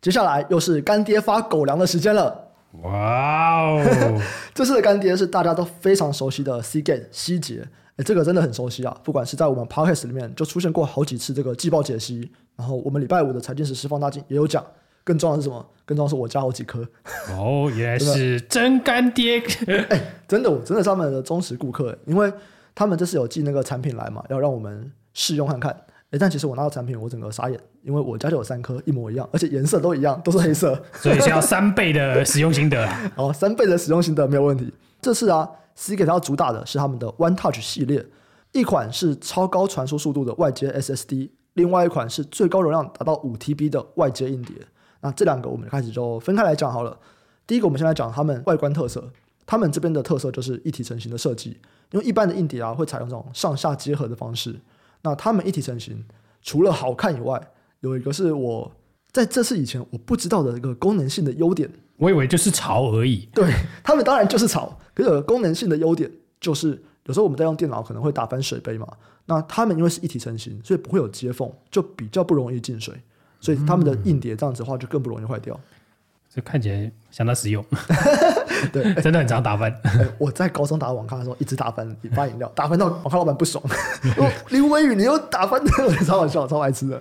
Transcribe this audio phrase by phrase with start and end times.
[0.00, 2.48] 接下来又是干爹发狗粮的时间了。
[2.82, 4.20] 哇哦！
[4.54, 7.66] 这次的干爹是大家都非常熟悉的 Seagate 希杰，
[7.96, 8.96] 哎，这个真的很熟悉啊！
[9.02, 14.64] 不管是在我们 Podcast 里面就出现过好几次这个季报解析，然后我们礼拜五的财经时事放大镜也有讲。
[15.02, 15.66] 更重要的是什么？
[15.84, 16.86] 更重要的是我家好几颗。
[17.30, 19.42] 哦，原来是 真干爹！
[19.88, 22.32] 哎，真的，我真的是他们的忠实顾客，因为
[22.74, 25.74] 他们这次有寄那个产品来嘛，要让我们试用看看。
[26.10, 33.12] 哎，但其实我拿到产品，我整个傻眼，因为我家就有三颗一模一样，而且颜色都一样，都是黑色，所以是要三倍的使用心得啊！
[33.16, 34.72] 哦，三倍的使用心得没有问题。
[35.00, 38.04] 这次啊，Seagate 要主打的是他们的 One Touch 系列，
[38.50, 44.56] 一款是超高传输速度的外接 SSD，另外一款是最高容量达到五 TB 的外接硬碟。
[45.02, 46.98] 那这两个我们开始就分开来讲好了。
[47.46, 49.02] 第一个，我们先来讲他们外观特色。
[49.46, 51.56] 他们这边的特色就是一体成型的设计，
[51.92, 54.54] 因为一般的硬碟啊会采用这种上下结合的方式。
[55.02, 56.04] 那他们一体成型，
[56.42, 57.40] 除了好看以外，
[57.80, 58.70] 有一个是我
[59.10, 61.70] 在这次以前我不知道的一个功能性的优点。
[61.96, 63.28] 我以为就是潮而已。
[63.34, 66.70] 对，他们当然就是潮，可是有功能性的优点就是
[67.04, 68.86] 有时候我们在用电脑可能会打翻水杯嘛，
[69.26, 72.94] 那他们因为是一体成型，所以不会有接缝，就比较不容易进水，
[73.38, 75.58] 所以他们的硬碟这样子的话就更不容易坏掉。
[76.32, 77.64] 这看起来相当实用，
[78.72, 79.74] 对，真的很常打翻。
[80.18, 83.62] 我在高中打网咖的时候，一直打翻，发饮料，打翻到网咖老板不爽。
[84.50, 85.60] 林威宇，你又打翻，
[86.06, 87.00] 超好笑，超爱吃的。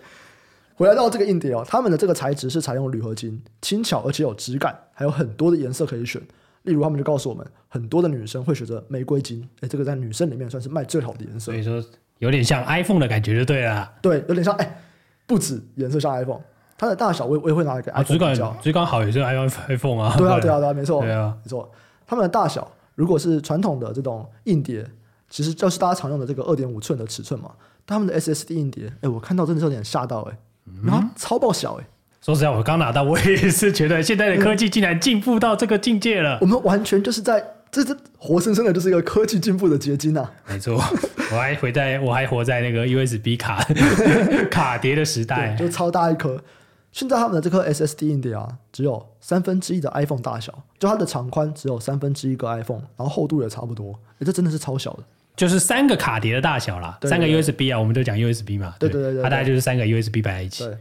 [0.75, 6.21] 回来到这个硬碟哦，他们的这个材质是采用铝合金，轻巧而且有质感，还有很多的颜色可以选。
[6.63, 11.51] 例如，他们就告诉我们，很多的女生会选择玫瑰金，哎，这个在女生里面算是卖最好的颜色。
[11.51, 11.83] 所以说，
[12.19, 13.91] 有点像 iPhone 的感觉就对了。
[14.01, 14.81] 对，有点像，哎，
[15.25, 16.41] 不止颜色像 iPhone。
[16.79, 20.15] 它的大小我我也会拿来给 iPhone 比较，最刚好也是 iPhone iPhone 啊。
[20.17, 21.69] 对啊对啊对啊，没错，对啊没错。
[22.07, 24.85] 它们的大小如果是传统的这种硬碟，
[25.29, 27.51] 其实就是大家常用的这个二点五寸的尺寸嘛。
[27.85, 30.37] 他们的 SSD 硬碟，哎，我看到真的是有点吓到哎，
[30.85, 31.85] 然后超爆小哎。
[32.21, 36.37] 说实在，我刚拿到，我也是觉得现在的科技竟然进步到这个境界了。
[36.39, 40.31] 我们完全就是在这这活生生的，就是一个科技进步的结晶啊。
[40.47, 40.75] 没错，
[41.31, 43.65] 我还活在我还活在那个 USB 卡
[44.49, 46.41] 卡碟的时代，就超大一颗。
[46.91, 55.03] 现在他们的这颗 SSD 硬碟啊，只有三分之一的 iPhone 大小，就它的长宽只有三分之一个 iPhone，然后厚度也差不多，哎，这真的是超小的，
[55.35, 60.65] 就是三个卡碟的大小啦，三个 USB 啊，我们都讲 USB 嘛，对对对，对，它大概就是三个 USB 摆在一起。
[60.65, 60.75] 对，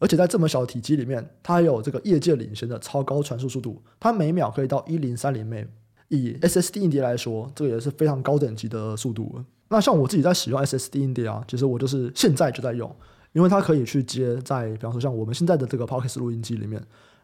[0.00, 5.66] 而且在这么小的体积里面，它还有这个业界领先的超高传输速度，它每秒可以到一零三零 M，
[6.08, 9.44] 以 SSD 硬碟来说，这个也是非常高等级的速度。
[9.68, 12.92] 那像我自己在使用 SSD 硬碟啊，其实我就是现在就在用。
[13.32, 16.82] 因为它可以去接在，比方说像我们现在的这个 Podcast 录音机里面，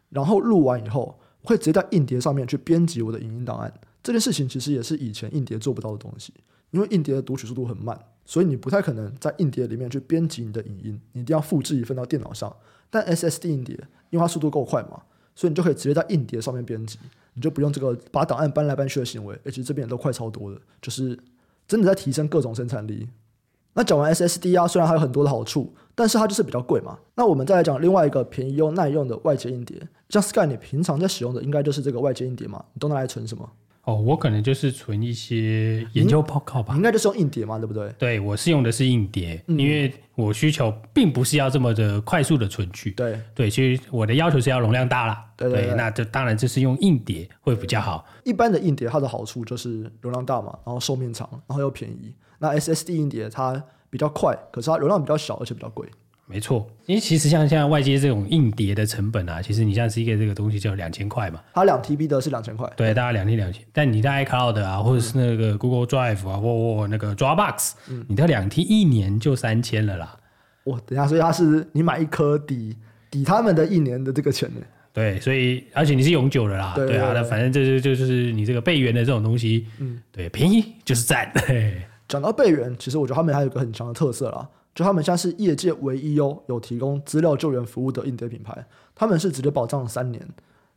[0.09, 3.73] 然后录完以后，会直接在硬碟上面去编辑我的影音档案。
[4.01, 6.33] 这件事情其实也是以前硬碟做不到的东西，
[6.71, 12.55] 因为硬碟的读取速度很慢，所以你不太可能在硬碟里面去编辑你的影音，你一定要复制一份到电脑上。
[12.89, 13.75] 但 SSD 硬碟，
[14.09, 15.01] 因为它速度够快嘛，
[15.35, 16.97] 所以你就可以直接在硬碟上面编辑，
[17.35, 21.19] 你就不用这个把档案搬来搬去的行为，而且这边也都快超多的，就是
[21.67, 23.07] 真的在提升各种生产力。
[23.73, 26.97] 那讲完 SSD 啊，虽然还有很多的好处，但是它就是比较贵嘛。
[27.13, 29.77] 那我们再来讲另外一个便宜又耐用的外接硬碟，
[30.07, 32.63] 像 Sky，你平常在使用的应该就是这个外接硬碟嘛？
[32.73, 33.49] 你都拿来存什么？
[33.83, 36.73] 哦，我可能就是存一些研究报告吧。
[36.73, 37.93] 你应该就是用硬碟嘛，对不对？
[37.97, 42.91] 对，我是用的是硬碟，嗯、因为我需求并不是要这么的快速的存取。
[42.91, 45.25] 对对，其实我的要求是要容量大啦。
[45.35, 48.05] 对对，对，对，那就当然就是用硬碟会比较好。
[48.23, 52.13] 一般的硬碟它的好处就是容量大嘛，然后寿命长，然后又便宜。
[52.37, 55.87] 那 SSD 硬碟它比较快，可是它流量比较小，而且比较贵。
[56.31, 61.41] 没错，因为其实像现在外接这种硬碟的成本啊，其实你像是一个这个东西就两千块嘛。
[61.55, 63.65] 它两 TB 的是两千块，对，大概两 T 两千。
[63.73, 70.15] 但你在 iCloud 啊，或者是那个 Google Drive 啊，或、嗯、或那个 Dropbox，嗯，你的两 T 一年就三千了啦。
[70.65, 72.77] 哇，等一下，所以它是你买一颗抵
[73.09, 74.61] 抵他们的一年的这个钱呢？
[74.93, 81.31] 对，所以而且你是永久的啦，对，啊，那反正这就就就是你这个备援的这种东西，嗯，对，便宜就是赞。
[82.09, 84.49] 讲到备援，其实我觉得他们还有一个很强的特色啦。
[84.73, 88.65] 就他们现在是业界唯一哦，有提供资料救援服务的硬碟品牌。
[88.95, 90.25] 他们是直接保障三年，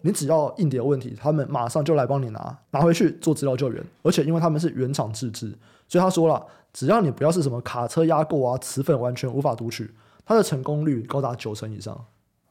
[0.03, 3.83] 你只要硬碟有问题，他们马上就来帮你拿拿回去做资料救援。
[4.03, 5.57] 而且因为他们是原厂自制，
[5.89, 9.91] 所以他说了，只要你不要是什么卡车压过啊，磁粉完全无法读取，
[10.27, 11.95] 它的成功率高达九成以上。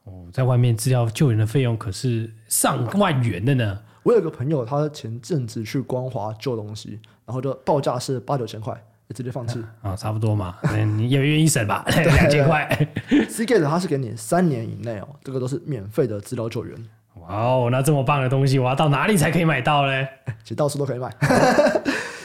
[0.04, 3.80] 哦，在外面资料救援的费用可是上万元的呢。
[4.02, 8.80] 我有个朋友，他前阵子去光华旧东西，然后就报价是八九千块。
[9.14, 10.56] 直接放弃 啊、哦，差不多嘛，
[10.96, 11.84] 你也愿意省吧？
[11.92, 12.66] 两千块
[13.28, 16.74] ，Seagate 它是给你三年以内哦，这个都是免费的资料救援。
[17.20, 20.08] 哇哦，那这么棒的东西，我要到哪里才可以买到嘞？
[20.42, 21.14] 其实到处都可以买。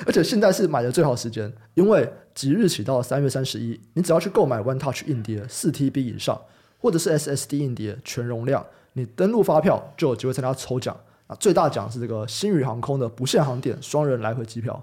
[0.05, 6.39] 而且现在是买的最好时间，因为即日起到三月三十一，你只要去购买 One Touch 硬碟四 TB 以上，
[6.79, 10.95] 或者是 SSD 硬碟全容量，你登录发票就有机会参加抽奖。
[11.27, 14.81] 啊，最大奖是这个星宇航空的不限航点双人来回机票。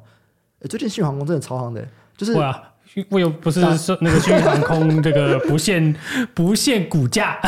[0.61, 1.87] 诶，最近星宇航空真的超夯的，
[2.17, 2.35] 就是。
[3.09, 5.97] 我又不是说那个新宇航空这个不限
[6.33, 7.41] 不限股价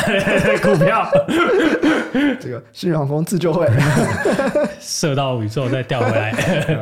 [0.61, 1.09] 股票，
[2.41, 3.65] 这个新宇航空自救会
[4.81, 6.33] 射到宇宙再掉回来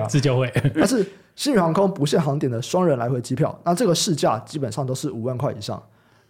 [0.08, 0.52] 自救会。
[0.74, 5.80] 但是新宇航空不限航点的双人来回机票，那这个市价基本上都是五万块以上。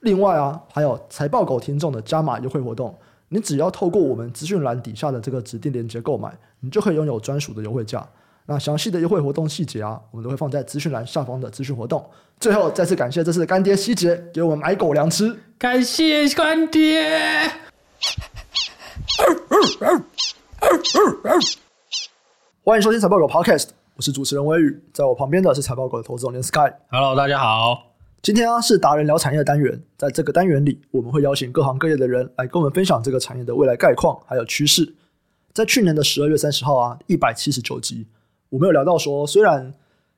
[0.01, 2.93] 另外啊，还有财报狗听众的加码优惠活动，
[3.29, 8.07] 你只要透过我们资讯栏底下的这个指定链接购买，你就可以拥有专属的优惠价。
[8.45, 12.05] 那详细的优惠活动细节啊，我们都会放在资讯栏下方的资讯活动。
[12.39, 17.49] 最后，再次感谢这次的干爹希杰给我们买狗粮吃，感谢干爹。
[22.63, 26.71] 欢迎收听财报狗 Podcast，我是主持人威宇，在我旁边的是财报狗的投资总监 Sky。
[26.91, 27.94] Hello，大家好。
[28.25, 34.95] 今天啊是达人聊产业的单元，在这个单元里，我们会邀请各行各业的人来跟我们分享这个产业的未来概况还有趋势。
[35.53, 38.07] 在去年的十二月三十号啊，一百七十九集。
[38.49, 39.71] 我们有聊到说，虽然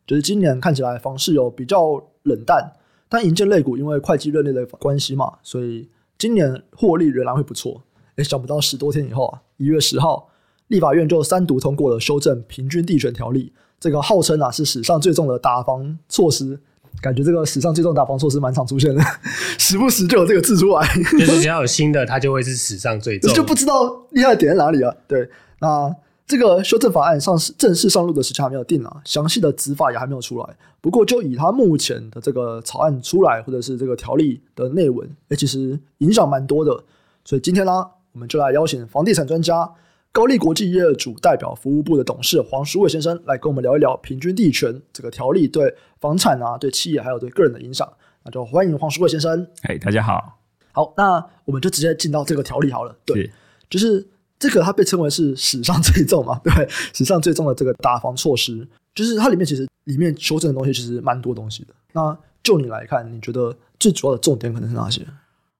[0.06, 2.72] 就是今年看起来房市有比较冷淡，
[3.10, 7.84] 但银建类股因为会计认列的关系嘛，所以今年获利仍然会不错。
[8.16, 10.30] 诶，想不到十多天以后啊，一月十号，
[10.68, 13.52] 立法院就三读通过了修正平均地权条例，
[13.82, 16.62] 这个号称啊是史上最重的打房措施。
[17.02, 19.02] 感觉这个史上最重大防措施蛮常出现的，
[19.58, 20.88] 时不时就有这个字出来。
[21.18, 23.34] 就是只要有新的，它就会是史上最重。
[23.34, 24.94] 就不知道厉害的点在哪里啊？
[25.08, 25.30] 对，
[25.60, 25.96] 那。
[26.30, 30.46] 这个修正法案上市正式上路的时间还没有定啊，详细的执法也还没有出来。
[30.82, 36.84] 不过就以它目前的这个草案出来，或者是这个条例的内文，诶，其实影响蛮多的。
[37.24, 37.72] 所以今天呢，
[38.12, 39.72] 我们就来邀请房地产专家、
[40.18, 47.88] 高力国际业主代表服务部的董事黄淑伟先生来跟我们聊一聊平均地权这个条例对房产啊、对企业还有对个人的影响。
[48.26, 49.48] 那就欢迎黄淑伟先生。
[49.62, 50.40] 嘿，大家好。
[50.72, 52.98] 好，那我们就直接进到这个条例好了。
[53.06, 53.32] 对，是
[53.70, 54.08] 就是。
[54.40, 56.40] 这个它被称为是史上最重嘛？
[56.44, 61.74] 对，史上最重的这个打房措施，就是它里面其实里面修正的东西其实蛮多东西的。
[61.94, 65.02] 那就你来看，你觉得最主要的重点可能是哪些？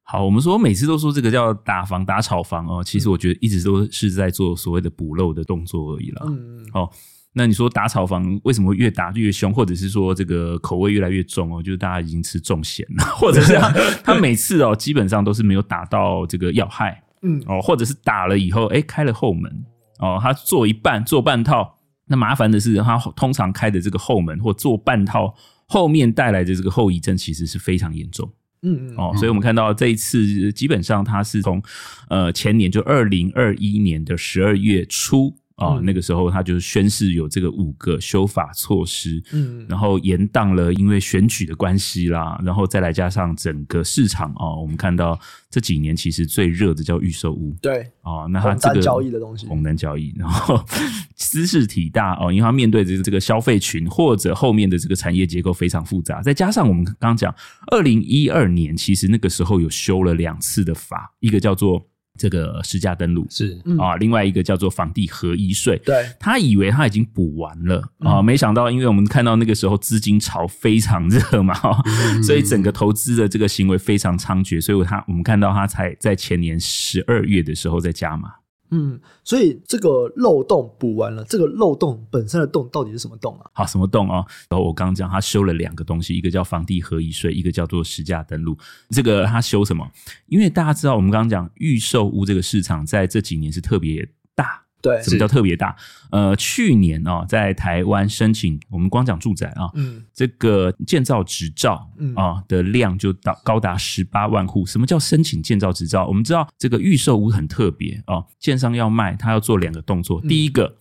[0.10, 6.24] 好，我们说每次都说这个叫打房打炒房哦，其实我觉得一直都是在做所谓的补漏的动作而已啦。
[6.26, 6.90] 嗯，哦，
[7.34, 11.62] 那你说打炒房为什么越打越凶，或者是说这个口味越来越重哦？
[11.62, 13.70] 就是大家已经吃重咸了，或者是他，
[14.02, 17.04] 他每次哦基本上都是没有打到这个要害。
[17.24, 19.52] 嗯哦，或者是打了以后，哎，开了后门
[20.00, 25.36] 哦，他做一半做半套，那麻烦的是，他通常开的这个后门或做半套，
[25.68, 28.32] 后面带来的这个后遗症其实是非常严重。
[28.62, 31.62] 嗯哦，所以我们看到这一次基本上它是从
[32.10, 35.36] 呃前年就二零二一年的十二月初。
[35.58, 45.20] 啊、哦，那个时候他就是宣示有这个五个修法措施，嗯，然后延宕了，因为选举的关系啦，然后再来加上整个市场啊、哦，我们看到
[45.50, 50.64] 这几年其实最热的叫预售屋，对，啊、哦，那它这个交易的东西，红单交易，然后
[51.18, 57.34] 兹事体大哦，因为它面对的这个消费群或者后面的这个产业结构非常复杂，再加上我们刚刚讲，
[57.72, 61.84] 二零一二年其实那个时候有修了两次的法，一个叫做。
[62.18, 63.26] 这个实价登录。
[63.30, 63.58] 是。
[63.80, 65.78] 啊，另外一个叫做房地合一税。
[65.86, 71.54] 对，他以为他已经补完了啊，没想到，因为我们看到那个时候资金潮非常热嘛，
[72.24, 78.30] 所以整个投资的这个行为非常猖獗，所以他我们看到他才在前年十二月的时候在加码。
[78.70, 83.50] 嗯，所以这个漏洞补完了，这个漏洞本身的洞到底是什么洞啊？
[83.54, 84.26] 好，什么洞啊？
[84.50, 88.58] 然后我刚刚讲他修了两个东西，一个叫房地合一税，一个叫做实价登录。
[88.90, 89.90] 这个他修什么？
[90.28, 94.67] 因为大家知道，我们刚刚讲预售屋这个市场在这几年是特别大。
[94.88, 95.76] 对，什么叫特别大？
[96.12, 104.66] 呃，去年哦，在台湾申请，我们光讲住宅啊，嗯，这个建造执照啊的量就到高达十八万户。
[104.66, 106.08] 什么叫申请建造执照？
[106.08, 110.78] 我们知道这个预售屋很特别啊，建商要卖，他要做两个动作，第一个。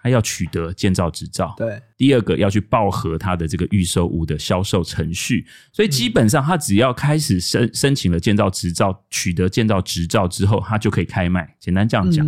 [0.00, 11.52] 他要取得建造执照，对，第二个要去报核他的这个预售屋的销售程序，所以基本上他只要开始申申请了建造执照，取得建造执照之后，他就可以开卖。
[11.58, 12.26] 简单这样讲，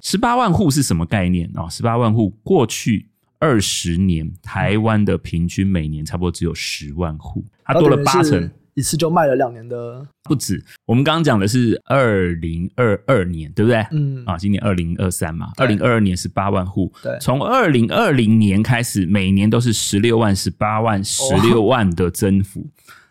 [0.00, 1.68] 十八万户是什么概念啊？
[1.68, 3.06] 十八万户过去
[3.38, 8.50] 二十年，台湾的平均每年差不多只有十万户，它多了八成。
[8.74, 13.84] 一次就卖了两年的不止，我们刚刚讲的是二零二二年，对不对？
[13.90, 14.24] 嗯。
[14.24, 22.66] 啊，今年二零二三嘛，二零二二年是八万户，对，从二零二零年开始，每年都是十六万、十八万、十六万的增幅。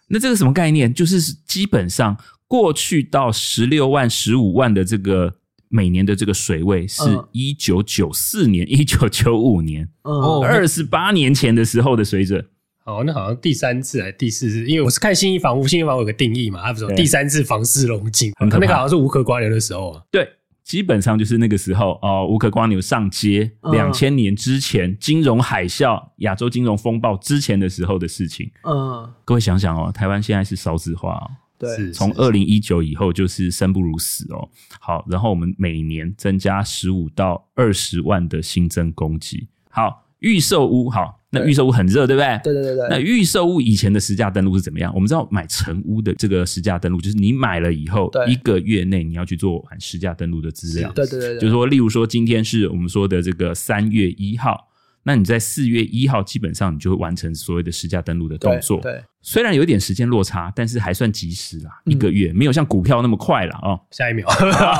[0.08, 0.92] 那这个什么概念？
[0.92, 5.32] 就是基本上过去到十六万、十五万的这个
[5.70, 7.28] 每年的这个水位是嗯。
[7.34, 12.44] 一九九四年、一九九五年，嗯，二十八年前的时候的水准。
[12.84, 14.66] 好，那好像第三次还是第四次？
[14.66, 20.02] 因为我是看新一房屋，新一房屋有个定义嘛，它不是有对第三次房市龙井，那个好像是无壳蜗牛的时候啊。
[20.10, 20.28] 对，
[20.64, 28.50] 基本上就是那个时候哦，无壳蜗牛上街，嗯两千年之前，金融海啸、亚洲金融风暴之前的时候的事情。
[28.64, 34.50] 嗯，各位想想哦，台湾现在是少子化哦，对，是从二零一九以后就是生不如死哦。
[34.80, 39.48] 好，然后我们每年增加十五到二十万的新增供给。
[39.70, 42.40] 好，预售屋好，那对预售屋很热，对不对？
[42.44, 44.92] 对对对那对，预售屋以前的实价登录是怎么样？
[44.94, 50.92] 我们知道买成屋的这个实价登录，就是你买了以后一个月内你要去做完实价登录的资料。
[50.92, 54.68] 对对对，就是说，例如说今天是我们说的这个三月一号，
[55.04, 58.82] 那你在四月一号基本上你就会完成所谓的实价登录的动作。
[58.82, 63.80] 对，虽然有点时间落差，但是还算及时啦，嗯一个月没有像股票那么快了哦。
[63.92, 64.28] 下一秒，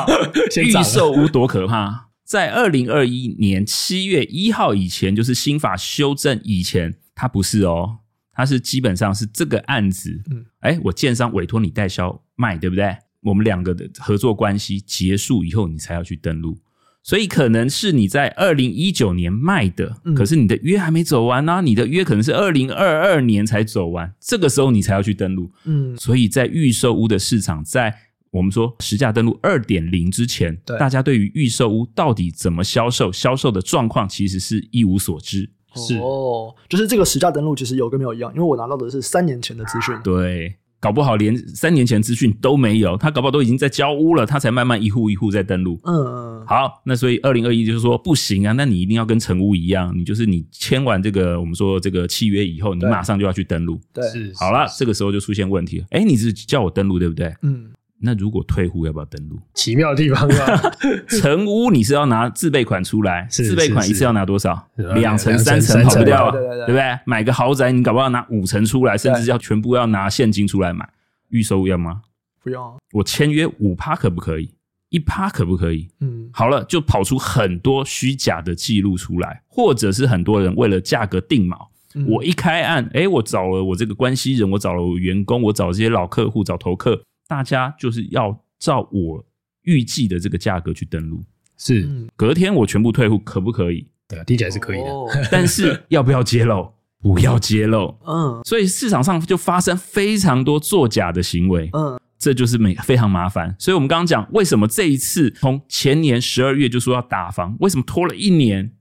[0.62, 2.11] 预售屋多可怕！
[2.32, 7.98] 在二零二一年七月一号以前，就是新法修正以前，它不是哦，
[8.32, 12.96] 它是基本上是这个案子，嗯，哎，我建商委托你代销卖，对不对？
[13.24, 16.58] 我们两个的合作关系结束以后，你才要去登录，
[17.04, 25.52] 所以可能是你在二零一九年卖的，嗯可是你的约还没走完呢、啊，你的约可能是二零二二年才走完，这个时候你才要去登录。
[25.66, 27.94] 嗯，所以在预售屋的市场，在
[28.32, 35.50] 我们说实价登录二点零之前，对大家对于预售屋到底怎么销售、销售的状况，其实是一无所知。
[35.76, 45.80] 是哦，就是这个实价登录其实有跟没有一样，因为我拿到的是三年前的资讯，对，搞不好连三年前资讯都没有，他搞不好都已经在交屋了，他才慢慢一户一户在登录。
[45.84, 53.80] 嗯嗯，好，那所以二零二一就是说不行啊，那你一定要跟成屋一样，你就是你签完这个我们说这个契约以后，你对马上就要去登录。
[53.94, 55.86] 对，是好了，这个时候就出现问题了。
[55.92, 57.34] 哎，你是叫我登录对不对？
[57.44, 57.72] 嗯，
[58.02, 59.40] 那如果退户要不要登录？
[59.54, 60.62] 奇妙的地方啊，
[61.22, 64.68] 成屋你是要拿自备款出来，自备款一次要拿多少？
[64.76, 67.00] 是两成、三成跑不掉啊，对不对？
[67.06, 70.90] 买个豪宅，你搞不好拿五成出来，甚至要全部要拿现金出来买。
[71.30, 72.02] 预售要吗？
[72.44, 74.54] 不用啊，我签约五趴可不可以？
[74.90, 75.88] 一趴可不可以？
[76.02, 81.56] 嗯，好了，就跑出很多虚假的记录出来，或者是很多人为了价格定锚。
[81.94, 89.26] 嗯我一开案，诶，我找了我这个关系人，我找了我员工，我找这些老客户，找投客，大家就是要照我
[89.62, 91.24] 预计的这个价格去登录。
[91.58, 93.88] 是嗯隔天我全部退户，可不可以？
[94.06, 94.90] 对啊，听起来是可以的。
[94.90, 96.74] 哦 但是要不要揭露？
[97.02, 97.98] 不要揭露。
[98.06, 103.56] 嗯所以市场上就发生非常多作假的行为，嗯这就是每非常麻烦。
[103.58, 108.74] 所以我们刚刚讲，为什么这一次从前年十二月就说要打房，为什么拖了一年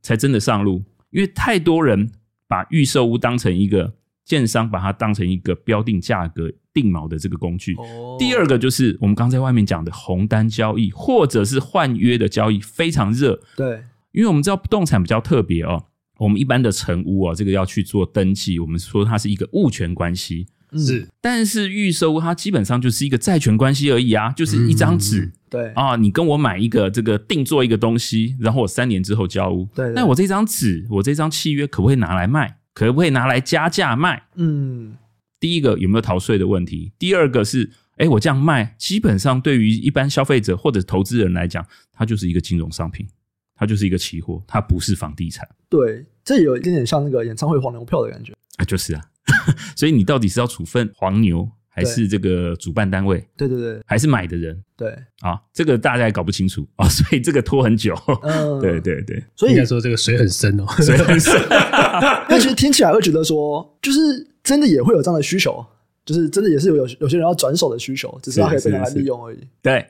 [0.00, 0.82] 才真的上路？
[1.10, 2.10] 因为太多人
[2.46, 3.92] 把预售屋当成一个
[4.24, 6.50] 建商，把它当成一个标定价格
[6.80, 7.74] 定锚的这个工具。
[7.74, 13.40] 哦，第二个就是我们刚在外面讲的红单交易，或者是换约的交易，非常热。
[13.56, 13.82] 对，
[14.12, 15.86] 因为我们知道不动产比较特别哦，
[16.18, 20.78] 我们一般的成屋哦，这个要去做登记，我们说它是一个物权关系，嗯。
[20.78, 21.08] 是。
[21.20, 25.72] 但是预售屋它基本上就是一个债权关系而已啊，就是一张纸、对。
[25.74, 29.94] 啊，你跟我买一个这个定做一个东西，然后我三年之后交屋，对对。
[29.94, 32.56] 那我这张纸，我这张契约可不可以拿来卖？
[32.74, 34.22] 可不可以拿来加价卖？
[34.36, 34.94] 嗯
[35.40, 36.92] 第一个有没有逃税的问题？
[36.98, 43.06] 第二个是，哎，我这样卖，基本上对于一般消费者或者投资人来讲，它就是一个金融商品，
[43.54, 49.02] 它就是一个期货，它不是房地产对，这有一点点像那个演唱会黄牛票的感觉，啊，就是啊。
[49.76, 54.88] 所以你到底是要处分黄牛，还是这个主办单位，对对对还是买的人对，
[55.20, 55.38] 啊？
[55.52, 57.94] 这个大家也搞不清楚啊， 所以这个拖很久。
[58.22, 60.64] 嗯， 对，对对，所以应该说这个水很深哦。
[60.80, 63.98] 所以很深那其实听起来会觉得说，就是
[64.48, 65.64] 真的也会有这样的需求，
[66.06, 69.38] 就是真的也是有有有些人要转手的需求，只是他可以被拿来利用而已。
[69.60, 69.86] 对。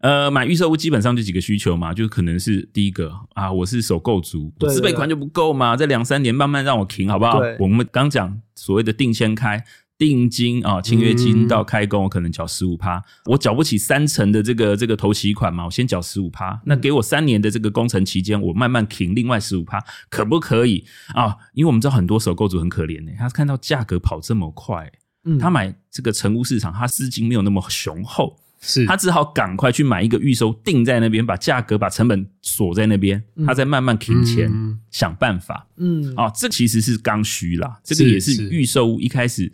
[0.00, 7.40] 呃，买预售屋基本上就几个需求嘛，就可能是第一个啊，我是首购族，自备款就不够嘛，在两三年慢慢让我停，好不好？
[7.58, 9.64] 我们刚讲所谓的定先开
[9.96, 11.48] 定金啊，签约金嗯。
[11.48, 20.84] 到开工，我可能缴十五趴，我缴不起三成的这个这个头期款嘛，我先缴十五趴，那给我三年的这个工程期间，我慢慢停另外十五趴，可不可以？
[21.14, 21.36] 啊？
[21.52, 24.90] 因为我们知道很多首购族很可怜呢、他看到价格跑这么快，
[25.24, 28.38] 嗯，他买这个成屋市场，他资金没有那么雄厚。
[28.60, 28.86] 是。
[28.86, 33.44] 他只好赶快去买一个预售，定在那边，把价格、把成本锁在那边，嗯。
[33.46, 34.80] 他再慢慢停钱，嗯。
[34.90, 35.68] 想办法。
[35.76, 36.14] 嗯。
[36.16, 36.30] 啊。
[36.30, 38.48] 这其实是刚需啦，这个也是是。
[38.48, 39.52] 预售屋一开始，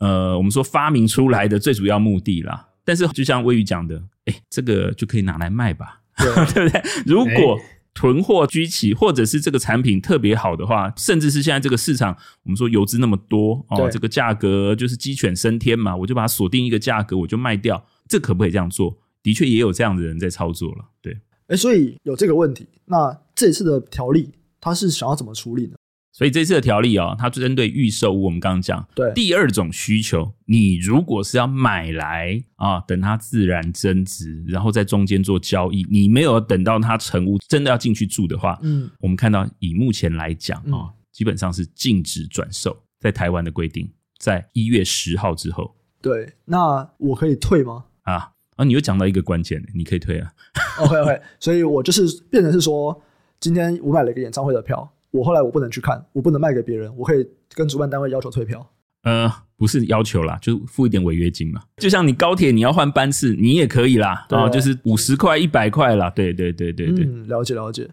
[0.00, 2.68] 呃，我们说发明出来的最主要目的啦。
[2.84, 6.82] 但是就像微宇讲的，哎，这个就可以拿来卖吧，对 对不对？
[7.04, 7.60] 如果
[7.92, 18.96] 囤货居奇，或者是这个产品特别好的话，甚至是现在这个市场，我们说游资那么多哦，这个价格就是鸡犬升天嘛，我就把它锁定一个价格，我就卖掉，这可不可以这样做？
[19.22, 20.84] 的确也有这样的人在操作了。
[21.02, 25.76] 对，哎，所以有这个问题，那这次的条例它是想要怎么处理呢？
[26.18, 47.84] 所以这次的条例哦，它针对预售屋，我们刚刚讲，对第二种需求，你如果是要买来啊，等它自然增值，然后在中间做交易，你没有等到它成屋，真的要进去住的话，嗯，我们看到以目前来讲啊、嗯，基本上是禁止转售，在台湾的规定，在一月十号之后，对，那我可以退吗？
[48.02, 50.32] 啊啊，你又讲到一个关键，你可以退啊。
[50.80, 53.00] OK OK，所以我就是变成是说，
[53.38, 54.92] 今天我买了一个演唱会的票。
[55.18, 58.64] 我后来我不能去看，我不能卖给别人，我可以跟主办单位要求退票。
[59.02, 61.62] 呃，不是要求啦，就付一点违约金嘛。
[61.76, 66.10] 就像你高铁你要换班次，你也可以啦，啊、哦，就是五十块、一百块啦。
[66.10, 67.88] 对对对对对，嗯，了解了解。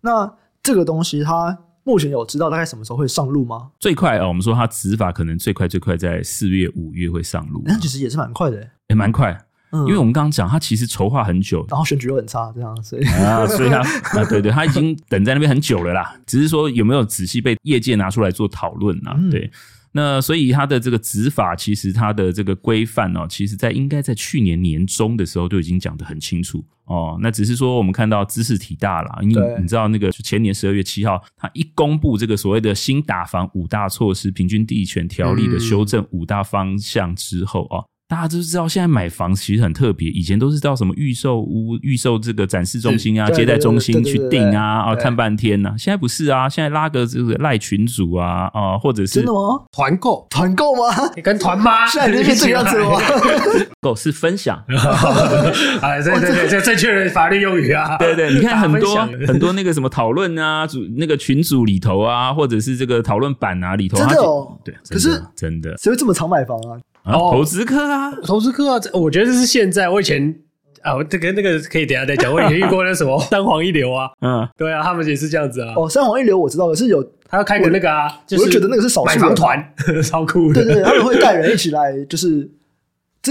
[0.00, 0.32] 那
[0.62, 3.70] 这个东西它目前有知道大概什么时候会上路吗？
[3.78, 7.62] 最快哦，我们说它执法可能最快最快在四月、五月会上路。
[7.64, 9.38] 那其实也是蛮快的，也蛮快。
[9.70, 13.78] 嗯，因为我们刚刚讲，他其实筹划很久，然后选举又很差，这样，所以啊，所以他
[14.18, 16.16] 啊，对对，他已经等在那边很久了啦。
[16.26, 19.14] 只是说有没有仔细被业界拿出来做讨论啊？
[19.18, 19.50] 嗯、对，
[19.92, 27.18] 那所以他的这个执法，其实他的这个规范哦，其实在应该在去年年中的时候就已经讲得很清楚哦。
[27.20, 37.84] 那只是说我们看到知识体大了，因为你知道那个前年十二月七号，他一公布这个所谓的新打房五大措施、平均地权条例的修正五大方向之后哦。
[38.08, 40.08] 嗯大家都知道，现在买房其实很特别。
[40.08, 45.74] 以前都是到什么预售屋、预售这个展示中心啊、接待中心去订啊，啊，看半天呐、啊。
[45.76, 49.60] 现在不是啊，现在拉个这个赖群主啊，啊，或者是真的吗？
[49.72, 50.82] 团购，团购吗？
[51.16, 51.84] 你跟团妈？
[51.92, 52.98] 现在你是这样子吗？
[53.82, 57.96] 购是分享啊，对对对，这正确的法律用语啊。
[58.00, 58.96] 对对，你看很多
[59.26, 64.58] 很多那个什么讨论啊，组那个群组里头啊，或者是这个讨论版啊里头，真的哦。
[64.64, 66.80] 对，可是真的，谁会这么常买房啊？
[67.08, 69.88] 啊、投资客啊，投资客啊，我觉得这是现在。
[69.88, 70.34] 我以前
[70.82, 72.30] 啊，这个那个可以等一下再讲。
[72.34, 75.72] 我以前遇过那什么 三黄一流啊，嗯，对啊，他们也是这样子啊。
[75.76, 79.74] 哦，三黄一流我知道，可是有他要开个那个啊，就是、我就觉得那个是少数买房团，
[80.04, 80.62] 超酷的。
[80.62, 82.48] 对对对，他们会带人一起来，就是。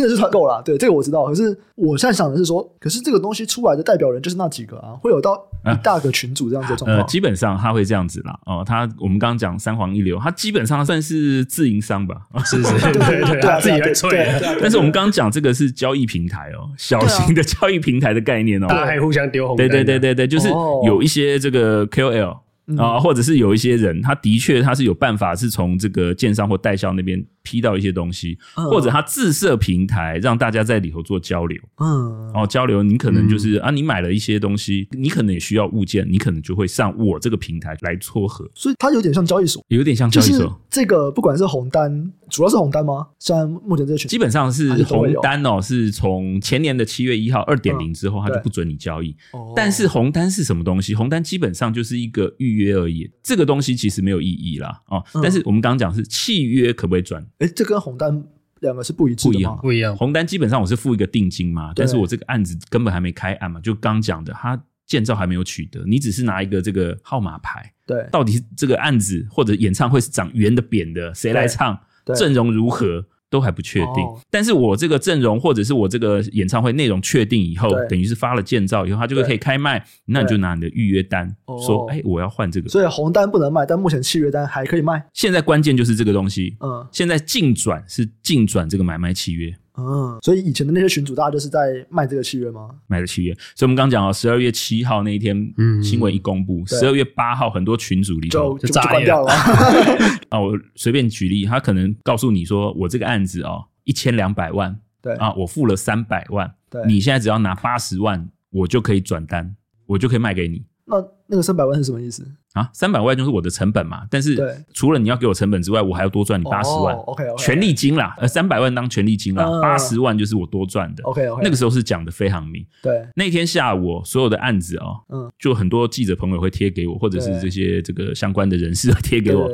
[0.02, 1.26] 真的是团购啦，对，这个我知道。
[1.26, 6.98] 可是我现在想的是说，可是这个东西出来的代表人就是那几个啊，会有到一大个群主这样子的状况。
[6.98, 8.40] 呃，基本上他会这样子啦。
[8.46, 12.16] 哦，他我们刚刚讲三皇一流，他基本上算是自营商吧？
[12.46, 14.58] 是是，对 对对，对，对，自己来吹。
[14.62, 19.56] 但是我们刚刚讲这个是交易平台哦，小型的交易平台的概念哦，大家还互相丢红。
[19.56, 20.50] 对对对对对，就是
[20.86, 22.38] 有一些这个 KOL。
[22.76, 31.58] 啊、嗯，或者是有一些人，他的确他是有办法是从这个建商或代销那边批到一些东西，嗯、或者他自设平台让大家在里头做交流。
[31.80, 38.50] 嗯，哦，交流你可能就是、嗯、啊，你买了一些东西，你可能也需要物件，你可能就会上我这个平台来撮合。
[38.54, 40.62] 所以它有点像交易所，有点像交易所。
[40.78, 43.08] 就是、这个不管是红单，主要是红单吗？
[43.20, 49.16] 像目前这群基本上是红单哦，是从前年的七月一号二点零之后，它就不准你交易。
[49.32, 50.94] 哦，但是红单是什么东西？
[50.94, 52.58] 红单基本上就是一个预。
[52.58, 55.04] 约而已，这个东西其实没有意义啦，哦。
[55.22, 57.22] 但是我们刚刚讲是契约可不可以转？
[57.38, 58.24] 哎、嗯，这跟红单
[58.62, 59.60] 两个是不一致的吗？
[59.62, 67.72] 不一样，红单基本上我是付一个定金嘛，但是我这个案子根本还没开案嘛，就刚讲的，他建造还没有取得，你只是拿一个这个号码牌。
[67.86, 71.80] 对，到底这个案子或者演唱会是长圆的、扁的，谁来唱？
[72.16, 73.06] 阵容如何？
[73.30, 82.70] 都还不确定，哦，但是我这个阵容或者是我这个演唱会内容确定以后，等于是发了建造以后，他就会可以开卖，那你就拿你的预约单说，哎，我要换这个。
[82.70, 85.06] 所以红单不能卖，但目前契约单还可以卖。
[85.12, 89.54] 现在关键就是这个东西，嗯，现在净转是净转这个买卖契约。
[89.78, 92.70] 嗯，所以以前的那些群主，大家就是在卖这个契约吗？
[92.88, 93.34] 卖的契约。
[93.56, 99.32] 所以我们刚刚讲哦，十二月七号那一天，嗯，新闻一公布，十二月八号很多群主里头就就关掉了。
[100.30, 110.66] 啊，我随便举例，他可能告诉你说，我这个案子哦，一千两百万，对啊，我付了三百万，对，你现在只要拿八十万，我就可以转单，我就可以卖给你。
[110.86, 112.70] 那那个三百万是什么意思啊？
[112.74, 116.96] 三百万就是我的成本嘛，但是除了你要给我成本之外，我还要多赚你八十万。
[116.96, 121.04] 哦、OK 权利金啦，呃，三百万当权利金啦，八十万就是我多赚的。
[121.04, 122.66] OK 那个时候是讲的非常明。
[122.82, 129.52] 对，那天下午所有的案子哦，嗯，就很多记者朋友会贴给我，或者是这些这个相关的人士贴给我。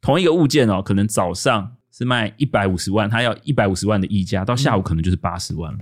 [0.00, 5.78] 同一个物件哦，可能早上是卖一百五十万，他要一百五十万的溢价，到下午可能就是八十万了，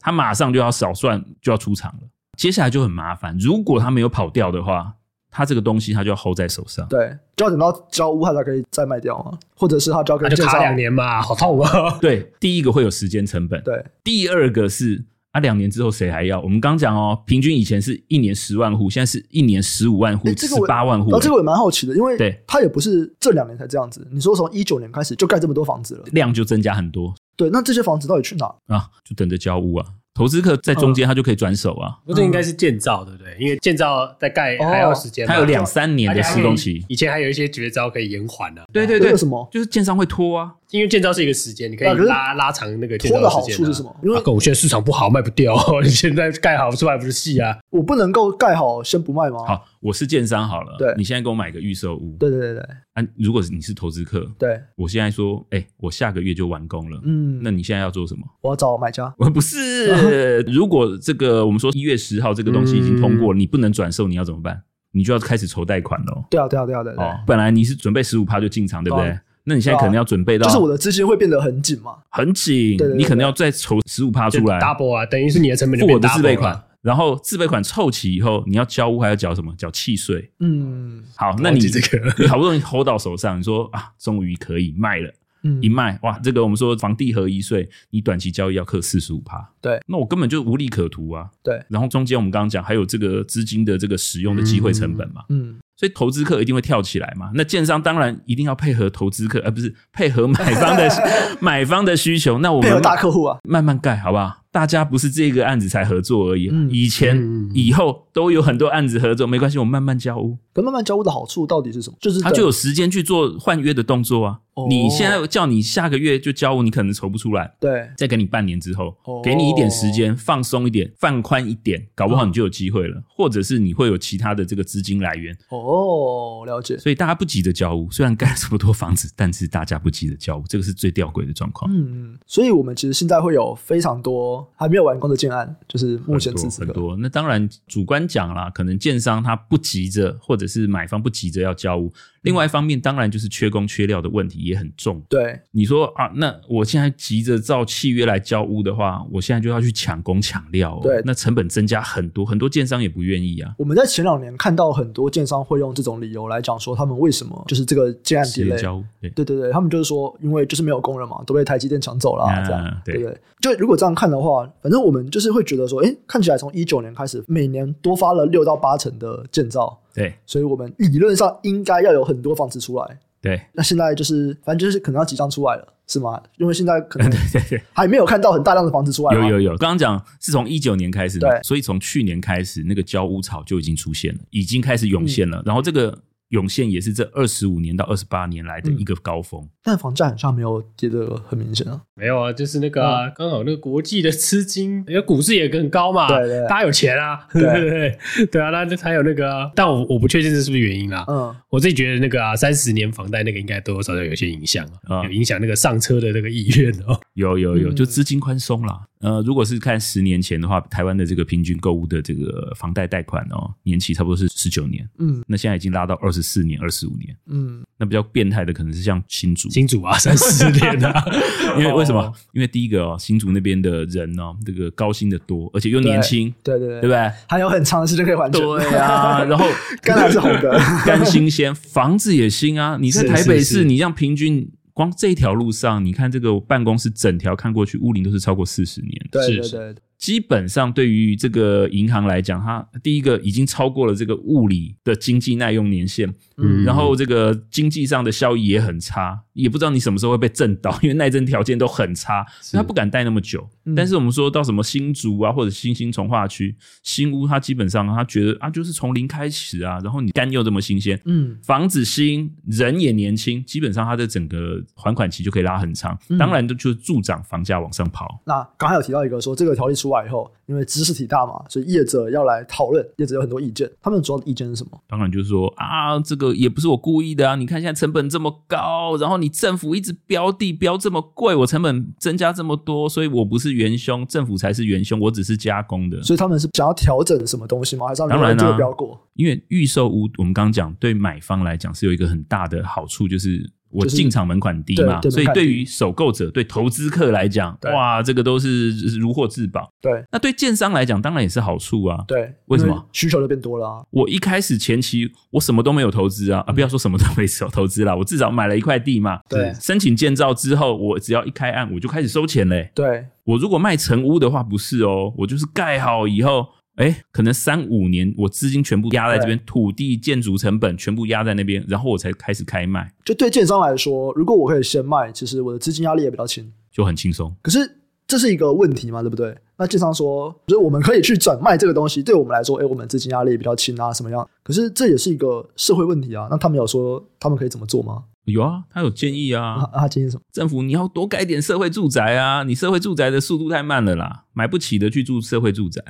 [0.00, 2.08] 他马上就要少算就要出场了，
[2.40, 3.36] 接下来就很麻烦。
[3.38, 4.94] 如果他没有跑掉的话。
[5.32, 11.98] 他这个东西，他就要 hold 在手上，对，就要等到交屋，他才可以再卖掉嘛，或者是他交给就卡两年嘛，好痛啊！
[12.02, 16.40] 对，第一个会有时间成本，对，第二个是啊，两年之后谁还要？
[16.40, 21.16] 我们刚讲哦，平均以前是一年十万户，现在是一年十五万户，十八万户。
[21.20, 24.04] 这个我也蛮好奇的，因为对，他也不是这两年才这样子。
[24.10, 27.14] 你说从一九年开始就盖这么多房子了，量就增加很多。
[27.36, 28.88] 对，那这些房子到底去哪啊？
[29.04, 29.86] 就等着交屋啊。
[30.20, 31.96] 投资客在中间他就可以转手啊。
[32.04, 33.34] 不，这应该是建造，对不对？
[33.40, 36.84] 因为建造在盖还要时间，它有两三年的施工期。
[36.88, 38.62] 以前还有一些绝招可以延缓的。
[38.70, 39.48] 对对对，为什么？
[39.50, 40.52] 就是建商会拖啊。
[40.70, 43.56] 因为建造是一个时间，你可以拉拉长那个建造的时间。
[43.56, 43.94] 拖的好处是什么？
[44.02, 45.54] 因为我现在市场不好，卖不掉。
[45.82, 47.58] 你现在盖好出来不是戏啊？
[47.70, 49.38] 我不能够盖好先不卖吗？
[49.46, 50.76] 好，我是建商好了。
[50.78, 52.16] 对，你现在给我买个预售屋。
[52.18, 52.62] 对对对对。
[52.94, 57.00] 啊，如果你是投资客，对，我现在说，哎，我下个月就完工了。
[57.04, 58.22] 嗯，那你现在要做什么？
[58.42, 59.12] 我要找买家。
[59.18, 64.62] 我 不是， 如果这个我们说一月十号这个东西已经通过了，你不能转售，你要怎么办？
[64.92, 66.24] 你就要开始筹贷款喽。
[66.30, 66.92] 对啊，对啊，对啊，对。
[66.94, 69.18] 哦，本来你是准备十五趴就进场，对不对？
[69.44, 79.54] 那你现在可能要准备到，就是我的资金会变得很紧嘛，很紧，你可能要再筹十五趴出来，double 啊，等于是你的成本就付我的自备款，然后自备款凑齐以后，你要交屋还要缴什么？
[79.56, 80.30] 缴契税。
[80.40, 82.14] 嗯，好，那你这个。
[82.18, 85.12] 你好不容易 hold 到手上，你说啊，终于可以卖了。
[85.42, 91.58] 嗯，一卖哇，这个我们说房地合一税，你短期交易要课四十五趴，对，那我根本就无利可图啊，对。
[91.70, 97.30] 然后中间我们刚刚讲还有这个资金的这个使用的机会成本嘛，嗯，所以投资客一定会跳起来嘛。
[97.32, 100.90] 那建商当然一定要配合投资客，而不是配合买方的
[101.40, 102.38] 买方的需求。
[102.40, 104.36] 那我们配合大客户啊，慢慢盖好不好？
[104.52, 110.38] 大家不是这个案子才合作而已，嗯以前以后都有很多案子合作，没关系，我们慢慢交屋。
[110.52, 111.96] 可慢慢交屋的好处到底是什么？
[112.00, 114.40] 就是他就有时间去做换约的动作啊。
[114.68, 117.54] 你现在叫你下个月就交屋，你可能筹不出来。
[117.58, 123.02] 对，再给你半年之后，给你一点时间，放松一点，放宽一点，搞不好你就有机会了。
[123.08, 125.34] 或者是你会有其他的这个资金来源。
[125.48, 126.76] 哦，了解。
[126.76, 131.70] 所以大家不急着交屋，虽然盖了这么多房子，但是大家不急着交屋，这个是最吊诡的状况。
[131.72, 136.96] 嗯，所以我们其实现在会有非常多还没有完工的建案，就是目前此时很多。
[136.96, 141.92] 那当然主观讲啦，可能建商他不急着，或者是买方不急着要交屋。
[142.22, 145.00] 另外一方面，当然就是缺工缺料的问题也很重。
[145.08, 150.80] 对，你说啊，那我现在急着照契约来交屋的话，我现在就要去抢工抢料哦。
[150.82, 153.54] 对，那成本增加很多，很多建商也不愿意啊。
[153.56, 158.84] 我们在前两年看到很多建商会用这种理由来讲说，他们为什么就是这个建案 delay 交屋。
[159.00, 163.18] 对对对，他们就是说，因为就是没有工人嘛，都被台积电抢走了，这样对不对？
[163.40, 164.29] 就如果这样看的话，
[164.62, 169.78] 反正我们就是会觉得说，哎，看起来从一九年开始，每年多发了六到八成的建造。
[169.94, 172.98] 对，所以我们理论上应该要有很多房子出来。
[173.20, 176.22] 对，那现在就是反正就是可能要即将出来了，是吗？
[176.38, 177.10] 因为现在可能
[177.72, 179.14] 还没有看到很大量的房子出来。
[179.14, 185.38] 有有有，刚刚讲是从一九年开始，对，所以从去年开始，那个交屋潮就已经出现了，已经开始涌现了。
[185.38, 185.98] 嗯、然后这个。
[186.30, 191.80] 涌现也是这二十五年到二十八年来的一个高峰，嗯、但房价好像没有跌得很明显啊。
[191.94, 192.80] 没有啊，就是那个
[193.14, 197.42] 刚、啊、好那个国际的资金，因为股市也更高嘛，对对，对，大家有钱啊，对。
[197.60, 201.04] 对对，对啊，那就才有那个、啊，但我我不确定这是不是原因啦。
[201.08, 206.98] 嗯，我自己觉得那个啊，三十年房贷那个应该多多少少有些影响啊，有影响那个上车的那个意愿哦。
[207.14, 208.82] 有有有，就资金宽松啦。
[209.00, 214.86] 呃，如果是看十年前的话，台湾的这个平均购物的这个房贷贷款哦，年期差不多是十九年。
[214.98, 217.16] 嗯，那现在已经拉到二十四年、二十五年。
[217.26, 221.04] 嗯，那比较变态的可能是像新竹，新竹啊，三十年啊。
[221.58, 222.12] 因为为什么？
[222.34, 227.12] 因为第一个哦，新竹那边的人哦，这个高薪的多，而且又年轻，对对对，对不对？
[227.26, 228.40] 还有很长的时间可以还钱。
[228.40, 229.46] 对啊， 然后
[229.80, 232.76] 肝还是红的，肝新鲜，房子也新啊。
[232.78, 234.50] 你在台北市，你这样平均。
[234.80, 238.92] 光这一条路上，你看这个办公室整条看过去，屋龄都是超过四十年。
[239.10, 239.74] 对对对。
[239.98, 253.44] 基本上，对于这个银行来讲，它第一个已经超过了这个物理的经济耐用年限，嗯，然后这个经济上的效益也很差，也不知道你什么时候会被震倒，因为耐震条件都很差，所以它不敢待那么久。
[253.64, 268.22] 嗯、但是我们说到什么新竹啊，或者新兴从化区新屋，他基本上他觉得啊，就是从零开始啊，然后你肝又这么新鲜，嗯，房子新，人也年轻，基本上他的整个还款期就可以拉很长，嗯、当然就就助长房价往上跑。
[268.24, 269.74] 那刚才有提到一个说这个条例。
[269.80, 273.70] 出来以后，因为知识体大嘛，所以业者要来讨论，业者有很多意见。
[273.80, 274.82] 他们主要的意见是什么？
[274.88, 277.36] 当然就是说啊，这个也不是我故意的啊！
[277.36, 286.02] 你看现在成本这么高，然后你政府一直标地标这么贵，我成本增加这么多，所以我不是元凶，政府才是元凶，我只是加工的。
[286.02, 287.86] 所以他们是想要调整什么东西吗？
[287.86, 289.00] 还是当然这个标过？
[289.14, 293.48] 因为预售屋，我们刚刚讲，对买方来讲是有一个很大的好处，就是。
[293.70, 299.72] 我进场门槛低嘛，所以对于首购者、对投资客来讲，哇，这个都是如获至宝。
[299.80, 302.04] 对，那对建商来讲，当然也是好处啊。
[302.06, 302.88] 对，为什么？
[302.92, 303.82] 需求就变多了啊。
[303.90, 309.20] 我一开始前期我什么都没有投资啊，啊，不要说什么都没有投资啦，我至少买了一块地嘛。
[309.28, 312.70] 对，申请建造之后，我只要一开案，我就开始收钱嘞。
[312.74, 316.46] 对，我如果卖成屋的话，不是哦，我就是盖好以后。
[316.76, 322.90] 哎，可能三五年，我资金全部压在这边，土地、建筑成本全部压在那边，然后我才开始开卖。
[323.04, 327.34] 就对建商来说，如果我可以先卖，其实我的资金压力也比较轻，就很轻松。
[327.42, 327.58] 可是
[328.06, 329.36] 这是一个问题嘛，对不对？
[329.58, 334.26] 那建商说，就是我们可以去转卖这个东西，对我们来说，哎，我们资金压力比较轻啊，什么样？
[334.42, 336.28] 可是这也是一个社会问题啊。
[336.30, 338.04] 那他们有说他们可以怎么做吗？
[338.24, 339.56] 有啊，他有建议啊。
[339.56, 340.22] 啊，他建议什么？
[340.32, 345.82] 政府你要多盖点社会住宅啊，你社会住宅的速度太慢了啦，买不起的去住社会住宅。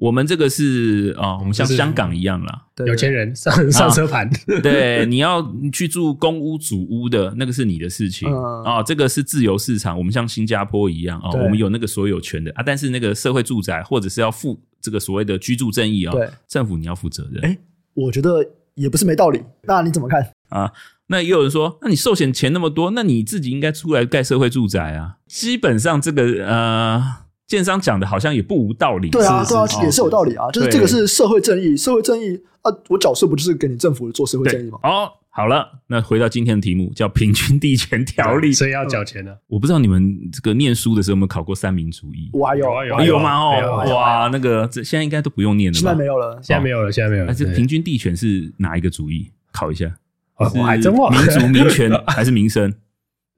[0.00, 4.28] 我们这个是啊、哦，我们像香港一样啦，有钱人上上车盘。
[4.62, 8.84] 对，你要去住公屋、主屋的那个是你的事情啊、嗯哦。
[8.84, 12.62] 这个是自由市场，我们像新加坡一样啊、哦，我们有那个所有权的啊。
[12.64, 17.44] 但是那个社会住宅或者是要负这个所谓的居住正义啊、哦，政府你要负责任。
[17.44, 17.58] 哎，
[17.92, 18.42] 我觉得
[18.76, 19.42] 也不是没道理。
[19.64, 20.72] 那你怎么看啊？
[21.08, 25.16] 那也有人说，那你寿险钱那么多，那你自己应该出来盖社会住宅啊。
[25.26, 27.28] 基本上这个呃。
[27.50, 30.48] 建商讲的好像也不无道理，对啊，对啊，也是有道理啊。
[30.52, 34.78] 就是这个是社会正义，社会正义啊，我缴税不就是给你政府做社会正义吗？
[34.84, 39.36] 哦，好了，那回到今天的题目，叫平均地权条例，所以要缴钱的。
[39.48, 42.30] 我不知道你们这个念书的时候有没有考过三民主义？
[42.32, 43.36] 我还有，有有吗？
[43.36, 47.34] 哦，哇，那个这现在应该都不用念了，现在没有了，现在没有了，现在没有了。
[47.34, 49.28] 这平均地权是哪一个主义？
[49.50, 49.92] 考一下，
[50.38, 52.72] 我还真忘了，民族民权还是民生？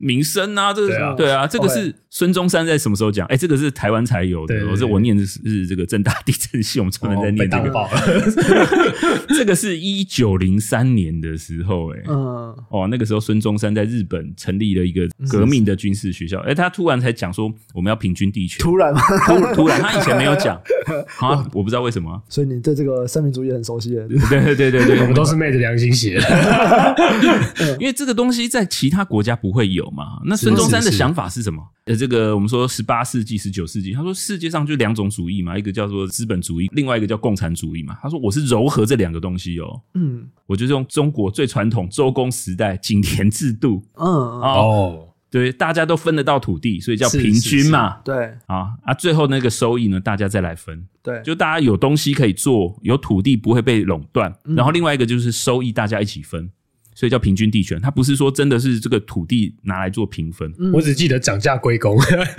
[0.02, 3.24] 民生啊，这个是对啊，这个是孙中山在什么时候讲？
[3.28, 4.66] 哎，这个是台湾才有的。
[4.68, 7.88] 我这我念的是这个正大地震系，我们专门在念这个。
[9.38, 16.40] 这个是一九零三年的时候，哎，嗯，哦，那个时候孙中山在日本成立了一个革命的军事学校。
[16.40, 19.00] 哎，他突然才讲说我们要平均地权，突然吗？
[19.28, 20.60] 突突然，他以前没有讲
[21.22, 22.20] 啊，我不知道为什么。
[22.28, 23.90] 所以你对这个三民主义很熟悉？
[24.28, 29.91] 对对对对对，我们都是昧着良心写的，因为这个东西在其他国家不会有。
[29.92, 31.62] 嘛，那孙中山的想法是什么？
[31.84, 37.96] 呃，这个我们说十八世纪、十九世纪，他说世界上就两种主义嘛，一个叫做资本主义，另外一个叫共产主义嘛。
[38.00, 48.32] 他说我是糅合这两个东西哦，嗯，我就是用中国最传统周公时代井田制度，嗯哦，对，大家都分得到土地，所以叫平均嘛，对。
[48.46, 56.48] 啊啊，最后那个收益呢，大家再来分，对，就大家有东西可以做，有土地不会被垄断，然后另外一个就是收益大家一起分。
[56.94, 60.52] 所以叫平均地权，它不是说真的是这个土地拿来做平分。
[60.72, 61.98] 我只记得涨价归公，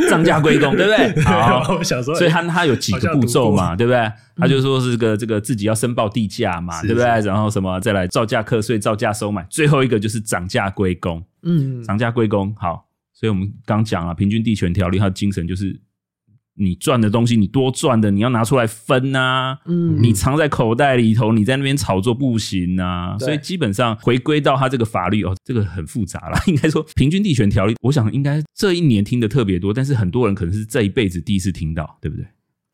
[0.09, 1.21] 涨价归公， 对不对？
[1.25, 4.11] 好，我想说，所以它它有几个步骤嘛，对不对？
[4.35, 7.05] 他就说是个这个自己要申报地价嘛，对不对？
[7.05, 11.23] 然后什么再来造价课税、造价收买，最后一个就是涨价归公。
[11.43, 12.87] 嗯，涨价归公，好。
[13.13, 15.79] 所以我们刚讲了平均地权条例，它的精神就是。
[16.55, 19.59] 你赚的东西，你多赚的，你要拿出来分呐、啊。
[19.65, 23.17] 嗯，你藏在口袋里头，你在那边炒作不行呐、啊。
[23.19, 26.39] 所以基本上回归到它这个法律哦，这个很复杂啦。
[26.47, 32.25] 应该说，平均地权条例，我想应该这一年听的特别多，但是很多人可能是这一辈子第一次听到，对不对？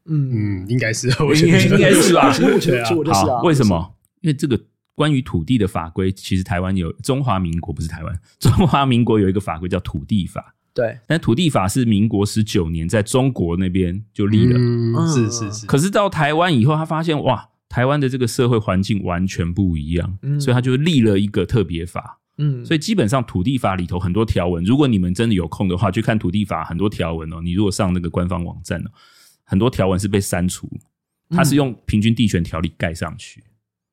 [0.06, 2.30] 嗯嗯，应该是， 我应该应该是吧？
[2.36, 3.42] 目前我觉得，我就是啊。
[3.44, 3.96] 为什么？
[4.22, 4.60] 因为这个
[4.96, 10.54] 关于土地的法规，其实台湾有中华民国不是台湾，中华民国有一个法规叫土地法。
[10.73, 15.65] 对，但土地法是民国十九年在中国那边就立了，嗯，是是是。
[15.65, 27.41] 可是到台湾以后，他发现哇，台湾的这个社会环境完全不一样，嗯，所以他就立了一个特别法，嗯，所以基本上土地法里头很多条文，如果你们真的有空的话，去看土地法很多条文哦。
[27.43, 28.91] 你如果上那个官方网站哦，
[29.43, 30.69] 很多条文是被删除，
[31.29, 33.43] 它是用平均地权条例盖上去，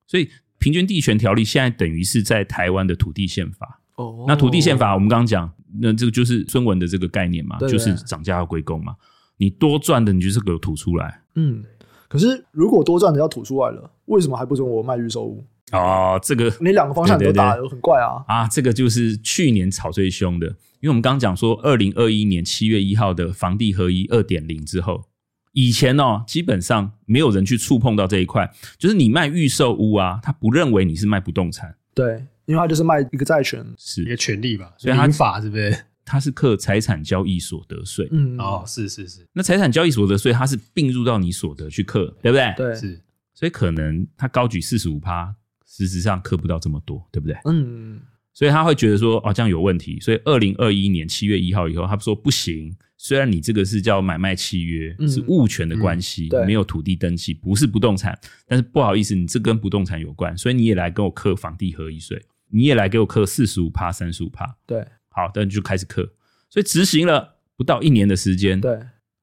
[0.06, 3.80] 所以平均地权条例现在等于是在台湾的土地宪法。
[3.96, 5.52] 哦，那土地宪法我们刚刚讲。
[5.80, 8.94] 那这个就是孙文的这个概念嘛，就是涨价要归公嘛。
[9.36, 11.22] 你多赚的，你就是给我吐出来。
[11.34, 11.62] 嗯，
[12.08, 15.44] 可是如果多赚的要吐出来了，为什么还不准我卖预售屋？
[15.72, 18.24] 哦，这个你两个方向都打得很怪啊。
[18.28, 25.04] 啊，这个就是去年炒最凶的，因为我们刚刚讲说，二零二一年七月一号的房地合一二点零之后，
[25.52, 31.74] 以前哦，基本上没有人去触碰到这一块，就是你卖预售屋啊，他不认为你是卖不动产。
[31.94, 32.24] 对。
[32.46, 35.76] 因为他就是卖一个债权，是一个权利吧，所以他法是不是？
[36.04, 38.08] 他是课财产交易所得税。
[38.12, 39.26] 嗯，哦，是是是。
[39.32, 42.54] 那财产交易所得税，它是并入到你所得去课，对不对？
[42.56, 43.00] 对，是。
[43.34, 45.34] 所以可能他高举四十五趴，
[45.66, 47.36] 实质上课不到这么多，对不对？
[47.44, 48.00] 嗯。
[48.32, 49.98] 所以他会觉得说，哦，这样有问题。
[49.98, 52.76] 所以二零二一年七月一号以后，他说不行。
[52.98, 62.24] 虽然你这个是叫买卖契约，是物权的关系，没有土地登记，不是不动产，但是不好意思，你这跟不动产有关，所以你也来跟我课房地合一税。
[62.50, 66.12] 你也来给我刻四十五趴、三十五趴，对，好，那你就开始刻。
[66.48, 68.72] 所以执行了不到一年的时间，对，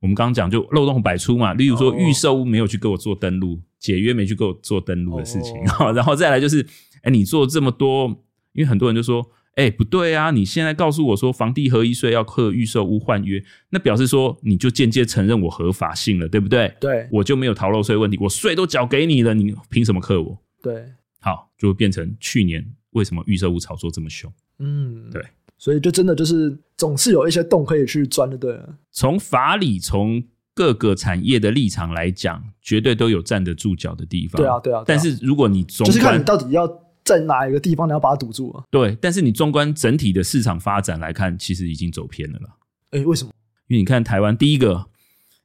[0.02, 1.54] 我们刚刚讲就漏洞百出嘛。
[1.54, 5.56] 例如说预售屋没有去给我做登录，解约没去给我做登录的事情，
[5.96, 6.66] 然后再来就是，
[7.04, 8.08] 哎，你做这么多，
[8.52, 16.76] 因为很多人就说，哎，不对啊，你现在告诉我说房地合一税要课预售屋换约，那表示说你就间接承认我合法性了，对不对？
[16.80, 20.38] 对，我就没有逃漏税问题，我税都缴给你了，你凭什么克我？
[20.62, 22.74] 对，好，就会变成去年。
[22.94, 24.32] 为什么预售屋炒作这么凶？
[24.60, 25.24] 嗯，对，
[25.58, 28.60] 所以就真的就是总是有一些洞可以去钻的，对。
[28.92, 34.42] 从法理从各个产业的立场来讲，绝对都有站得住脚的地方。
[34.42, 34.84] 对啊，对啊。
[34.86, 36.68] 但是如果你总就是看你到底要
[37.04, 38.64] 在哪一个地方，你要把它堵住啊。
[38.70, 42.56] 对，但是你纵观整体的市场发展来看，其实已经走偏了啦。
[42.92, 43.32] 哎，为什么？
[43.68, 44.86] 因为你看台湾第一个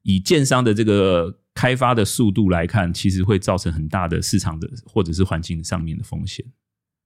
[0.03, 6.45] 以建商的这个开发的速度来看，其实会造成很大的市场的或者是环境上面的风险。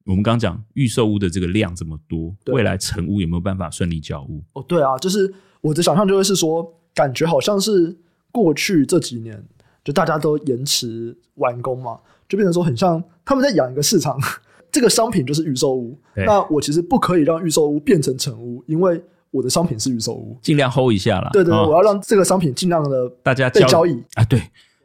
[0.04, 4.42] 我们刚刚讲预售屋的这个量这么多，未来成屋有没有办法顺利交屋？
[4.52, 6.78] 哦，对啊，就是我的想象就会是说。
[6.94, 7.96] 感觉好像是
[8.30, 9.42] 过去这几年，
[9.82, 14.20] 就大家都延迟完工嘛，就变成说很像他们在养一个市场，
[14.70, 15.98] 这个商品就是预售屋。
[16.14, 21.30] 那我其实不可以让预售屋变成成屋，因为我的商品是预售屋，尽量 hold 一下啦。
[21.32, 24.38] 对对，对，哦、我要让这个商品尽量的大家被交易啊，对。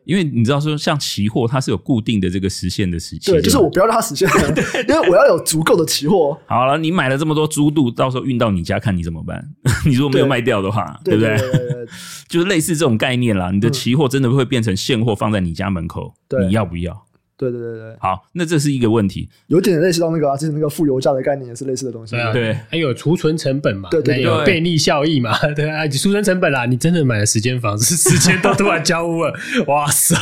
[0.08, 4.28] 因为你知道说，像期货它是有固定的这个实现的时期，对，就是我不要让它实现，
[4.88, 6.39] 因为我要有足够的期货。
[6.48, 9.46] 好了，你买了这么多猪肚，到时候运到你家，看你怎么办？
[9.86, 11.86] 你如果没有卖掉的话，对，对不对？
[12.30, 13.52] 就是类似这种概念啦。
[13.52, 17.06] 你的期货真的会变成现货放在你家门口，嗯、你要不要？
[17.38, 22.15] 对对对对，好，那这是一个问题，有点类似到那个啊，就是那个负油价的概念也是类似的东西。
[22.15, 29.34] 对啊，对，还有储存成本嘛，对对，对，有便利效益嘛， 对啊，储存成本啦，你真的买了十间房子， 十间都突然交屋了，
[29.67, 30.17] 哇塞，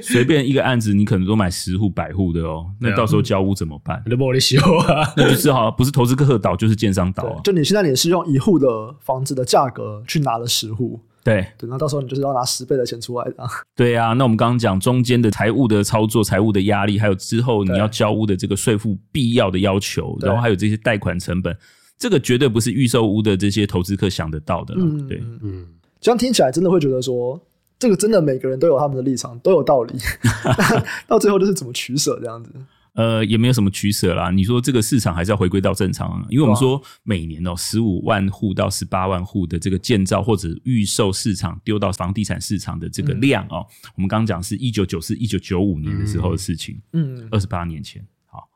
[0.00, 4.00] 随便一个案子你可能都买十户百户的哦，那到时候交屋怎么办？
[4.06, 8.66] 那玻璃修啊，那就只好不是投资客倒就是建商倒啊，就你现在你是用一户的
[9.00, 11.00] 房子的价格去拿了十户。
[11.28, 13.36] 对，等到到时候你就是要拿十倍的钱出来的。
[13.76, 21.54] 对啊，那我们刚刚讲中间的财务的操作、财务的压力，还有之后你要交屋的这个税负必要的要求，然后还有这些贷款成本，
[21.98, 24.74] 这个绝对不是预售屋的这些投资客想得到的。
[24.78, 25.66] 嗯，对，嗯，
[26.00, 27.38] 这样听起来真的会觉得说，
[27.78, 29.94] 这个真的每个人都有他们的立场，都有道理，
[31.06, 32.50] 到最后就是怎么取舍这样子。
[32.98, 34.28] 呃，也没有什么取舍啦。
[34.28, 48.48] 你说这个市场还是要回归到正常，因为我们说每年哦，十五万户到十八万户的这个建造或者预售市场丢到房地产市场的这个量哦，嗯、我们刚刚讲是一九九四、一九九五年的时候的事情，嗯，二十八年前，好，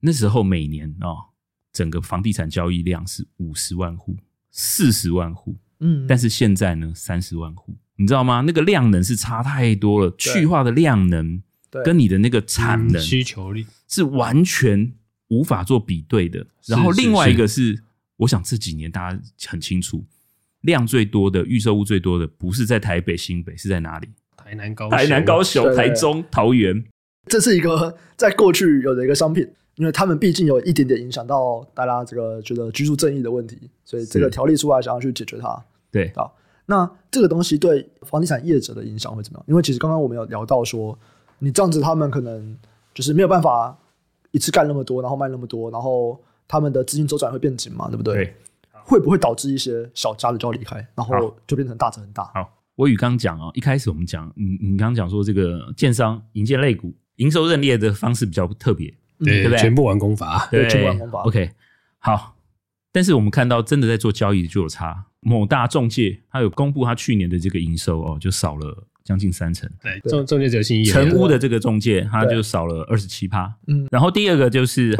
[0.00, 1.18] 那时候每年哦，
[1.72, 4.16] 整个房地产交易量是五十万户、
[4.50, 8.40] 四十万户，嗯，但是现在呢，三十万户，你知道吗？
[8.40, 11.40] 那个量能是差太多了，去化的量能。
[11.84, 14.92] 跟你的那个产能需求力是完全
[15.28, 16.46] 无法做比对的。
[16.66, 17.82] 然后另外一个是，
[18.18, 20.04] 我想这几年大家很清楚，
[20.62, 24.08] 量最多的预售物最多的不是在台北、新北，是在哪里？
[24.36, 26.84] 台南、高台南、高雄、台中、桃园。
[27.26, 35.64] 这是一个 在过去有的一个商品，因为他们毕竟有一点点影响到大家这个觉得居住正义的问题，所以这个条例出来想要去解决它。
[35.90, 36.36] 对，好，
[36.66, 39.44] 那这个东西对房地产业者的影响会怎么样？
[39.48, 40.96] 因为其实刚刚我们有聊到说。
[41.38, 42.56] 你这样子，他们可能
[42.94, 43.76] 就是没有办法
[44.30, 48.14] 一次干那么多，然后卖那么多，然后他们的资金周转会变紧嘛，对不对？
[48.14, 48.34] 对。
[48.88, 52.22] 会不会导致一些小家的就要离开，然后就变成大者很大？
[52.32, 58.86] 好，我与刚讲哦，一开始我们讲，你你刚刚讲说这个建商银建类股营收认列的方式比较特别，
[59.18, 59.58] 对对不对？
[59.58, 61.22] 全部完工法，对，全部完工法。
[61.22, 61.50] OK，
[61.98, 62.36] 好。
[62.92, 68.84] 但是我们看到真的在做交易就有差，某大中介他有公布他去年的这个营收哦，就少了。
[69.06, 73.54] 将近三成，对，中中介只有信义，成屋的这个中介，他就少了二十七趴。
[73.68, 74.96] 嗯，然后第二个就是，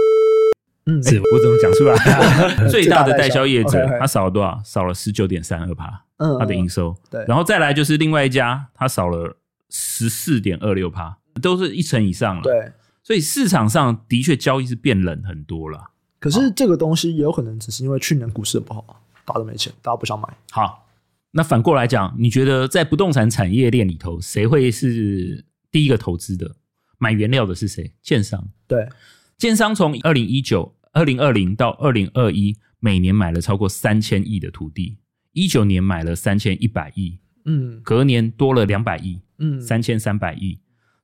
[0.87, 1.97] 嗯，欸、我怎么讲出来？
[2.71, 4.61] 最大的代销业者，他少了多少？
[4.65, 6.95] 少了十九点三二趴，嗯，他的营收。
[7.11, 9.37] 对，然后再来就是另外一家，他少了
[9.71, 12.43] 十四点二六趴，都是一成以上了。
[12.43, 12.71] 对，
[13.03, 15.91] 所以市场上的确交易是变冷很多了。
[16.21, 20.29] 可是这个东西也有可能只是因为去年股市不好，大家都没钱，大家不想买。
[20.53, 20.86] 好。
[21.33, 26.57] 那反过来讲，你觉得在不动产产业链里头，谁会是第一个投资的？
[26.99, 27.93] 买原料的是谁？
[28.01, 28.49] 建商。
[28.67, 28.89] 对，
[29.37, 34.97] 建商从二零一九、二零二零到二零二一，每年买了超过三千亿的土地。
[35.33, 40.59] 一九年买了三千一百亿，嗯，隔年多了两百亿，嗯，三千三百亿。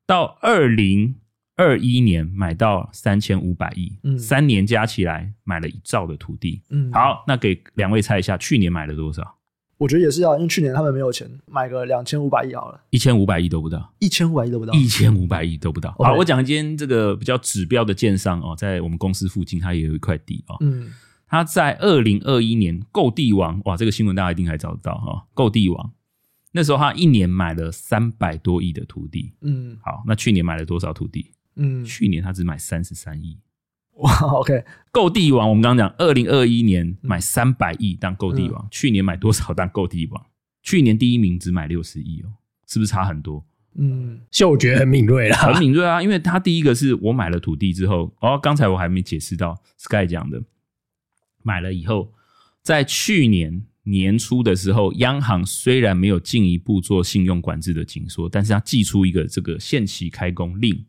[0.07, 1.15] 到二零
[1.57, 6.63] 二一年买到三千五百亿，嗯，三年加起来买了一兆的土地。
[6.71, 9.37] 嗯，好，那给两位猜一下，去年买了多少？
[9.79, 15.91] 我觉得也是要，因为去年他们没有钱，买个两千五百亿好了，一千五百亿都不到，一千五百亿都不到，一千五百亿都不到。
[15.99, 20.57] 好，我讲一间这个比较指标的建商哦，在我们公司附近，它也有一块地哦。
[20.61, 20.93] 嗯，
[21.27, 25.27] 他在二零二一年购地王，哇，这个新闻大家一定还找得到哈。
[25.35, 25.93] 购地王
[26.53, 31.33] 那时候他一年买了三百多亿的土地，嗯，好，那去年买了多少土地？
[31.57, 33.39] 嗯，去年他只买三十三亿。
[33.97, 40.27] 哇，OK， 购地王，我们刚刚讲，二零二一年买三百亿当购地王，嗯，去年买多少当购地王？
[40.63, 42.33] 去年第一名只买六十亿哦，
[42.67, 43.45] 是不是差很多？
[43.75, 50.43] 嗯，嗅觉很敏锐啦，很敏锐啊，因为他第一个是我买了土地之后，哦，刚才我还没解释到 Sky 讲的，
[51.43, 52.13] 买了以后，
[52.63, 60.85] 在去年年初的时候，央行虽然没有进一步做信用管制的紧缩，但是它寄出一个这个限期开工令。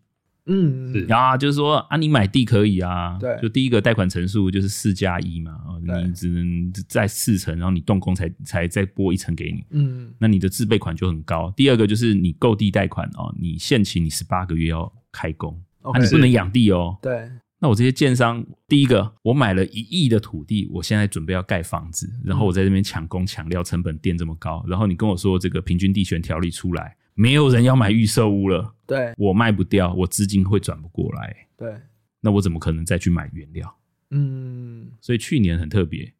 [0.46, 5.58] 嗯，是啊，就是说啊，你买地可以啊，对，就第一个贷款层数就是四加一嘛，
[6.06, 11.54] 你只能在四层，然后你动工才才再拨一层给你，嗯，那你的自备款就很高。
[11.56, 15.58] 第二个就是你购地贷款哦，你限期你十八个月要开工，
[15.94, 17.30] 那、你不能养地哦，对。
[17.60, 26.98] 那我这些建商，第一个我买了一亿的土地，我现在准备要盖房子，然后我在这边抢工抢料，成本垫这么高，然后你跟我说这个平均地权条例出来。
[27.16, 31.74] 没有人要买预售屋了，对，我卖不掉，我资金会转不过来，对，
[32.22, 33.76] 那我怎么可能再去买原料？
[34.12, 36.14] 嗯，所以去年很特别，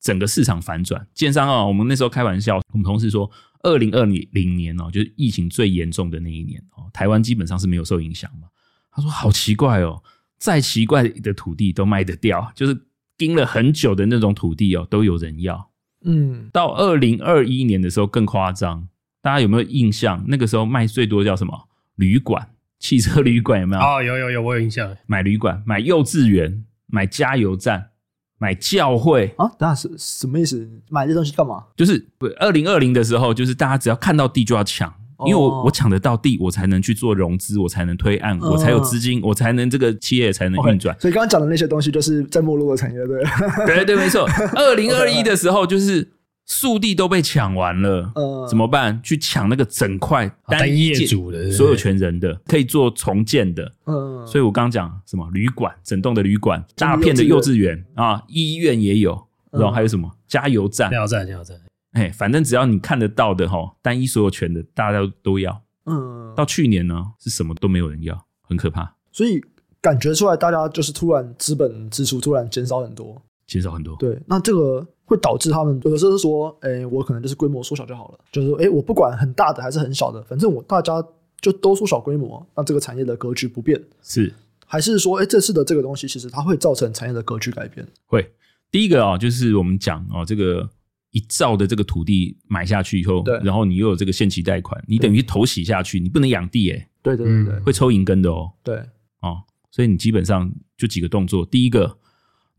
[0.00, 3.30] 整个市场反转，建商啊，我们那时候开玩笑，我们同事说，
[3.62, 8.48] 二零二零年哦，就是疫情最严重的那一年哦，台湾基本上是没有受影响嘛。
[8.90, 10.02] 他说好奇怪哦，
[10.38, 12.76] 再奇怪的土地都卖得掉，就是
[13.16, 15.70] 盯了很久的那种土地哦，都有人要。
[16.02, 18.88] 嗯，到二零二一年的时候更夸张。
[19.22, 20.24] 大家有没有印象？
[20.26, 21.68] 那个时候卖最多叫什么？
[22.00, 22.48] 旅馆、
[22.78, 23.82] 汽车旅馆有没有？
[23.82, 24.96] 哦，有有有，我有印象。
[25.06, 27.90] 买旅馆、买幼稚园、买加油站、
[28.38, 29.52] 买教会啊？
[29.60, 30.66] 那是什么意思？
[30.88, 31.62] 买这东西干嘛？
[31.76, 34.92] 就是二零二零的时候，就是大家只要看到地就要抢，
[35.26, 40.98] 因为我我抢得到地，我才能去做融资，我才能推案，我才有资金，我才能这个企业才能运转。
[40.98, 43.22] 所以刚刚讲的那些东西，就是在没落的产业，对？
[43.66, 44.26] 对对，没错。
[44.56, 46.08] 二零二一的时候，就是。
[46.46, 49.00] 速地都被抢完了，呃，怎么办？
[49.02, 53.72] 去抢那个整块单一业主的所有权人的，可以做重建的。
[53.86, 61.56] 嗯，所以我刚刚讲什么旅馆，整栋的旅馆，大片的幼稚园啊，医院也有，然后还有什么加油站、加油站、加油站。
[61.92, 65.62] 哎，反正只要你看得到的哈，单一所有权的，大家都要。
[65.86, 68.96] 嗯，到去年呢，是什么都没有人要，很可怕。
[69.12, 69.40] 所以
[69.80, 73.20] 感觉出来，大家就是突然资本支出突然减少很多，
[73.50, 73.94] 减少很多。
[73.96, 74.86] 对，那这个。
[75.10, 81.04] 会导致他们有的时候是说，哎、欸，我可能就是规模缩小就好了，就是说，哎、欸，我不管很大的还是很小的，反正我大家
[81.40, 83.82] 就都缩小规模，那这个产业的格局不变。
[84.00, 84.32] 是，
[84.66, 87.84] 还是说，哎、欸，这次的这个东西其实它会造成产业的格局改变？
[88.06, 88.24] 会。
[88.70, 90.70] 第一个啊、哦，就是我们讲哦，这个
[91.10, 98.52] 一兆的这个土地买下去以后，对，然后你又有这个限期贷款，你等于投洗下去，你不能养地，哎，对对对对，会抽银根的哦。
[98.62, 98.76] 对，
[99.22, 99.42] 哦，
[99.72, 101.96] 所以你基本上就几个动作，第一个。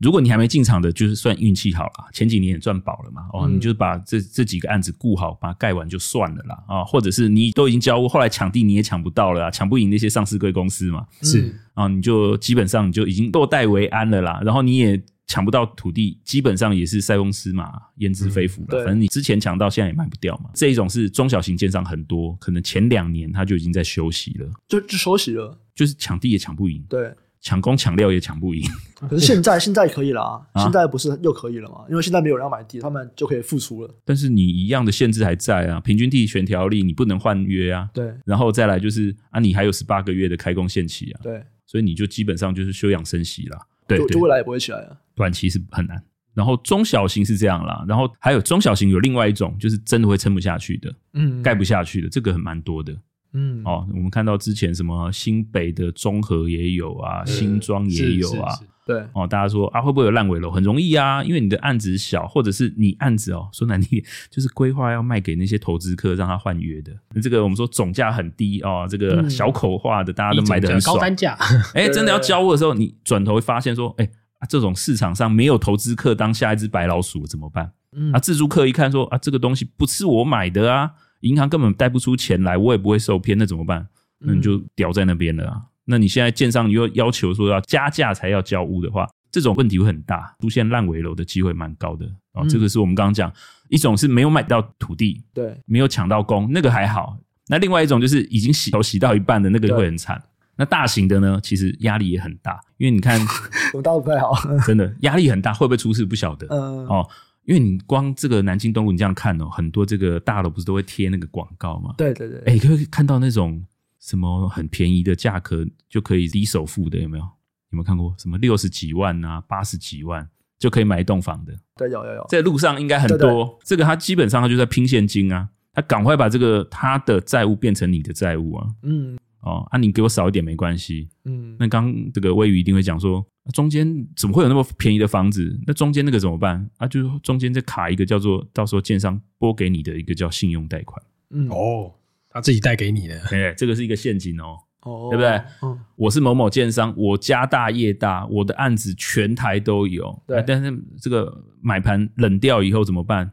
[0.02, 2.08] 如果你还没进场的，就是算运气好了。
[2.12, 14.40] 前几年也赚饱了嘛，哦，你就把这这几个案子顾好，把它盖完就算了啦，啊，或者是你都已经交屋，后来抢地你也抢不到了，抢不赢那些上市贵公司嘛，是啊，你就基本上你就已经落袋为安了啦。
[14.44, 18.78] 然后你也抢不到土地，基本上也是塞翁失马焉知非福了。
[18.78, 20.50] 反正你之前抢到，现在也卖不掉嘛。
[20.52, 26.84] 这一种是中小型建商很多，可能前两年他就已经在休息了，就就休息了，就是抢地也抢不赢。
[26.88, 27.14] 对。
[27.42, 28.62] 抢工抢料也抢不赢，
[29.08, 30.62] 可是现在现在可以了啊！
[30.62, 31.84] 现在不是又可以了吗？
[31.90, 33.94] 因为现在没有人要买地，他们就可以复出了。
[34.04, 37.90] 但是你一样的限制还在啊，平均地权条例你不能换约啊。
[37.92, 41.20] 对，然后再来就是啊，你还有十八个月的开工限期啊。
[41.20, 43.58] 对，所以你就基本上就是休养生息了。
[43.88, 44.96] 对，就未来也不会起来了。
[45.16, 46.00] 短期是很难。
[46.34, 52.96] 然后中小型是这样啦，然后还有中小型有另外一种，就是真的会撑不下去的，嗯，盖不下去的，这个很蛮多的。
[53.34, 58.52] 嗯，哦，我们看到之前什么新北的中和也有啊，新庄也有啊，
[58.84, 60.50] 对，哦，大家说啊，会不会有烂尾楼？
[60.50, 66.92] 很容易啊，因为你的案子小，或者是你案子哦，说难听点，就是规划要卖给那些投资客，让他换约的。
[67.22, 70.96] 这个我们说总价很低哦，这个小口化的，大家都买的很爽。
[70.96, 71.36] 高单价，
[71.74, 74.10] 哎， 真的要交屋的时候，你转头会发现说，哎，
[74.48, 77.72] 这种市场上没有投资客当下一只白老鼠怎么办？
[77.96, 80.90] 嗯，啊，自住客一看说啊，这个东西不是我买的啊。
[81.22, 83.84] 银行根本贷不出钱来，我也不会受骗，那怎么办？
[84.24, 85.54] 那你就屌在那边了啊！
[85.56, 92.46] 嗯、那你现在建商又要求说要加价才要交屋的话，这种问题会很大，出现烂尾楼的机会蛮高的啊、哦！
[92.48, 93.32] 这个是我们刚刚讲，
[93.68, 97.16] 一种是没有买到土地，对，没有抢到工，那个还好；
[97.48, 100.22] 那另外一种就是已经洗头洗到一半的那个就会很惨。
[100.54, 103.18] 那大型的呢，其实压力也很大，因为你看，
[103.74, 104.32] 我倒不太好，
[104.66, 106.46] 真的压力很大，会不会出事不晓得。
[106.50, 107.08] 嗯哦。
[107.44, 111.94] 因为你光这个南京东路，你这样看哦，很多这个大楼不是都会贴那个广告吗？
[111.98, 113.64] 对对对，哎，可以看到那种
[113.98, 117.24] 什么很便宜的价格就可以低首付的，有没有？
[117.24, 120.28] 有没有看过什么六十几万啊、八十几万
[120.58, 121.52] 就可以买一栋房的？
[121.76, 123.58] 对，有有有，在路上应该很多。
[123.64, 128.68] 这个他基本上他就在拼现金啊，他赶快把这个他的债务变成你的债务啊。
[128.82, 129.18] 嗯。
[129.42, 131.08] 哦，啊，你给我少一点没关系。
[131.24, 133.86] 嗯，那刚这个魏宇一定会讲说，中间
[134.16, 135.58] 怎么会有那么便宜的房子？
[135.66, 136.68] 那中间那个怎么办？
[136.78, 141.02] 啊，就中间再卡一个叫做到时候建商拨给你的一个叫信用贷款。
[141.30, 141.92] 嗯，哦，
[142.30, 144.56] 他自己贷给你的，哎，这个是一个陷阱哦。
[144.82, 145.30] 哦，对不对？
[145.62, 150.22] 嗯，我是某某建商，我家大业大，我的案子全台都有。
[150.26, 153.30] 对，但是这个买盘冷掉以后怎么办？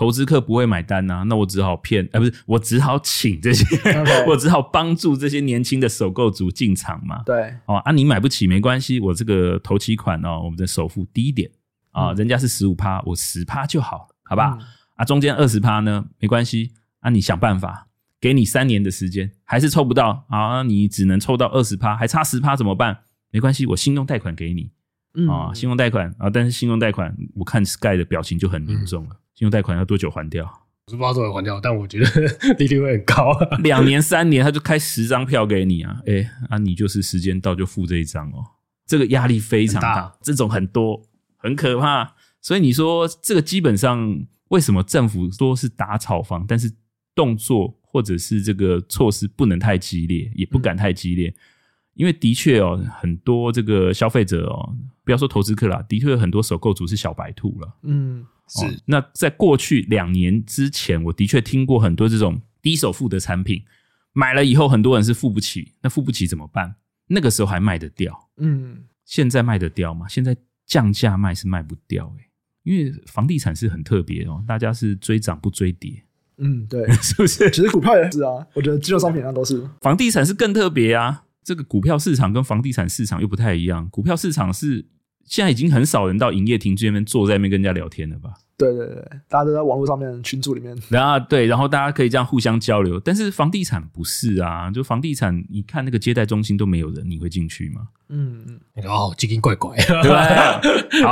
[0.00, 3.66] 投资客不会买单呐、啊，那我只好骗，哎、呃，不是，我只好请这些.
[4.26, 7.22] 我只好帮助这些年轻的首购族进场嘛。
[7.26, 11.50] 对，哦啊，你买不起没关系，我这个头期款哦，我们的首付低一点
[11.90, 14.56] 啊，嗯、人家是十五趴，我十趴就好，好吧？
[14.58, 17.88] 嗯、啊，中间二十趴呢，没关系，啊，你想办法，
[18.18, 23.00] 给你三年的时间，还是凑不到啊，你只能凑到二十趴，还差十趴怎么办？
[23.30, 24.70] 没关系，我信用贷款给你。
[25.12, 29.16] 嗯、啊，信用贷款啊，但是信用贷款，我看 Sky 的表情就很凝重了。
[29.40, 30.44] 用贷款要多久还掉？
[30.86, 32.08] 我是不知道多久还掉，但我觉得
[32.58, 33.32] 利率会很高，
[33.62, 36.00] 两年、三年，他就开十张票给你啊！
[36.06, 38.44] 哎、欸，啊，你就是时间到就付这一张哦，
[38.86, 41.02] 这个压力非常大，大这种很多
[41.36, 42.14] 很可怕。
[42.40, 46.72] 所以你说这个基本上为什么政府说是打炒房，但是
[47.14, 51.28] 动作或者是这个措施不能太激烈，也不敢太激烈。
[51.28, 51.34] 嗯
[51.94, 54.74] 因为的确哦，很多这个消费者哦，
[55.04, 57.76] 不要说投资客啦，的确有很多首购族是小白兔了。
[57.82, 58.70] 嗯，是、哦。
[58.84, 63.62] 那在过去两年之前，我的确听过很多这种低首付的产品，
[64.12, 66.74] 买了以后很多人是付不起，那付不起怎么办？
[67.06, 68.28] 那个时候还卖得掉。
[68.36, 70.06] 嗯，现在卖得掉吗？
[70.08, 70.36] 现在
[70.66, 72.28] 降价卖是卖不掉哎，
[72.64, 76.02] 因为房地产是很特别哦，大家是追涨不追跌。
[76.38, 77.50] 嗯，对， 是不是？
[77.50, 79.68] 其实股票也是啊，我觉得金融商品上都是。
[79.80, 81.24] 房地产是更特别啊。
[81.42, 84.86] 这个股票市场跟房地产市场又不太一样，股票市场是
[85.24, 88.32] 现在已经很少人到营业厅这边坐在那边跟人家聊天了吧？
[88.58, 93.00] 对对对，大家都在网络上面群组里面，然后对，然后大家可以这样互相交流。
[93.00, 97.88] 但是房地产不是啊，就房地产，你看那个接待中心都没有人，你会进去吗？
[98.10, 98.44] 嗯
[98.74, 100.60] 嗯，哦，奇奇怪怪，对 吧？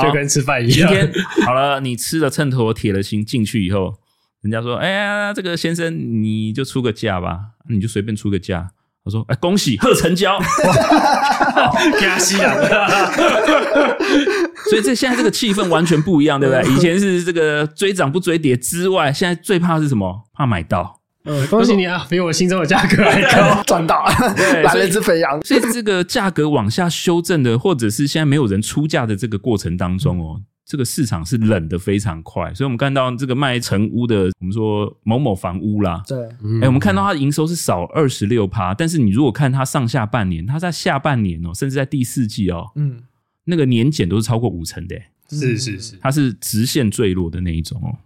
[0.02, 0.76] 就跟吃饭一样。
[0.76, 1.10] 今天
[1.46, 3.94] 好了，你吃了秤砣铁了心进去以后，
[4.42, 7.40] 人家说：“哎呀，这个先生你就出个价吧，
[7.70, 8.72] 你就随便出个价。”
[9.08, 10.38] 我说：“哎，恭喜贺成交，
[11.98, 12.54] 加西啊。
[14.68, 16.74] 所以这现在这个气氛完全不一样，对不对？
[16.74, 20.24] 以前是这个追涨不追跌之外，现在最怕是什么？
[20.34, 21.00] 怕买到。
[21.24, 24.04] 嗯，恭喜你啊，比我心中的价格还高， 赚到
[24.62, 25.40] 来了一只肥羊。
[25.42, 36.22] 所以这个价格往下修正的，或者是现在没有人出价的这个过程当中哦。”这个市场是冷的非常快，所以我们看到这个卖成屋的，我们说某某房屋啦，对，
[36.60, 43.02] 哎，我们看到它的营收是少二十六趴，但是你如果看它上下半年，它在下半年哦，甚至在第四季哦，嗯，
[43.44, 44.94] 那个年减都是超过五成的，
[45.30, 47.96] 是是是，它是直线坠落的那一种哦。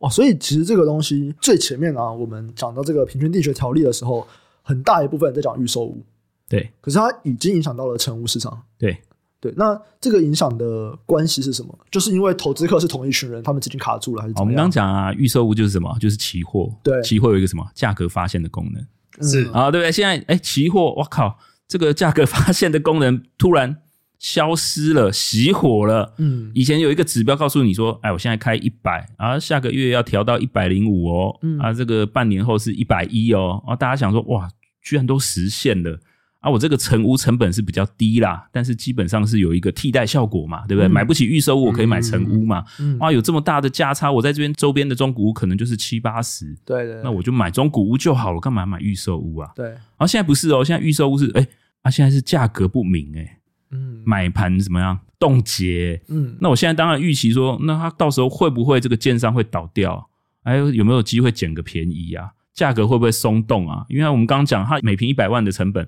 [0.00, 4.28] 哇，所以其实这个东西最前面啊，我们讲到这个平均地权条例的时候，
[4.60, 6.04] 很大一部分在讲预售屋，
[6.50, 8.98] 对，可是它已经影响到了成屋市场，对。
[9.40, 11.78] 对，那这个影响的关系是什么？
[11.90, 14.52] 就是因为投资客是同一群人，他们资金卡住了，还是怎么样？
[14.52, 15.96] 我们刚讲啊，预售物就是什么？
[15.98, 16.70] 就是期货。
[16.82, 19.26] 对，期货有一个什么价格发现的功能？
[19.26, 19.90] 是啊，对不对？
[19.90, 23.78] 现在哎，期货，我靠，这个价格发现的功能突然
[24.18, 26.14] 消失了，熄火了。
[26.18, 34.48] 嗯，以前有一个指标告诉你说，哎，我现在开一百，啊，下个月要调到一百零五哦，嗯、啊，这个半年后是一百一哦，啊，大家想说，哇，
[34.82, 35.98] 居然都实现了。
[36.40, 40.88] 啊，我这个成屋成本是比较低啦，但是基本上是有一个替代效果嘛，对不对？
[40.88, 42.64] 嗯、买不起预售屋，我可以买成屋嘛。
[42.78, 46.46] 嗯，啊，有这么大的价差，我在这边周边的中古屋可能就是七八十。
[46.64, 49.52] 对，对对，那我就买中古屋就好了，干嘛买预售屋啊？
[49.54, 49.66] 对。
[49.68, 51.46] 然后现在不是哦，现在预售屋是哎，
[51.82, 53.38] 啊，现在是价格不明哎，
[53.72, 56.00] 嗯，买盘怎么样冻结？
[56.08, 60.08] 嗯，那我现在当然预期说，那他到时候会不会这个建商会倒掉？
[60.44, 62.30] 哎有有没有机会捡个便宜啊？
[62.54, 63.84] 价格会不会松动啊？
[63.90, 65.86] 因为我们刚刚讲，它每平一百万的成本。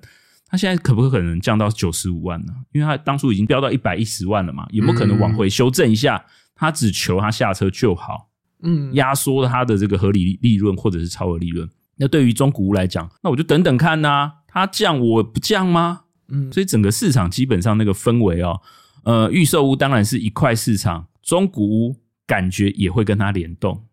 [0.53, 2.53] 他现在可不可能降到九十五万呢？
[2.73, 6.23] 因为他当初已经飙到一百一十万了嘛，有没有可能往回修正一下？
[6.55, 8.29] 他只求他下车就好，
[8.63, 11.67] 嗯，压缩了他的这个合理利润或者是超额利润。
[11.97, 16.03] 那对于中古屋来讲，那我就等等看呐，他降我不降吗？
[16.29, 18.61] 嗯，所以整个市场基本上那个氛围哦，
[19.05, 21.97] 呃，预售屋当然是一块市场，中古屋
[22.27, 23.85] 感觉也会跟它联动。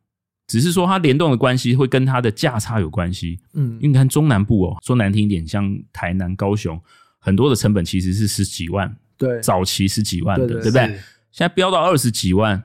[0.50, 6.82] 只是说它联动的关系会跟它的价差有关系，嗯，因为你看中南部哦，说难听一点，像台南、高雄，
[7.20, 10.88] 很多的成本其实是十几万，对，早期十几万的，对，不对？
[10.88, 10.94] 是
[11.32, 12.64] 现在飙到二十几万，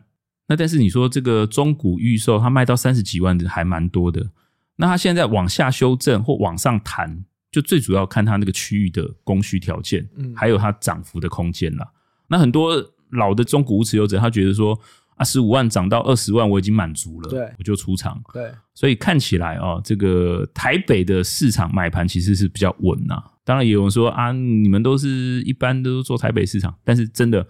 [0.48, 4.30] 那但是你说这个中古预售，它卖到三十几万的还蛮多的，
[4.76, 7.22] 那它现在往下修正或往上弹，
[7.52, 11.86] 就最主要看它那个区域的供需条件，嗯，还有它涨幅的空间了。
[12.28, 14.80] 那很多老的中古持有者，他觉得说。
[15.16, 18.20] 啊，十五万涨到二十万，我已经满足了，对，我就出场。
[18.32, 23.22] 对，所以看起来哦，这个台北的市场买盘其实是比较稳呐。
[23.44, 27.46] 当然也有人说啊，你们都是一般都做台北市场，但是真的，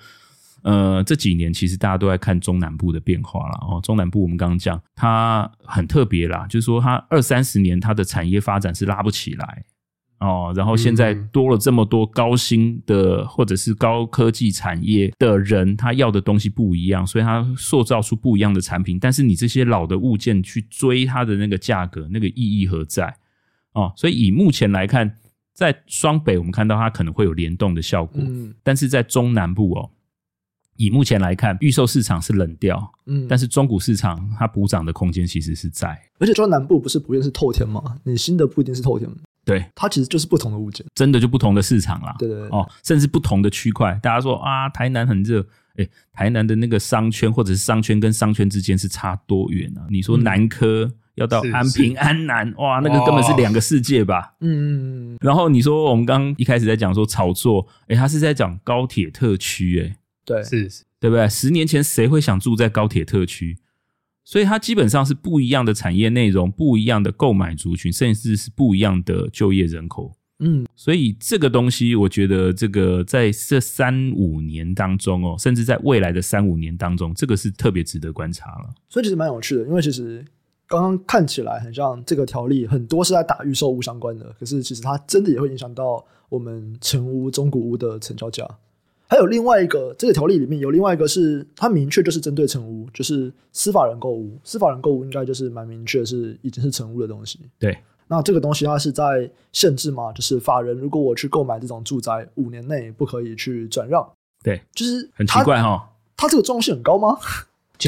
[0.63, 3.81] 呃，这几年其实大家都在看中南部的变化了哦。
[3.83, 9.65] 中南部我们刚刚讲，它很特别啦，就是说它二三十年它的产业发展是拉不起来
[10.25, 18.99] 哦，然后现在多了这么多高薪的或者是高科技产业的人，他要的东西不一样，所以他塑造出不一样的产品。
[18.99, 23.15] 但是你这些老的物件去追它的那个价格，那个意义何在？
[23.73, 25.17] 哦，所以以目前来看，
[25.53, 29.91] 在双北我们看到它可能会有联动的效果，嗯，但是在中南部哦。
[30.77, 37.81] 以目前来看，预售市场是冷掉，嗯，但是中古市场它补涨的空间其实是在，而且中南部不是普遍是透天吗？
[38.03, 39.09] 你新的不一定是透天，
[39.45, 43.99] 对，它其实就是不同的物件，真的就不同的市场啦，对对对，哦，甚至不同的区块。
[44.03, 49.87] 大家说啊，台南很热，哎，台南的那个商圈或者是商圈跟商圈之间是差多远啊？
[49.91, 54.35] 你说南科要到安平、安南，哇，那个根本是两个世界吧？
[54.41, 55.19] 嗯嗯嗯。
[55.21, 59.97] 然后你说我们刚刚一开始在讲说炒作，哎，他是在讲高铁特区，哎。
[60.27, 61.29] 对，是是，对不对？
[61.29, 63.59] 十年前谁会想住在高铁特区？
[64.25, 70.13] 所以它基本上是不一样的产业内容，不一样的购买族群，甚至是不一样的就业人口。
[70.41, 78.75] 嗯，所以这个东西，我觉得这个在这三五年当中哦，甚至在未来的三五年当中，这个是特别值得观察了。
[78.89, 80.25] 所以其实蛮有趣的，因为其实
[80.67, 88.45] 刚刚看起来很像这个条例很多是在打预售屋相关的，可是其实它真的也会影响到我们成屋、中古屋的成交价。
[89.07, 97.39] 还有另外一个，这个条例里面有另外一个是它明确就是针对成屋，就是司法人购物，司法人购物应该就是蛮明确是已经是成屋的东西。
[97.59, 97.79] 对，
[98.09, 100.13] 那这个东西它是在限制嘛？
[100.13, 104.07] 就是法人如果我去购买这种住宅，五年内不可以去转让。
[104.43, 107.17] 对，就是很奇怪哈，它这个重要性很高吗？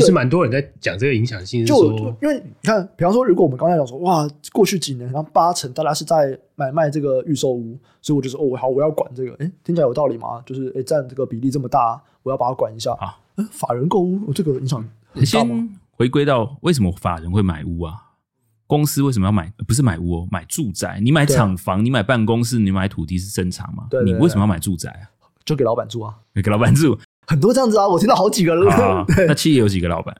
[0.01, 10.43] 其实蛮多人在讲这个影响性，就因为你看，比方说，如果我们刚才讲说，哇，过去几年，然后八成大家是在买卖这个预售屋，所以我就说，哦，好，我要管这个，哎，听起来有道理吗？
[10.45, 13.17] 就是，哎，占这个比例这么大，我要把它管一下啊。
[13.51, 14.79] 法人购屋，这个影响
[15.13, 15.55] 很大吗？
[15.55, 17.95] 先回归到为什么法人会买屋啊？
[18.67, 19.53] 公司为什么要买？
[19.67, 21.01] 不是买屋哦，买住宅。
[21.03, 23.87] 你买厂房，你买办公室，你买土地是正常吗？
[23.89, 25.09] 对，你为什么要买住宅啊？
[25.45, 26.99] 就给老板住啊，给老板住。
[27.27, 28.71] 很多这样子啊，我听到好几个了。
[28.73, 30.17] 好好那企业有几个老板？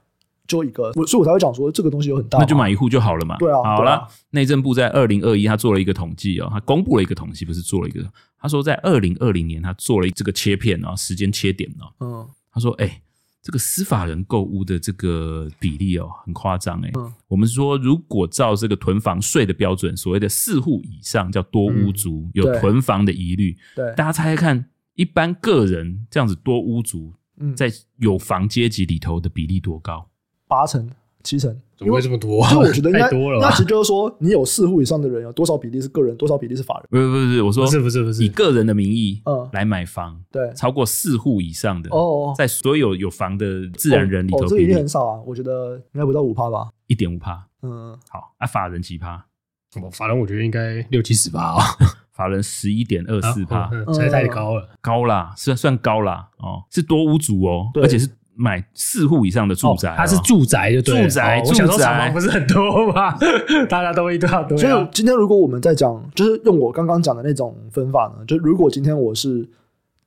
[0.47, 2.39] 就一个，所以我才会讲说这个东西有很大。
[2.39, 3.37] 那就买一户就好了嘛。
[3.39, 3.57] 对啊。
[3.63, 8.01] 好了，内政部在二零二一，他做了一个统计哦，他公布了一个统计，不是做了一个。
[8.39, 11.91] 他说在二零二零年，他做了这个切片哦，时间切点哦。
[11.99, 12.27] 嗯。
[12.53, 13.03] 他说，哎，
[13.43, 16.91] 这个司法人购物的这个比例哦，很夸张哎。
[16.97, 17.13] 嗯。
[17.27, 23.57] 我们说，如果照这个囤房税的标准，所谓的四户以上叫多屋族，有囤房的疑虑。
[23.75, 23.93] 对。
[23.97, 24.67] 大家猜猜看，
[24.97, 27.15] 一般个人这样子多屋族。
[27.39, 30.09] 嗯，在有房阶级里头的比例多高？
[30.49, 30.91] 八成、
[31.23, 32.43] 七成，怎么会这么多？
[32.49, 33.39] 就我觉得应该 多了。
[33.43, 36.87] 那其实就是说，你有四户以上的人，有多少比例是个人，多少比例是法人？
[36.89, 45.21] 不是不是，我说不是不是不是，以个人的名义嗯来买房，对，超过四户以上的哦，在所有有房的自然人里头，这比例很少啊。
[45.27, 47.47] 我觉得应该不到五趴吧，一点五趴。
[47.61, 49.27] 嗯，好，啊，法人几趴？
[49.93, 51.63] 法人我觉得应该六七十趴啊。
[52.17, 62.11] 法人十一点二四趴，这太高了，高啦，算算高啦哦，是多屋主哦，而且是买四户以上的住宅，它是住宅就对，住宅，住宅。
[62.11, 63.15] 不是很多吗？
[63.69, 64.57] 大家都一大堆。
[64.57, 69.47] 所以今天如果我们在讲，就是用我刚刚讲的那种分法呢，就如果今天我是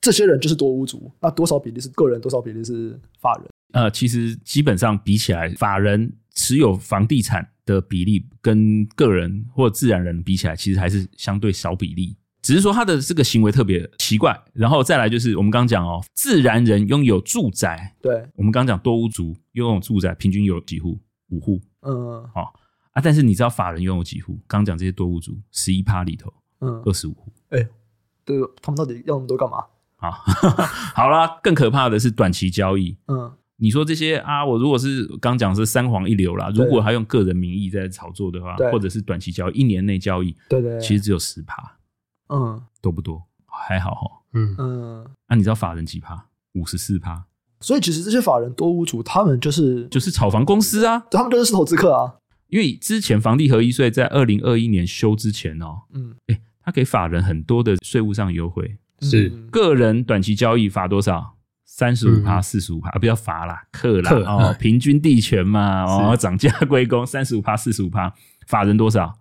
[0.02, 3.46] 这些人就是多屋主，那多少比例是个人，多少比例是法人？
[3.72, 12.16] 呃，其实基本上比起来，法人持有房地产的比例跟个人或自然人比起来，其实还是相对少比例。
[12.42, 14.36] 只是说他的这个行为特别奇怪。
[14.54, 21.00] 然后再来就是我们刚刚讲哦，自然人拥有住宅，对，我们刚刚讲多屋族拥有住宅，平均有几户？
[21.30, 21.62] 五户。
[21.82, 22.50] 嗯，好、哦、
[22.94, 23.02] 啊。
[23.02, 24.34] 但是你知道法人拥有几户？
[24.48, 27.32] 刚刚讲这些多屋族，十一趴里头，嗯，二十五户。
[27.50, 27.68] 哎，
[28.26, 29.66] 对，他们到底要那么多干嘛？
[29.98, 30.12] 啊，
[30.96, 32.98] 好啦，更可怕的是短期交易。
[33.08, 33.32] 嗯。
[33.62, 41.78] 你说这些啊，我如果是刚讲是三黄一流啦，如果他用个人名义在炒作的话，或者是短期交易，一年内交易，对对，其实只有十趴，
[42.30, 43.22] 嗯，多不多？
[43.46, 45.06] 还好哈，嗯嗯。
[45.28, 46.26] 那你知道法人几趴？
[46.54, 47.26] 五十四趴。
[47.60, 52.16] 所以其实这些法人多屋主，他们就是就是炒房公司啊，他们就是投资客啊。
[52.48, 61.36] 因为之前房地合一税在二零二一年修之前哦，嗯，哎，他给法人很多的税务上优惠，是个人短期交易罚多少？
[61.80, 68.14] 三十五趴，四十五趴，啊，不要罚啦，克啦，哦，平均地权嘛，哦，涨价归公， 三十五趴，四十五趴，
[68.48, 69.14] 法人多少？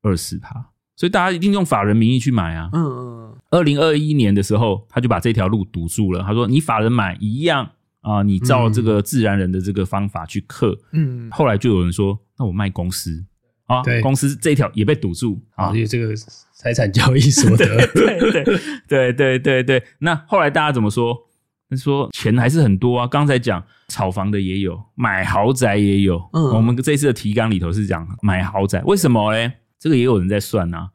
[0.00, 2.70] 二十趴，所以大家一定用法人名义去买啊。
[2.72, 3.36] 嗯嗯。
[3.50, 6.22] 二零二一年的时候，他就把这条路堵住了。
[6.22, 7.68] 他说：“你法人买一样
[8.00, 11.28] 啊，你照这个自然人的这个方法去克。”嗯。
[11.30, 13.22] 后来就有人说：“那我卖公司
[13.66, 16.14] 啊，公司这一条也被堵住啊，因为这个
[16.54, 17.66] 财产交易所得。
[17.92, 18.44] ”对对
[18.88, 19.84] 对对对对。
[19.98, 21.25] 那后来大家怎么说？
[21.68, 26.18] 他说钱还是很多啊，刚才讲炒房的也有，买豪宅也有。
[26.32, 29.52] 嗯，我们这次的提纲里头是讲买豪宅，为什么嘞？
[29.78, 30.90] 这个也有人在算啊，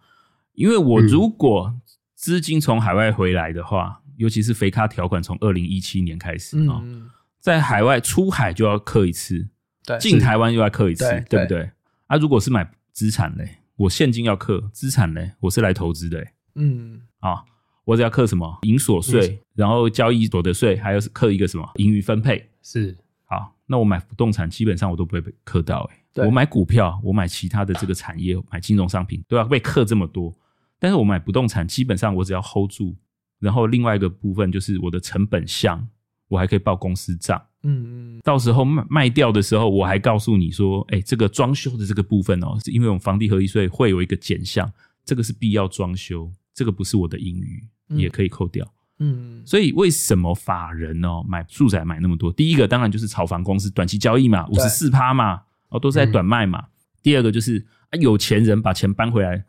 [0.53, 1.73] 因为我如果
[2.15, 7.09] 资金从海外回来的话，嗯、尤其是肥咖条款从二零一七年开始啊、嗯，
[7.39, 9.47] 在海外出海就要刻一次，
[9.85, 11.71] 对，进台湾又要刻一次，对，对不对？
[12.07, 17.43] 啊，如果是买资产嘞，我现金要刻，资产嘞，我是来投资的，嗯，啊，
[17.85, 30.33] 我只要课什么营所税，然后交易所得税，还有课一个什么盈余分配，是，好，那我买不动产基本上我都不会被课到，诶，我买股票，我买其他的这个产业，买金融商品都要被课这么多。
[30.79, 32.95] 但是我买不动产，基本上我只要 hold 住，
[33.39, 35.87] 然后另外一个部分就是我的成本项，
[36.27, 37.39] 我还可以报公司账。
[37.63, 44.71] 嗯嗯，到时候卖卖掉的时候，我还告诉你说，哎，这个装修的这个部分哦，是因为我们房地合一税会有一个减项，
[45.05, 48.65] 这个是必要装修，这个不是我的盈余，也可以扣掉。
[48.99, 52.31] 嗯，所以为什么法人哦买住宅买那么多？
[52.31, 56.59] 第一个当然就是炒房公司短期交易嘛，五十四趴嘛，哦都是在短卖嘛。
[56.59, 56.69] 嗯、
[57.01, 59.43] 第二个就是啊有钱人把钱搬回来。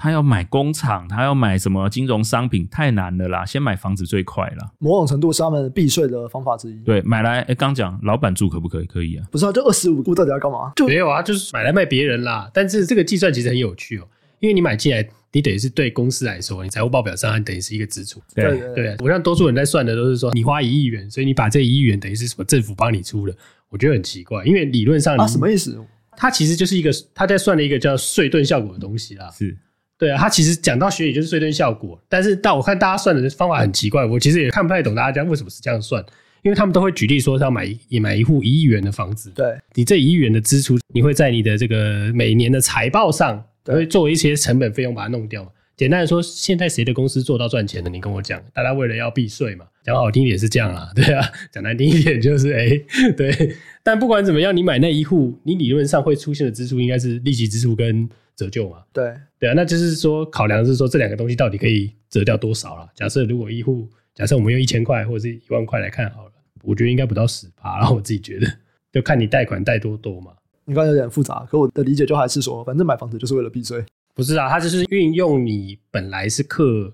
[0.00, 3.44] 他要买工厂，他要买什么金融商品，太难了啦！
[3.44, 4.72] 先买房子最快了。
[4.78, 6.80] 某种程度是他们避税的方法之一。
[6.84, 8.86] 对，买来，哎，刚讲老板住可不可以？
[8.86, 9.26] 可以啊。
[9.28, 10.70] 不是啊，就二十五户到底要干嘛？
[10.76, 12.48] 就没有啊，就是买来卖别人啦。
[12.54, 14.06] 但是这个计算其实很有趣哦，
[14.38, 15.02] 因为你买进来，
[15.32, 18.20] 你等于是对公司来说，你财务报表上等于是一个支出。
[18.34, 23.34] 对对对，对，我像多数人在算的都是说，你花一亿元，所以你把这一亿元等于是什么政府帮你出的，
[23.68, 25.78] 我觉得很奇怪，因为理论上啊，什么意思？
[26.16, 29.30] 它其实就是一个他在算了一个叫税盾效果的东西啦。
[29.30, 29.56] 是。
[29.98, 36.00] 对啊，他其实讲到学理就是税盾效果，但是但我看大家算的方法很奇怪，我其实也看不太懂大家讲为什么是这样算，
[36.42, 43.44] 因为他们都会举例说是要买一买一户一亿元的房子，对，你这一亿元的支出，你会在你的这个每年的财报上
[43.74, 45.50] 会做一些成本费用把它弄掉嘛？
[45.76, 47.88] 简单的说，现在谁的公司做到赚钱的？
[47.88, 58.08] 你跟我讲，大家为了要避税嘛，讲好听一点是这样啦，对啊，讲难听一点就是哎、欸，对，但不管怎么样，你买那一户，你理论上会出现的支出应该是利息支出跟。
[58.38, 62.88] 折旧嘛，对对啊，那就是说考量是说这两个东西到底可以折掉多少了。
[62.94, 68.46] 假设如果一户，假设我们用一千块或者是一万块来看好了，我觉得应该不到十趴，然后我自己觉得
[68.92, 70.30] 就看你贷款贷多多嘛。
[70.68, 73.82] 你刚才有点复杂，可我的理解就还是说，反正买房子就是为了避税。
[74.14, 76.92] 不是啊，它就是运用你本来是课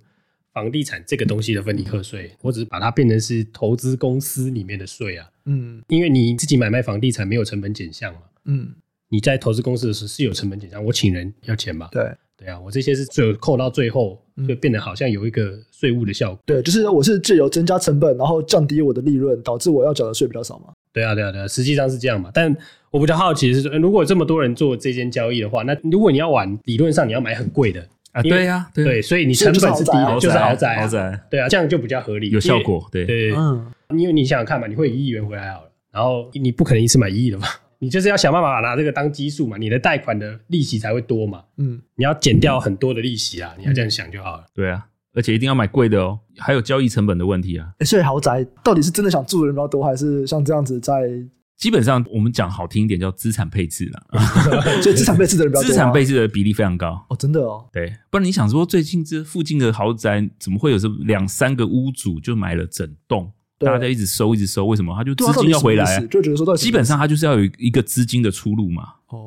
[0.53, 5.29] 房地产这个东西的分离课税，我只是把它变成是投资公司里面的税啊。
[5.47, 8.21] 嗯，因为你自己买卖房地产没有成本减项嘛。
[8.45, 8.75] 嗯。
[9.11, 11.89] 你在投资公司的时候是有成本减项，我请人要钱嘛？
[11.93, 16.43] 对对啊，我这些是最后扣到最后，就变得好像有一个税务的效果。
[16.45, 20.73] 对，就是我是借由增加成本，然后降低我的利润，导致我要缴的税比较少嘛。
[20.95, 22.31] 对啊，对啊，对啊，实际上是这样嘛。
[22.33, 22.57] 但
[22.91, 28.23] 我比较好奇的是说，如果这么多人做这件交易的话，那如果你要玩，理论上你要买很贵的啊？
[28.23, 31.21] 对呀，对，所以你成本是低的，就是豪宅，豪宅。
[31.29, 32.89] 对啊，这样就比较合理，有效果。
[32.93, 37.47] 对对，嗯，因为你想想看嘛，你会一亿元回来好了，然后你不可能一次买一亿的嘛。
[37.81, 41.43] 你就是要想办法拿这个当基数嘛，你的贷款的利息才会多嘛。
[41.59, 44.45] 嗯，你要减掉很多的利息啊，嗯、你要这样想就好了。
[44.55, 47.69] 对啊，而且一定要买贵的哦，还有交易成本的问题啊。
[47.79, 51.09] 欸、所以豪宅到底是真的想住的人比较多，还是像这样子在？
[51.57, 54.03] 基本上我们讲好听一点叫资产配置啦。
[54.83, 57.65] 所以资产配置的人比较多，资产配置的比例非常高哦，真的哦。
[57.73, 63.33] 对，不然你想说最近这附近的豪宅怎么会有这两三个屋主就买了整栋？
[63.65, 64.95] 大家一直收，一直收，为什么？
[64.95, 68.83] 他就资金要回来，就觉得说，基本上他就是要有一个资金的出路嘛，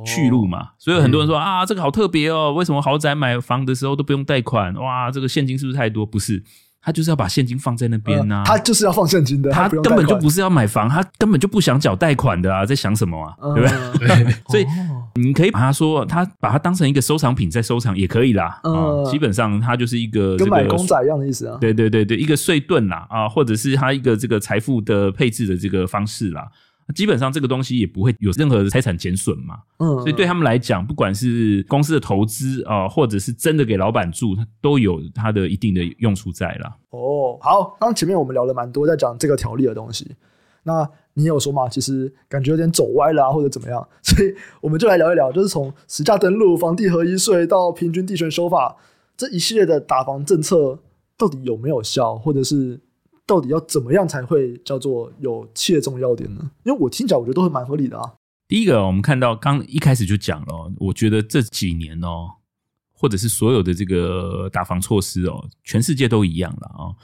[0.05, 0.69] 去路嘛。
[0.77, 4.73] 所以很多人说啊，这个好特别哦，为什么豪宅买房的时候都不用贷款？
[4.75, 6.05] 哇，这个现金是不是太多？
[6.05, 6.43] 不是。
[6.87, 8.43] 他就是要把现金放在那边呐、啊。
[8.43, 13.69] 呃，他就是要放现金的，他根本就不是要买房，他根本就不想缴贷款的啊，在想什么啊，嗯、对不
[13.99, 14.07] 对？
[14.07, 14.33] 对。
[14.47, 14.65] 所以
[15.15, 26.47] 你可以把他说，他把它当成一个收藏品在收藏也可以啦，呃、啊，基本上它就是一个跟买公仔一样的意思啊，对对对对，一个碎盾啦啊，或者是他一个这个财富的配置的这个方式啦。
[26.95, 36.77] 基本上这个东西也不会有任何的财产减损嘛，嗯，所以对他们来讲，不管是公司的投资啊，或者是真的给老板住，它都有它的一定的用处在啦。
[36.91, 40.15] 哦，好，刚前面我们聊了蛮多，在讲这个条例的东西。
[40.63, 41.67] 那你有说嘛？
[41.67, 43.85] 其实感觉有点走歪了啊，或者怎么样？
[44.01, 48.77] 所以我们就来聊一聊，就是从实价登录、房地合一税到平均地权修法
[49.17, 50.79] 这一系列的打房政策，
[51.17, 52.79] 到底有没有效，或者是？
[53.27, 56.49] 到底要怎么样才会叫做有切中要点呢？
[56.63, 58.13] 因为我听起来我觉得都是蛮合理的啊。
[58.47, 62.29] 第一个，我们看到刚一开始就讲了，我觉得这几年哦，
[62.93, 66.95] 或者是所有的这个打房措施哦，全世界都一样了啊。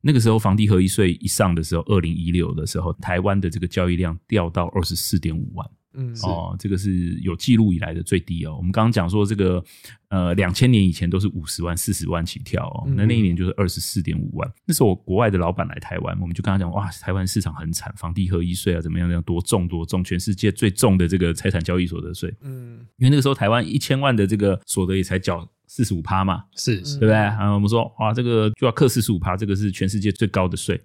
[0.00, 5.68] 那个时候房地合一税一上的时候，二零一六的时候，台湾的这个交易量掉到二十四点五万。
[5.94, 8.54] 嗯，哦，这个是有记录以来的最低哦。
[8.56, 9.64] 我们刚刚讲说这个，
[10.08, 12.84] 呃，两千年以前都是五十万、四十万起跳哦。
[12.94, 14.50] 那那一年就是二十四点五万。
[14.66, 22.32] 那时候我国外的老板来台湾，我们就跟他讲，哇，台湾市场很惨，房地合一税啊，怎么样怎样，多重多重，全世界最重的这个财产交易所得税。
[22.42, 27.14] 嗯，因为那个时候台湾一千万的这个所得也才缴四十五趴嘛，是是，对不对？
[27.14, 30.80] 啊，我们说哇，这个就要克四十五趴，这个是全世界最高的税。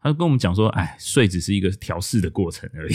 [0.00, 2.94] 他就跟我们讲说，哎，税只是一个调试的过程而已，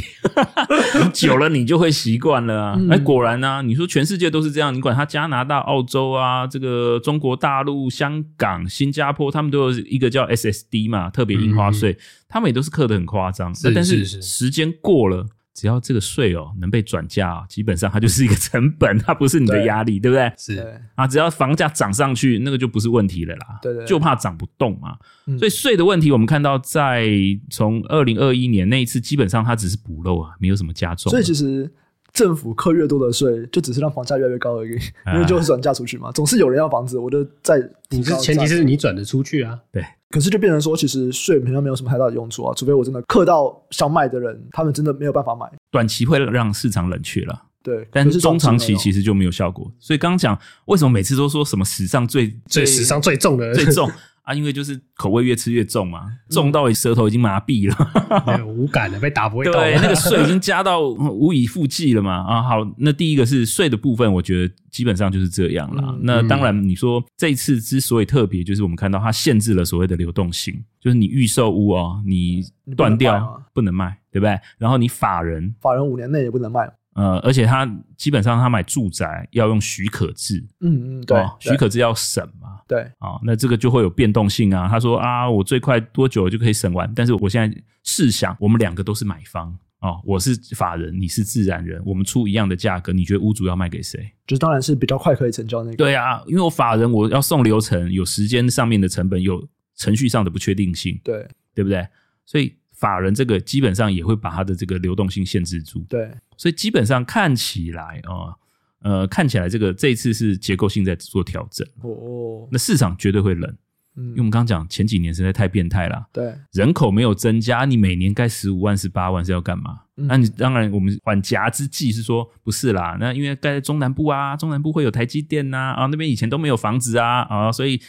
[1.04, 2.80] 你久了你就会习惯了啊。
[2.90, 11.98] 哎，果然呢、啊，你说全世界都是这样，你管他加拿大、澳洲啊，这个中国大陆、香港、新加坡，他们都有一个叫 SSD 嘛，特别印花税，嗯、
[12.30, 13.54] 他们也都是刻的很夸张。
[13.54, 15.28] 是但是时间过了。
[15.54, 20.34] 只要这个税哦能被转嫁哦，基本上它就是一个成本， 它不是你的压力，对，对不对？
[20.38, 23.60] 是啊，只要房价涨上去，那个就不是问题了啦。
[23.62, 24.98] 对对，就怕涨不动嘛。
[25.38, 27.08] 所以税的问题，我们看到在
[27.50, 31.10] 从二零二一年那一次，基本上它只是补漏啊，没有什么加重。
[31.10, 31.72] 所以其实。
[32.14, 34.74] 政府扣越多的税，就只是让房价越来越高而已，
[35.16, 36.12] 因为就会转嫁出去嘛。
[36.12, 37.58] 总是有人要房子，我就再
[37.90, 39.58] 你是前提是你转得出去啊。
[39.72, 39.84] 对，
[40.14, 45.52] 可是就变成说，其实税好像没有什么太大的用处啊，除非我真的克到想买的人，他们真的没有办法买。
[45.72, 49.72] 短期会让市场冷却了，对，但是中长期其实就没有效果。
[49.80, 53.90] 所以刚刚讲为什么每次都说什么史上最最史上最重的最重。
[54.24, 59.54] 啊，因为就是口味越吃越重嘛，重到你舌头已经麻痹了，嗯、没有 无感了，被打不会动。
[59.54, 62.24] 对，那个税已经 加到无以复计了嘛。
[62.24, 65.84] 啊，好，那第一个是税的部分，我觉得基本上就是这样啦。
[65.90, 72.44] 嗯、那当然，你说这一次之所以特别，就是我们看到它限制了所谓的流动性，就是你预售屋哦，你
[72.78, 74.40] 断掉不能卖，对不对？
[74.58, 76.72] 然后你法人，法人五年内也不能卖。
[76.96, 77.66] 呃，而且他
[77.98, 84.68] 基本上他买住宅要用许可制，嗯嗯，对，哦、许可制要审嘛，对，啊、哦，那这个就会有变动性啊。
[84.68, 86.92] 他说啊，我最快多久就可以审完？
[86.96, 94.12] 但是我现在试想，我们两个都是买方哦，我是法人，你是自然人，我们出一样的价格，你觉得屋主要卖给谁？
[94.28, 95.76] 就是当然是比较快可以成交那个。
[95.76, 101.88] 对啊，因为我法人我要送流程，有时间上面的成本，有程序上的不确定性，对，对不对？
[102.26, 102.54] 所以。
[102.76, 106.12] 法人这个基本上也会把他的这个流动性限制住，对，
[106.44, 108.36] 所以基本上看起来哦，
[108.82, 113.50] 呃，看起来这个这一次是结构性在做调整，哦，那市场绝对会冷，
[113.96, 119.80] 嗯，因为我们刚刚讲前几年实在太变态了，对，人口没有增加，你每年盖十五万、十八万是要干嘛？
[119.96, 127.82] 嗯、那你当然我们缓颊之计是说不是啦，那因为盖在中南部啊，中南部会有台积电呐，啊，那边以前都没有房子啊，啊，所以。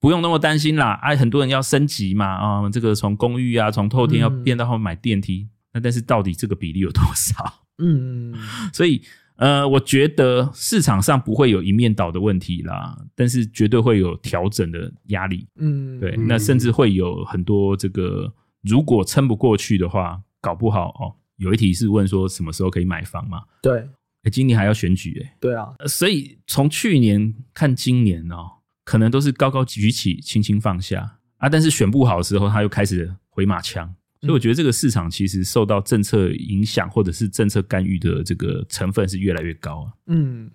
[0.00, 7.61] 不用那么担心啦，哎、啊，很多人要升级嘛，啊，这个从公寓啊，从透天要变到后面买电梯，那、嗯、但是到底这个比例有多少？
[7.78, 8.34] 嗯，
[8.72, 9.02] 所以
[9.36, 15.46] 呃，我觉得市场上不会有一面倒的问题啦，但是绝对会有调整的压力。
[15.56, 23.42] 嗯，对，那甚至会有很多这个，如果撑不过去的话，搞不好哦，有一题是问说什么时候可以买房嘛？
[23.62, 23.80] 对，
[24.22, 28.58] 哎，今年还要选举哎，对啊，所以从去年看今年哦。
[28.84, 31.48] 可能都是高高举起，轻轻放下啊！
[31.48, 39.92] 但是选不好的时候，他又开始回马枪，所以我觉得这个市场其实受到政策影响，或者是政策干预的这个成分是越来越高啊。
[40.06, 40.48] 嗯，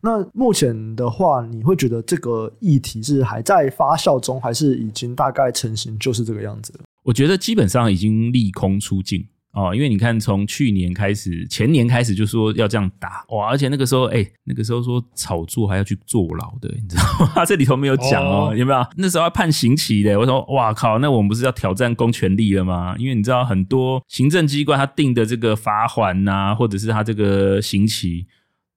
[0.00, 6.80] 那目前的话，你会觉得这个议题是还在发酵中，还是已经大概成型，就是这个样子了？
[7.02, 9.26] 我觉得基本上已经利空出尽。
[9.54, 17.02] 哦，因为你看，从去年开始，前年开始就说要这样打哇，而且那个时候，哎、欸，那个时候说炒作还要去坐牢的，你知道
[17.36, 17.44] 吗？
[17.46, 18.86] 这里头没有讲哦，哦有没有？
[18.96, 20.18] 那时候要判刑期的。
[20.18, 22.96] 我说，哇靠，那我们不是要挑战公权力了吗？
[22.98, 28.26] 因为你知道，很多行政机关他定的这个罚款呐，或者是他这个刑期。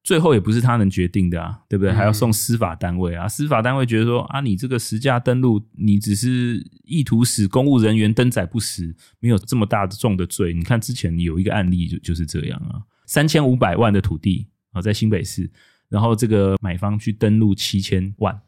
[0.08, 1.92] 最后也不是他能决定的啊，对不对？
[1.92, 10.54] 还要送司法单位啊，司法单位觉得说啊，你这个实价登录，你只是意图使公务人员登载不实，没有这么大的重的罪。
[10.54, 15.50] 你看之前有一个案例就就是这样啊，三千五百万的土地啊，在新北市，
[15.90, 18.40] 然后这个买方去登录七千万，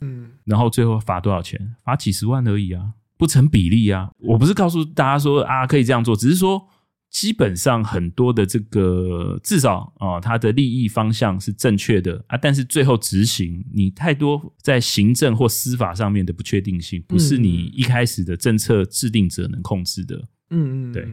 [0.00, 1.74] 嗯，然后最后罚多少钱？
[1.82, 4.12] 罚几十万而已啊，不成比例啊。
[4.18, 6.68] 我不是告诉大家说啊，可以这样做，只是说。
[7.10, 20.16] 基本上很多的这个至少啊，它的利益方向是正确的啊，但是最后执行你太多在行政或司法上面的不确定性，不是你一开始的政策制定者能控制的。
[20.50, 21.08] 嗯嗯，对，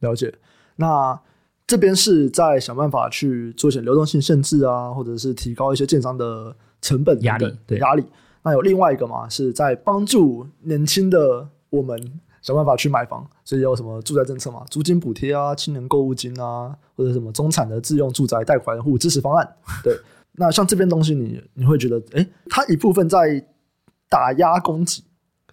[0.00, 0.34] 了解。
[0.74, 1.18] 那
[1.66, 8.04] 这边是在想办法去做一些流动性限制啊，或者是提高一些建商的成本压力，对压力。
[8.42, 12.20] 那有另外一个嘛，是在帮助年轻的我们。
[12.46, 14.64] 想办法去买房，所以有什么住宅政策嘛？
[14.70, 19.56] 租金补贴啊，青年购物金啊，或者什么中产的自用住宅贷款户支持方案。
[19.82, 19.92] 对，
[20.34, 23.44] 那像这边东西你，你你会觉得，哎、欸，它一部分在
[24.08, 25.02] 打压供给，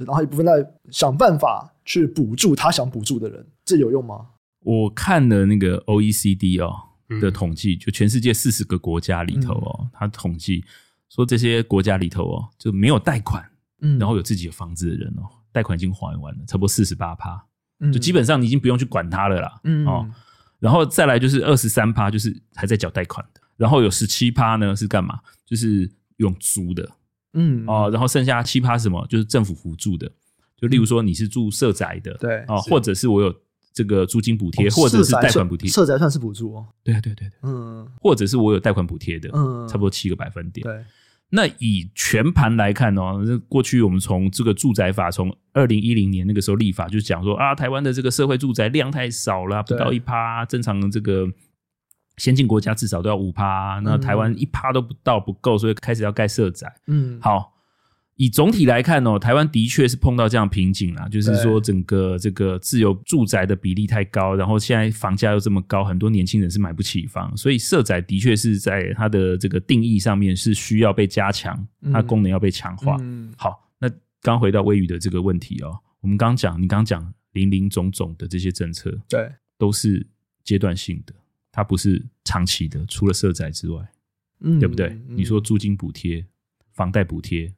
[0.06, 4.28] 然后一部分在想办法去补助他想补助的人，这有用吗？
[4.60, 6.76] 我看了那个 OECD 哦
[7.20, 10.64] 的统计，就全世界四十个国家里头哦，他、嗯、统计
[11.10, 13.44] 说这些国家里头哦，就没有贷款，
[13.82, 15.26] 嗯，然后有自己的房子的人哦。
[15.54, 17.42] 贷款已经还完了，差不多四十八趴，
[17.94, 19.62] 就基本上你已经不用去管它了啦。
[19.64, 20.10] 嗯，哦，
[20.60, 23.40] 然后再来就是二十三趴，就是还在缴贷款的。
[23.56, 25.20] 然后有十七趴呢，是干嘛？
[25.46, 26.90] 就是用租的
[27.34, 29.06] 嗯哦，然后剩下七趴什么？
[29.08, 30.12] 就是政府辅助的，
[30.58, 33.34] 就例如说你是住社宅的，对哦，或者是我有
[33.74, 36.68] 这个租金补贴，哦或者是贷款补贴，社宅算是补助哦。
[36.84, 40.64] 对啊对对对，嗯或者是我有贷款补贴的，嗯，差不多七个百分点。
[40.64, 40.84] 对，
[41.36, 51.28] 那以全盘来看哦，这过去我们从这个住宅法，从二零一零年那个时候立法，就讲说啊，台湾的这个社会住宅量太少了，不到一趴，正常的这个
[52.18, 56.72] 先进国家至少都要五趴，那台湾一趴都不到，不够，所以开始要盖社宅。
[56.86, 57.53] 嗯，好。
[58.24, 72.96] 以总体来看哦，台湾的确是碰到这样瓶颈啦，就是说整个这个自由住宅的比例太高，然后现在房价又这么高，很多年轻人是买不起房，所以社宅的确是在它的这个定义上面是需要被加强，它功能要被强化。
[73.02, 80.08] 嗯，好，那刚回到微宇的这个问题哦，我们刚讲，你刚讲林林总总的这些政策，对，都是
[80.46, 81.14] 阶段性的，
[81.52, 83.86] 它不是长期的，除了社宅之外，
[84.40, 84.88] 嗯，对不对？
[84.88, 86.26] 嗯你说租金补贴、
[86.72, 87.52] 房贷补贴。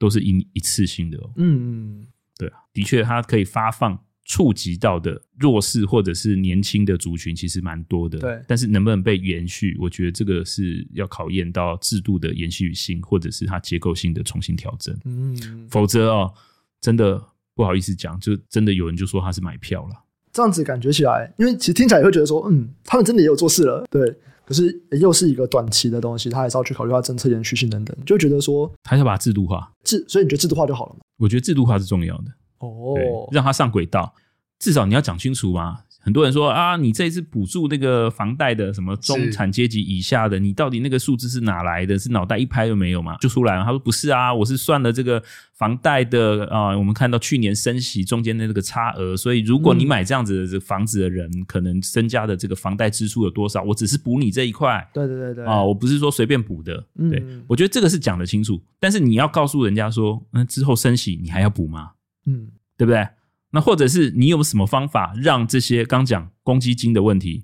[0.00, 2.06] 都是一一次性的哦，嗯，
[2.38, 8.18] 对啊，的确，它可以发放触及到的弱势或者是年轻的族群，其实蛮多的。
[8.18, 14.98] 对，但是能不能被延续，我觉得这个是要考验到制度的延续性，或者是它结构性的重新调整。
[15.04, 16.32] 嗯，否则哦，
[16.80, 17.22] 真的
[17.54, 19.94] 不好意思讲，就真的有人就说他是买票了。
[20.32, 24.16] 这样子感觉起来，因为其实听起来也会觉得说，嗯，他们真的也有做事了，对。
[24.50, 29.70] 可是又是一个短期的东西，他还是要去考虑它政策延续性等等，就觉得说还是要把它制度化。
[29.84, 30.98] 制，所以你觉得制度化就好了吗？
[31.18, 32.24] 我觉得制度化是重要的
[32.58, 34.12] 哦，对，让它上轨道，
[34.58, 35.84] 至少你要讲清楚嘛。
[36.02, 41.98] 很多人说啊，你这一次补助那个房贷的什么中产阶级以下的，你到底那个数字是哪来的？
[41.98, 43.16] 是脑袋一拍就没有吗？
[43.20, 43.64] 就出来了。
[43.64, 45.22] 他说不是啊，我是算了这个
[45.52, 53.62] 房贷的啊、呃，我们看到去年升息中间的那个差额，所以如果你买这样子的房子的人，嗯、可能增加的这个房贷支出有多少？
[53.62, 54.88] 我只是补你这一块。
[54.94, 56.74] 对对对对啊、呃，我不是说随便补的。
[57.10, 61.90] 对、嗯，我觉得这个是讲得清楚，但是你要告诉人家说，那之后升息你还要补吗？
[62.24, 62.48] 嗯，
[62.78, 63.06] 对不对？
[63.52, 67.42] 那或者是你有什么方法让这些刚讲公积金的问题，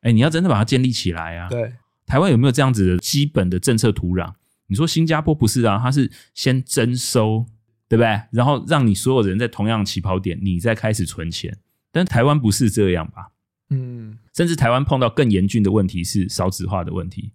[0.00, 1.48] 哎，你要真的把它建立起来啊？
[1.48, 1.74] 对，
[2.06, 4.32] 台湾有没有这样子的基本的政策土壤？
[4.68, 5.78] 你说新加坡不是啊？
[5.82, 7.44] 它是先征收，
[7.88, 8.22] 对不对？
[8.30, 11.58] 然后让你所有人在同样起跑点，你再开始存钱。
[11.90, 13.32] 但台湾不是这样吧？
[13.68, 17.32] 嗯，甚至台湾碰到更严峻的问题是少子化的问题。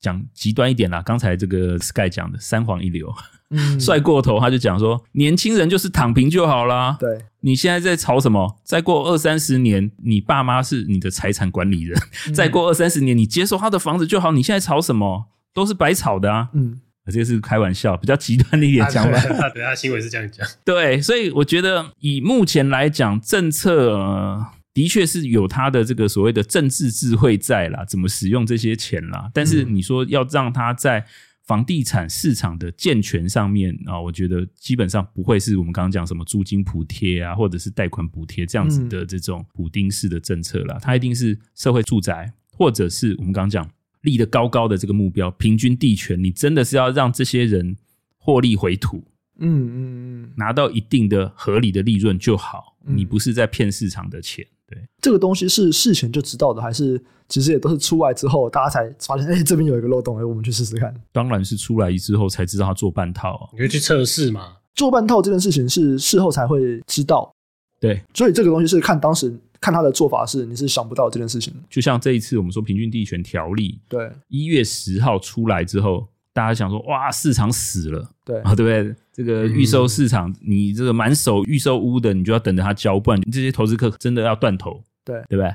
[0.00, 3.12] 讲极端一点啦，刚才这个 Sky 讲的三黄一流，
[3.50, 6.96] 嗯， 帅过头，他就讲说年轻人就是躺平就好啦。
[6.98, 8.58] 对，你现在在吵什么？
[8.64, 12.00] 再过二三十年，你爸妈是你的财产管理人。
[12.28, 14.32] 嗯、再过二三十年，你接受他的房子就好。
[14.32, 15.26] 你现在吵什么？
[15.52, 16.48] 都是白吵的啊。
[16.54, 16.80] 嗯，
[17.12, 19.18] 这个是开玩笑，比较极端的一点讲法。
[19.18, 20.46] 他等下新闻是这样讲。
[20.64, 23.98] 对，所以我觉得以目前来讲，政策。
[23.98, 29.30] 呃的确是有他的这个所谓的政治智慧在啦，怎么使用这些钱啦？
[29.34, 31.04] 但是你说要让他在
[31.42, 40.78] 房地产市场的健全上面啊，我觉得基本上不会是我们刚刚讲什么租金补贴啊，或者是贷款补贴这样子的这种补丁式的政策啦。
[40.80, 43.68] 它一定是社会住宅，或者是我们刚刚讲
[44.02, 47.76] 立得高高的这个目标，平均地权，你真的是要让这些人
[48.16, 48.98] 获利回吐，
[49.40, 54.46] 嗯嗯嗯，拿到一定的合理的利润就好，你不是在骗市场的钱。
[54.70, 60.94] 对，这个东西是事前就知道的，还是其实也都是出来之后大家才发现，哎，这边有一个漏洞，哎，我们去试试看。
[61.10, 64.58] 当然是出来之后才知道他做半套啊，你可以去测试嘛。
[64.76, 67.34] 做半套这件事情是事后才会知道，
[67.80, 71.52] 对，所以这个东西是看当时看他的做法是你是想不到这件事情。
[71.68, 76.06] 就像这一次我们说平均地权条例，对，一月十号出来之后，
[76.40, 78.94] 大家想说哇，市场死了，对啊，对不对？
[79.12, 85.54] 这个预售市场，嗯、你这个满手预售屋的，你就要等着它交，不然这些投资客真的要断头，对，对不对？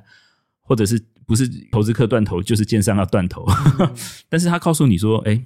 [0.61, 3.43] 或者是不是投资客断头，就是建商要断头。
[3.79, 3.89] 嗯、
[4.29, 5.41] 但是他告诉你说，哎，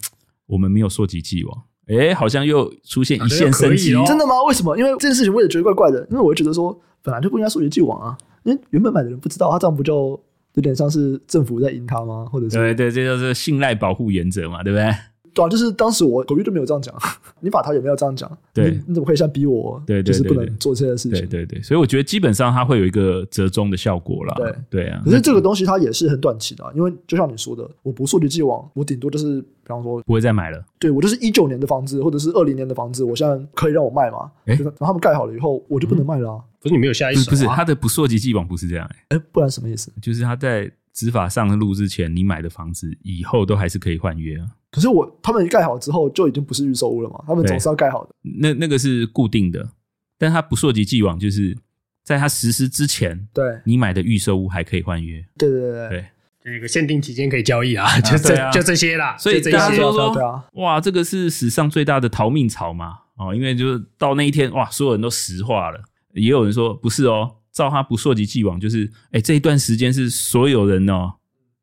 [0.47, 4.43] 我们没有溯及既往，哎，好像又出现一线生机，真的吗？
[4.45, 4.77] 为什么？
[4.77, 10.21] 因为这件事情我也觉得怪怪的，因为我会觉得说，本来就不应该溯及既往啊，因为原本买的人不知道，他这样不就
[10.55, 12.25] 有点像是政府在赢他吗？
[12.29, 14.93] 或者是对对，这就是信赖保护原则嘛，对不对？
[15.33, 16.93] 对啊，就是当时我狗玉都没有这样讲，
[17.39, 19.81] 你法条也没有这样讲，对，你，你怎么可以现在逼我？
[19.85, 21.27] 对，对，对，对，就是不能做这些事情。
[21.27, 24.33] 对对对，所以我觉得基本上它会有一个折中的效果啦。
[24.35, 30.63] 对对啊，可是这个东西它也是很短期的，啊，因为就像你说的，我不溯及既往，我顶多就是比方说不会再买了。
[30.79, 34.31] 对，我就是一九年的房子或者是二零年的房子，我现在可以让我卖嘛？
[34.45, 36.43] 哎，然后他们盖好了以后，我就不能卖了，啊嗯。
[36.61, 39.91] 不是你没有下一手，啊，不是他的不溯及既往不是这样哎，欸，不然什么意思？
[40.01, 44.47] 就是他在执法上路之前，你买的房子以后都还是可以换约啊。
[44.71, 47.23] 可是我他们一盖好之后就已经不是预售屋了嘛？
[47.25, 48.15] 他们总是要盖好的。
[48.21, 49.71] 那那个是固定的，
[50.17, 51.57] 但它不溯及既往，就是
[52.03, 55.25] 在它实施之前，对，你买的预售屋还可以换约。
[55.37, 56.05] 对对对对，对，
[56.53, 59.17] 那个限定期间可以交易啊，就这、啊、就这些啦。
[59.17, 62.99] 所以这些大家说说，对啊，哇，这个是史上最大的逃命潮嘛？
[63.17, 65.81] 哦，因为就是到那一天，哇，所有人都石化了。
[66.13, 71.13] 也有人说不是哦，照他不溯及既往，就是哎，这一段时间是所有人哦。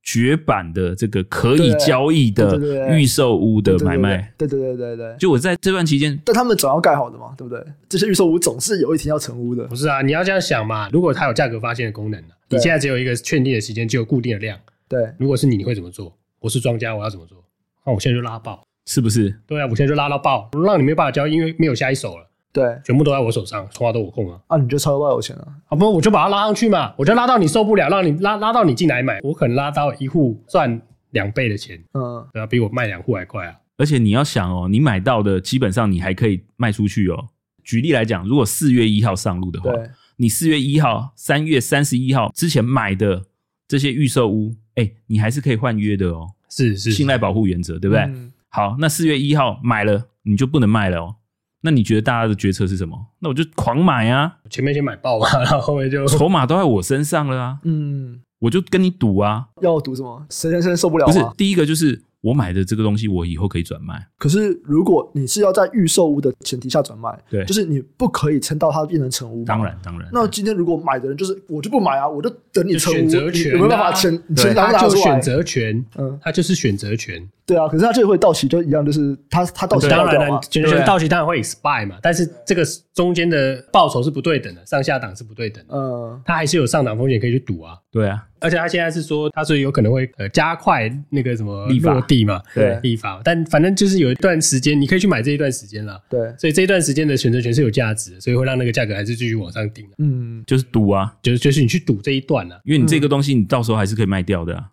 [0.09, 2.57] 绝版的这个可以交易的
[2.97, 5.16] 预售屋的买卖，对对对对对。
[5.18, 7.61] 就我在这段期间，但他们总要盖好的嘛，对不对？
[7.88, 9.64] 这些预售屋总是有一天要成屋的。
[9.64, 10.88] 不是啊，你要这样想嘛。
[10.92, 14.57] 如果它有价格发现的功能，你现在只有一个确定的时间，就有固定的量。
[14.88, 16.16] 对，如果是你，你会怎么做？
[16.38, 17.42] 我是庄家，我要怎么做？
[17.84, 19.34] 那我现在就拉爆，是不是？
[19.44, 22.30] 对啊，我现在就拉到爆，让你没有办法交易，因为没有下一手了。
[22.57, 24.41] 对，全部都在我手上，从来都我控啊！
[24.47, 25.77] 啊，你就超多有钱啊啊？
[25.77, 30.81] 不，我就把它拉上去嘛，我就拉到你受不了，让你拉拉到你进来买，我可能拉到一户赚
[31.11, 33.55] 两倍的钱，嗯，对啊，比我卖两户还快啊！
[33.77, 37.27] 而且你要想哦，你买到的基本上你还可以卖出去哦。
[37.63, 39.71] 举例来讲，如果四月一号上路的话，
[40.17, 43.23] 你四月一号、三月三十一号之前买的
[43.69, 46.27] 这些预售屋，哎、欸，你还是可以换约的哦。
[46.49, 48.05] 是是，信赖保护原则，对不对？
[48.05, 51.17] 嗯、好，那四月一号买了，你就不能卖了哦。
[51.63, 52.97] 那你觉得大家的决策是什么？
[53.21, 54.37] 那我就狂买啊！
[54.51, 57.59] 前面先买爆嘛， 然后后面就筹码都在我身上了啊！
[57.65, 59.47] 嗯，我就跟你赌啊！
[59.63, 60.25] 要赌什么？
[60.31, 61.07] 谁先生受不了？
[61.07, 62.03] 不是第一个就是。
[62.27, 64.05] 我买的这个东西，我以后可以转卖。
[64.18, 69.45] 可是如果你是要在预售屋的前提下转卖，对，就是你不可以撑到它变成成屋。
[69.45, 70.09] 当然，当然。
[70.12, 72.97] 那今天如果买的人就是我就不买啊，我就等你成屋。
[72.97, 75.03] 选择权、啊、有没有办法钱钱拿拿出来？
[75.03, 77.24] 选择权，嗯，它就是选择权。
[77.47, 85.77] 对啊，可是它这个会到期就一样，就是它它到期当然了，选择权到期当然会 expire 嘛，但是这个中间的报酬是不对等的，上下档是不对等的。
[85.77, 87.79] 嗯，它还是有上档风险可以去赌啊。
[87.97, 88.22] 对啊。
[88.38, 93.18] 而且他现在是说，他说有可能会呃加快那个什么落地嘛，对立法。
[93.24, 95.99] 但反正就是有一段时间，你可以去买这一段时间了。
[96.11, 99.86] 对，所以这一段时间的选择权是有价值的，所以会让那个价格还是继续往上顶。
[99.97, 104.66] 嗯，就是赌啊，就是就是你去赌这一段啊，因为你这个东西你到时候还是可以卖掉的，啊，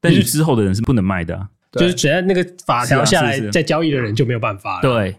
[0.00, 4.82] 但是之后的人是不能卖的，啊，就是只要那个法条下来，在交易的人就没有办法了。
[4.82, 5.16] 对，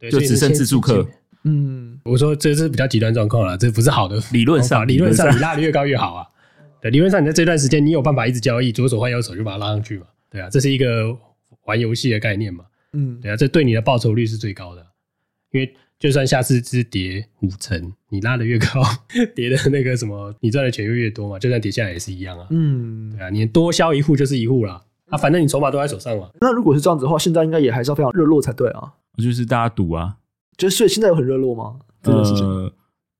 [0.00, 1.06] 对，就只剩自助客。
[1.44, 4.18] 嗯，我说这是比较极端状况了，这不是好的。
[4.32, 6.26] 理论上，理论上你拉的越高越好啊。
[6.90, 10.06] 理论上，你在这段时间，你有办法一直交易，左手换右手就把它拉上去嘛？
[10.30, 11.16] 对啊，这是一个
[11.64, 12.64] 玩游戏的概念嘛？
[12.92, 14.86] 嗯，对啊，这对你的报酬率是最高的，
[15.52, 18.82] 因为就算下次只跌五成，你拉的越高，
[19.34, 21.38] 跌的那个什么，你赚的钱就越多嘛？
[21.38, 22.46] 就算跌下来也是一样啊。
[22.50, 26.30] 嗯，对啊，你多销一户就是一户啦，啊，反正你筹码都在手上嘛。
[26.40, 28.92] 那如果是这样子的话，现在应该也还是要非常热络才对啊。
[29.16, 30.16] 就是大家赌啊，
[30.56, 31.76] 就是所以现在有很热络吗？
[32.02, 32.44] 这个事情。
[32.46, 32.70] 呃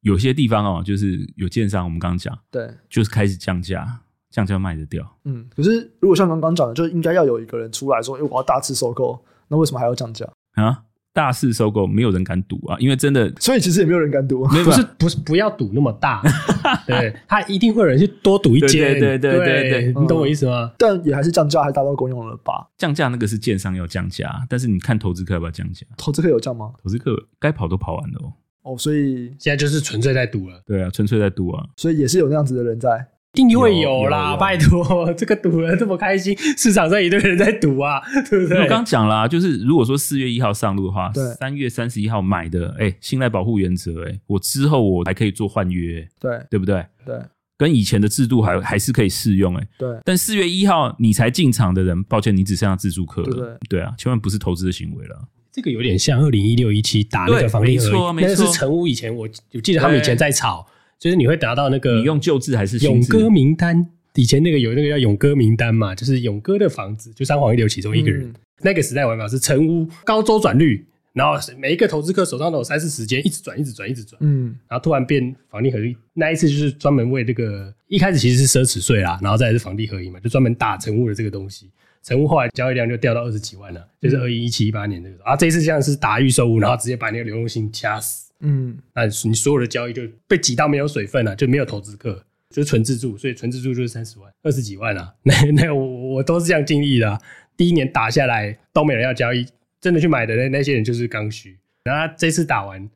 [0.05, 4.01] 有些地方哦，就是有建商，我们刚刚讲，对，就是开始降价，
[4.31, 5.05] 降价卖得掉。
[5.25, 10.83] 嗯，可是如果像刚刚讲的，就应该要有一个人出来说，哎，我要大肆收购，那为什么还要降价啊？
[11.15, 14.45] 大肆收购，没有人敢赌啊，因为真的，所以其实也没有人敢赌。
[14.45, 16.21] 不是，不是，不要赌那么大，
[16.89, 20.73] 对，他一定会有人去多赌一间，对对对对对，你懂我意思吗？
[20.77, 22.69] 但也还是降价，还达到公用了吧？
[22.77, 25.87] 降价那个是建商要降价，但是你看投资客要不要降价？
[25.97, 26.73] 投资客有降吗？
[26.83, 28.33] 投资客该跑都跑完了哦。
[28.65, 30.61] 哦，所以现在就是纯粹在赌了。
[30.67, 31.65] 对啊，纯粹在赌啊。
[31.77, 34.37] 所以也是有那样子的人在，一定会有啦。
[34.37, 38.01] 拜托， 这个赌了这么开心，市场上一堆人在赌啊，
[38.31, 38.63] 对不对？
[38.63, 46.85] 我刚讲啦，就是如果说四月一号上路的话，三月三十一号买的，哎、欸，信赖保护原则，哎，我之后我还可以做换约，对，对不对？
[47.05, 47.21] 对，
[47.59, 49.99] 跟以前的制度还还是可以适用，哎，对。
[50.05, 55.29] 但四月一号你才进场的人，抱歉，你只剩下自助客了，对，对，对啊，千万不是投资的行为了。
[55.55, 60.67] 这个有点像二零一六一七打那个房地合一，没错，那是成屋以前我我记得他们以前在炒，
[60.99, 63.87] 就是你会达到那个你用旧制还是新永歌名单？
[64.17, 68.27] 以前那个有那个叫勇哥名单嘛，就是勇哥的房子，就三皇一流其中一个人。
[68.27, 74.19] 嗯、那个时代玩法是成屋高周转率，然后每一个投资客手上都有三四十间，一直转，一直转，一直转。
[74.23, 81.71] 嗯，然后突然变房地合一，那一次就是专门为这个一开始其实是奢侈税啦，然后再来是房地合一嘛，就专门打成屋的这个东西。
[82.05, 85.31] 成屋后来交易量就掉到二十几万了，就是二一一七一八年这个时候。
[85.31, 97.19] 啊，这一次像是打预售屋，然后直接把那个流动性掐死，嗯，那你所有的交易就被挤到没有水分了，就没有投资客，就是纯自住，所以纯自住就是三十万、二十几万啊， 那那我我都是这样经历的、啊，
[97.57, 99.47] 第一年打下来都没人要交易，
[99.81, 102.87] 真的去买的那那些人就是刚需，然后这次打完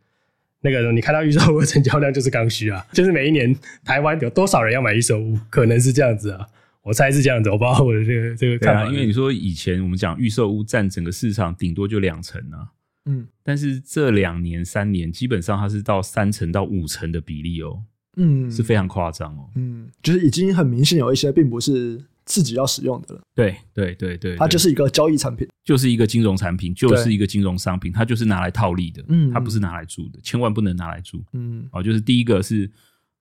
[0.61, 3.57] 那个你看到预售屋的成交量就是刚需啊，就是每一年
[3.87, 6.47] 台湾有多少人要买预售屋，可能是这样子啊。
[6.83, 8.83] 我猜是这样子，我不知道我的这个这个看法。
[8.83, 12.69] 啊，因为你说以前我们讲预售屋占整个市场顶多就两成啊，
[13.05, 17.83] 嗯，但是这两年三年基本上它是到三成到五成的比例哦，
[18.17, 23.21] 嗯，是非常夸张哦，嗯，就是已经很明显有一些并不是自己要使用的了。
[23.35, 32.71] 对对对对，它就是一个交易产品，就是一个金融产品，就是一个金融商品，它就是拿来套利的，嗯，它不是拿来住的，千万不能拿来住，嗯，哦，就是第一个是。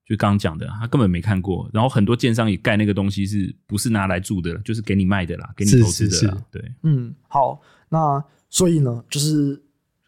[0.08, 1.70] 就刚刚讲的，他根本没看过。
[1.74, 4.58] 然后很多建商也盖那个东西，是不是拿来住的？
[4.60, 6.20] 就是给你卖的啦，给你投资的啦。
[6.20, 7.60] 是是是对，嗯，好，
[7.90, 9.62] 那所以呢，就是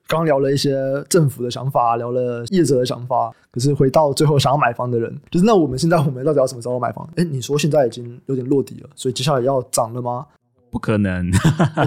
[0.08, 0.74] 刚聊了一些
[1.10, 3.30] 政府的想法，聊了业者的想法。
[3.52, 7.08] 可是回到最后，想要买房的人，就是那我们现在我们到底要什么时候买房？
[7.18, 10.26] 哎，你说现在已经有点落底了，所以接下来要涨了吗？
[10.72, 11.30] 不可能，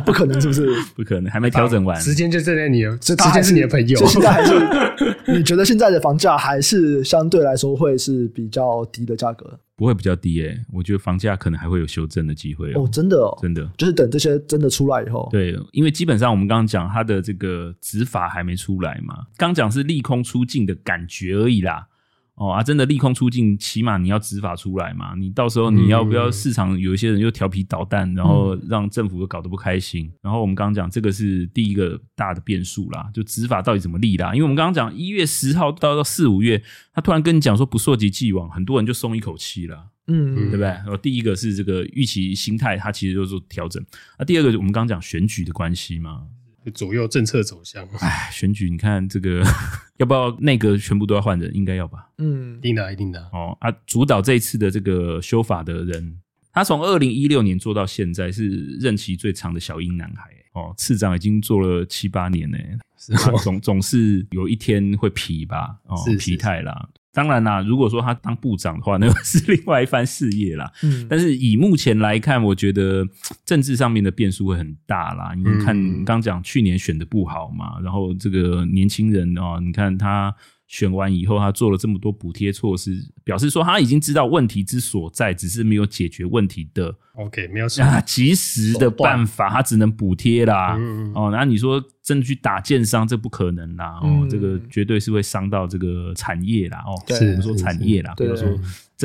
[0.05, 0.67] 不可能，是不是？
[0.97, 2.01] 不可能，还没调整完。
[2.01, 4.07] 时间就站在你了，时间是你的朋友。
[4.07, 4.53] 现在还是
[5.33, 9.59] 你觉得现在的房价还是相对来说会是比较低的价格？
[9.75, 12.83] 不会比较低诶、欸，我觉得房价可能还会有修正的机会哦。
[12.83, 15.29] 哦，真的哦，真的，就是等这些真的出来以后。
[15.33, 21.89] 对，因为基本上我们刚刚讲它的这个执法还没出来嘛，刚讲是利空出尽的感觉而已啦。
[22.35, 25.15] 哦啊，真的利空出尽，起码你要执法出来嘛。
[25.15, 30.11] 你到时候你要不要市场有一些人又调皮捣蛋，然后让政府又搞得不开心。
[30.23, 34.35] 然后我们刚刚讲这个是第一个大的变数啦，就执法到底怎么立啦？
[34.35, 36.61] 因为我们刚刚讲一月十号到到四五月，
[36.95, 40.69] 他突然跟你讲说不涉及既往，很多人就松一口气了，嗯，对不对？
[40.69, 43.85] 然后第一个是这个预期心态，它其实就是调整。
[44.19, 46.23] 那第二个我们刚刚讲选举的关系嘛。
[46.71, 49.43] 左右政策走向，哎，选举你看这个
[49.99, 51.55] 要不要内阁全部都要换人？
[51.55, 52.09] 应该要吧？
[52.19, 53.21] 嗯，一定的，一定的。
[53.33, 56.19] 哦啊，主导这一次的这个修法的人，
[56.53, 58.49] 他从二零一六年做到现在，是
[58.81, 60.31] 任期最长的小英男孩。
[60.55, 62.59] 哦，次长已经做了七八年呢，
[62.99, 63.33] 是吗？
[63.43, 65.79] 总总是有一天会疲吧？
[65.87, 66.89] 哦，是是是疲态啦。
[67.13, 70.73] 当然啦，如果说他当部长的话，那是另外一番事业啦。
[70.83, 73.07] 嗯，但是以目前来看，我觉得
[73.45, 75.35] 政治上面的变数会很大啦。
[75.35, 80.35] 你看，刚讲去年选的不好嘛，然后这个年轻人哦，你看他。
[80.73, 86.97] 选完以后，他做了这么多补贴措施，表示说他已经知道问题之所在，只是没有解决问题的。
[87.17, 90.75] OK，没有啊，及时的办法，他只能补贴啦。
[90.79, 94.01] 嗯嗯哦，那你说真的去打建商，这不可能啦。
[94.03, 96.83] 哦，这个绝对是会伤到这个产业啦。
[96.87, 98.49] 哦，是我们说产业啦，比如说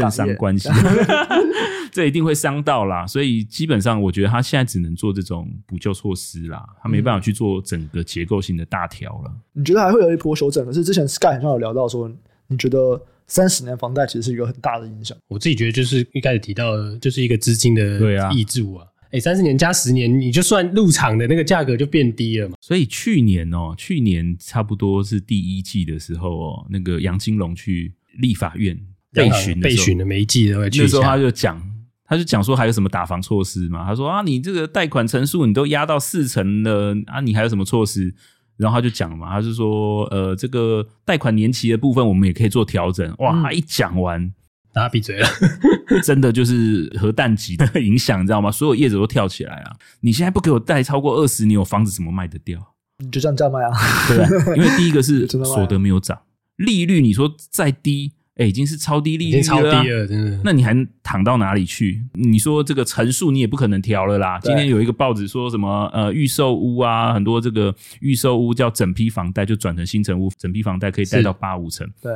[0.02, 0.70] 政商关系。
[1.92, 9.34] 这一定会伤到啦，所以基本上我觉得他现在只能做这种补救措施啦，他没办法去做整个结构性的大调了。
[9.54, 10.64] 你觉得还会有一波修正？
[10.64, 12.12] 可是之前 Sky 好像有聊到说，
[12.48, 15.18] 你觉得三十年房贷其实是一个很大的影响。
[15.28, 22.56] 我自己觉得就是一开始提到的，就是一个资金的对啊挹注啊，哎，三十年加十年，你就算入场的那个价格就变低了嘛。
[22.62, 28.80] 所以去年哦，去年差不多是第一季的时候哦，那个杨金龙去立法院
[29.18, 31.62] 备询备询的每一季都会去，那时候他就讲。
[32.10, 33.84] 他就讲说还有什么打房措施嘛？
[33.86, 38.16] 他说啊，你这个贷款成数你都压到四成了啊，你还有什么措施？
[38.56, 43.14] 然后他就讲嘛，他就说呃，这个贷款年期的部分我们也可以做调整。
[43.18, 44.34] 哇，他一讲完，
[44.72, 45.28] 大家闭嘴了，
[46.02, 48.50] 真的就是核弹级的影响，你知道吗？
[48.50, 49.76] 所有业主都跳起来啊！
[50.00, 52.58] 你现在不给我贷超过二十你，我房子怎么卖得掉？
[53.04, 53.72] 你就这样这样卖啊？
[54.08, 56.18] 对，因为第一个是 所得没有涨，
[56.56, 58.14] 利率你说再低。
[58.38, 60.40] 哎，已经是超低利率了，超低了，真的。
[60.44, 62.04] 那你还躺到哪里去？
[62.14, 64.40] 你说这个成数你也不可能调了啦。
[64.42, 65.90] 今天有一个报纸说什么？
[65.92, 71.90] 呃，预售屋啊，很多这个预售屋叫整批房贷，就转成新成屋，整批房贷可以贷到八五成。
[72.00, 72.14] 对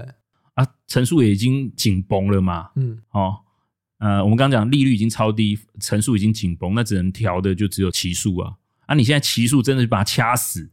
[0.53, 2.69] 啊，成数也已经紧绷了嘛。
[2.76, 3.38] 嗯，哦，
[3.98, 8.53] 呃，我们刚刚讲利率已经超低，成数已经紧绷，那只能调的就只有期数啊。
[8.85, 10.69] 啊，你现在期数真的是把它掐死。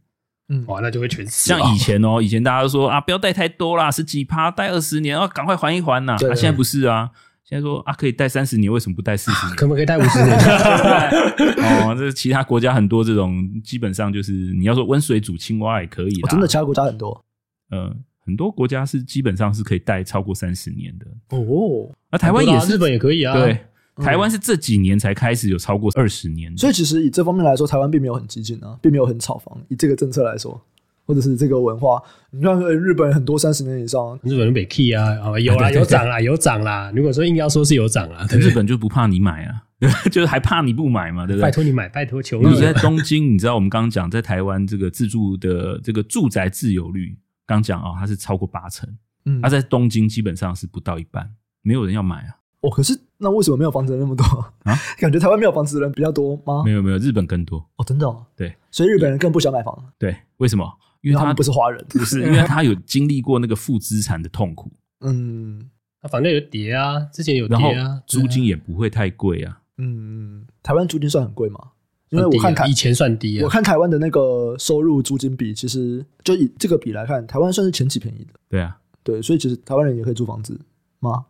[0.49, 1.47] 嗯，哇，那就会全死。
[1.47, 6.13] 像以前哦，以前大家都说啊，不要贷太多啦，十几趴，贷二十年啊，赶快还一还呐。
[6.13, 7.11] 啊，现在不是啊，
[7.43, 9.55] 现在说啊，可以贷三十年，为什么不贷四十年？
[9.55, 10.37] 可不可以贷五十年？
[11.85, 16.29] 哦，这其他国家很多这种，基本上就是你要说温水煮青蛙也可以啦。
[16.29, 17.23] 真的，其他国家很多。
[17.69, 17.95] 呃，
[18.25, 21.05] 很多国家是基本上是可以贷超过三十年的。
[21.37, 23.33] 哦，那台湾也是，日本也可以啊。
[23.33, 23.65] 对。
[24.03, 29.57] 台湾是这几年才开始有超过二十年，所以其实以这方面来说，台湾并没有很激进啊，并没有很炒房。
[29.67, 30.59] 以这个政策来说，
[31.05, 32.01] 或者是这个文化，
[32.31, 36.91] 你看日本很多三十年以上，日本人没 key 啊， 有啦，有涨啦，有涨啦。
[36.95, 39.63] 如果说硬要说是有涨啦，日本就不怕你买啊，
[40.11, 41.43] 就是还怕你不买嘛，对不对？
[41.43, 42.49] 拜托你买，拜托求你。
[42.49, 48.87] 你在东京，你知道我们刚刚讲在台湾这个自住的这个住宅自有率，刚讲啊，它是超过八成，
[49.25, 51.29] 嗯，它在东京基本上是不到一半，
[51.63, 52.38] 没有人要买啊。
[52.61, 54.23] 哦，可是那为什么没有房子的人那么多
[54.63, 54.75] 啊？
[54.99, 56.63] 感觉台湾没有房子的人比较多吗？
[56.65, 58.25] 没有没有，日本更多哦，真的哦。
[58.35, 59.91] 对，所以日本人更不想买房。
[59.97, 60.69] 对，为什么？
[61.01, 64.69] 因为他们不是华人，不是，因为他有经历过那个负资产的痛苦。
[64.99, 65.69] 嗯，
[66.01, 69.61] 他反正有跌啊，之前有跌啊，租金也不会太贵啊。
[69.77, 71.59] 嗯，台湾租金算很贵吗？
[72.09, 78.33] 因为我看台以前算低啊，我看台湾的那个收入租金比，其实就以这个比来看，台湾算是前几便宜的。
[78.49, 80.59] 对啊，对，所以其实台湾人也可以租房子
[80.99, 81.27] 吗？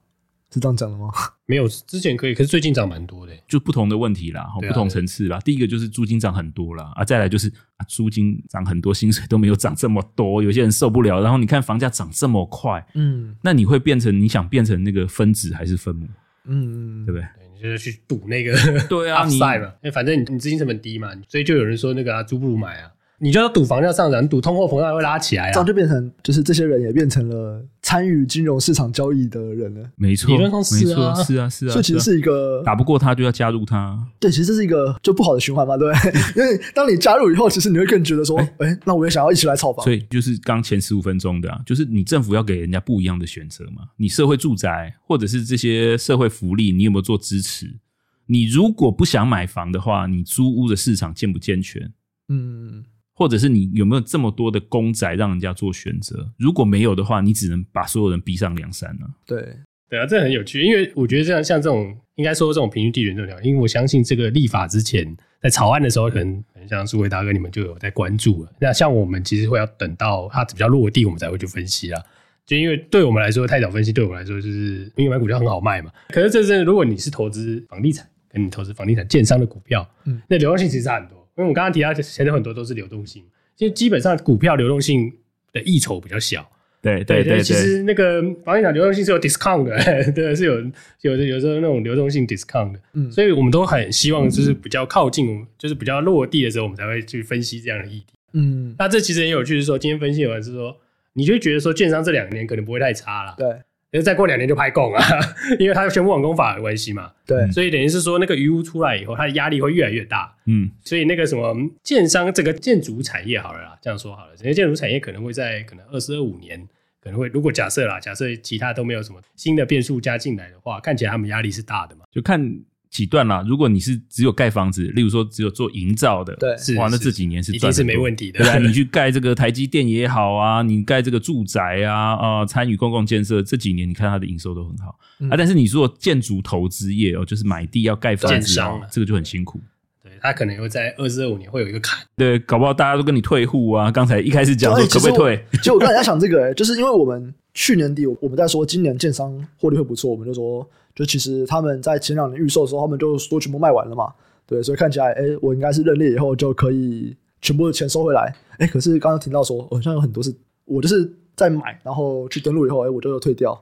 [0.51, 1.09] 是这样讲的吗？
[1.45, 5.39] 没有，之前可以，可是最近涨蛮多的，就不同的问题啦，啊、不同层次啦。
[5.41, 7.47] 第一个就是租金涨很多啦，啊，再来就是
[7.77, 11.21] 啊，租金涨很多，薪水都没有涨这么多， 有些人受不了。
[11.21, 16.07] 然后你看房价涨这么快，嗯，那你会变成你想变成那个分子还是分母？
[16.45, 17.21] 嗯，对不对？
[17.21, 18.53] 对，你就是去赌那个
[18.89, 19.53] 对啊， 你嘛，
[19.93, 22.89] 反正你你资金成本低嘛，所以就有人说那个啊，租不如买啊。
[23.19, 29.89] 你就要赌房价上涨，赌通货膨胀会拉起来啊，这样就变成就是这些人也变成了参与金融市场交易的人了。
[29.97, 31.71] 没错，理论上是啊，是啊，是啊。
[31.71, 33.97] 所以其实是一个打不过他就要加入他。
[34.19, 35.93] 对，其实这是一个就不好的循环嘛，对。
[36.35, 39.83] 因为当你加入以后，其实你会更觉得说，哎、欸，那我也想要一起来炒房。
[39.83, 43.83] 所以就是刚前十五分钟的，啊，就是你政府要给人家不一样的选择嘛。
[43.97, 47.79] 你社会住宅或者是这些社会福利，你有没有做支持？
[48.27, 51.91] 你如果不想买房的话，你租屋的市场健不健全？
[52.29, 52.85] 嗯。
[53.19, 56.31] 或者是你有没有这么多的公仔让人家做选择？
[56.37, 59.11] 如果没有的话，你只能把所有人逼上梁山了。
[59.27, 59.45] 对，
[59.89, 65.05] 对啊，这很有趣，因为我觉得这样像这种，应该说这种平均地权这种，因为我相信这个立法之前
[65.41, 68.51] 在草案的时候，可能很像数位大哥你们就有在关注了。
[68.57, 72.01] 那像我们其实会要等到它比较落地，我们才会去分析啊。
[72.45, 75.91] 就因为对我们来说太早分析，对我们来说就是因为买股票很好卖嘛。
[76.07, 81.18] 可是这是如果你是投资房地产，跟你投资房地产建商的股票，嗯，那流动性其实差很多。
[81.39, 83.23] 因为我刚刚提到，前头很多都是流动性，
[83.55, 85.11] 就基本上股票流动性
[85.53, 86.47] 的溢酬比较小。
[86.81, 90.55] 对对对，其实那个房地产流动性是有 discount 的，对，是有
[91.01, 92.79] 有的有时候那种流动性 discount 的。
[92.93, 98.05] 嗯，所以我们都很希望就是比较靠近，就是比较落地的时候，我们才会去分析这样的议题。
[98.33, 100.77] 嗯，那这其实很有趣，是说今天分析完是说，
[101.13, 103.35] 你就会觉得说券商这两年可能不会太差了。
[103.37, 103.47] 对。
[103.91, 105.03] 因为再过两年就拍供啊，
[105.59, 116.67] 因为它宣布完工法的关系嘛，对，所以等于是说那个余屋出来以后，它的压力会越来越大，嗯，所以那个什么建商整个建筑产业好了啦，这样说好了，整个建筑产业可能会在可能二四二五年，
[117.01, 122.59] 可能会如果假设啦，假设其他都没有什么新的变数加进来的话，看起来他们压力是大的嘛，就看。
[122.89, 123.45] 几段啦？
[123.47, 128.43] 如果你是只有盖房子，例如说只有做营造的，对，哇，那这几年是赚的是没问题的。
[128.43, 135.35] 对，你去盖这个台积电也好啊，你盖这个住宅啊，啊、呃，参与公共建设，这几年你看它的营收都很好、嗯、啊。
[135.37, 138.59] 但是你说建筑投资业哦，就是买地要盖房子，
[138.91, 139.61] 这个就很辛苦。
[140.01, 141.99] 对，他可能会在二四二五年会有一个坎。
[142.17, 143.91] 对，搞不好大家都跟你退户啊。
[143.91, 145.45] 刚才一开始讲说可不可以退？
[145.53, 150.67] 其实我刚才在想这个、欸，就是因为我们去年底我们在说今年建商获利会不错，我们就说。
[150.99, 154.13] 就其实他们在前两年预售的时候，他们就说全部卖完了嘛，
[154.45, 160.35] 对，所以看起来，哎、欸，我应该是认列以后就可以全部的钱收回来，哎、欸，可是刚刚听到说，好像有很多是
[160.65, 163.57] 我就是在买，然后去登录以后，哎、欸，我就又退掉，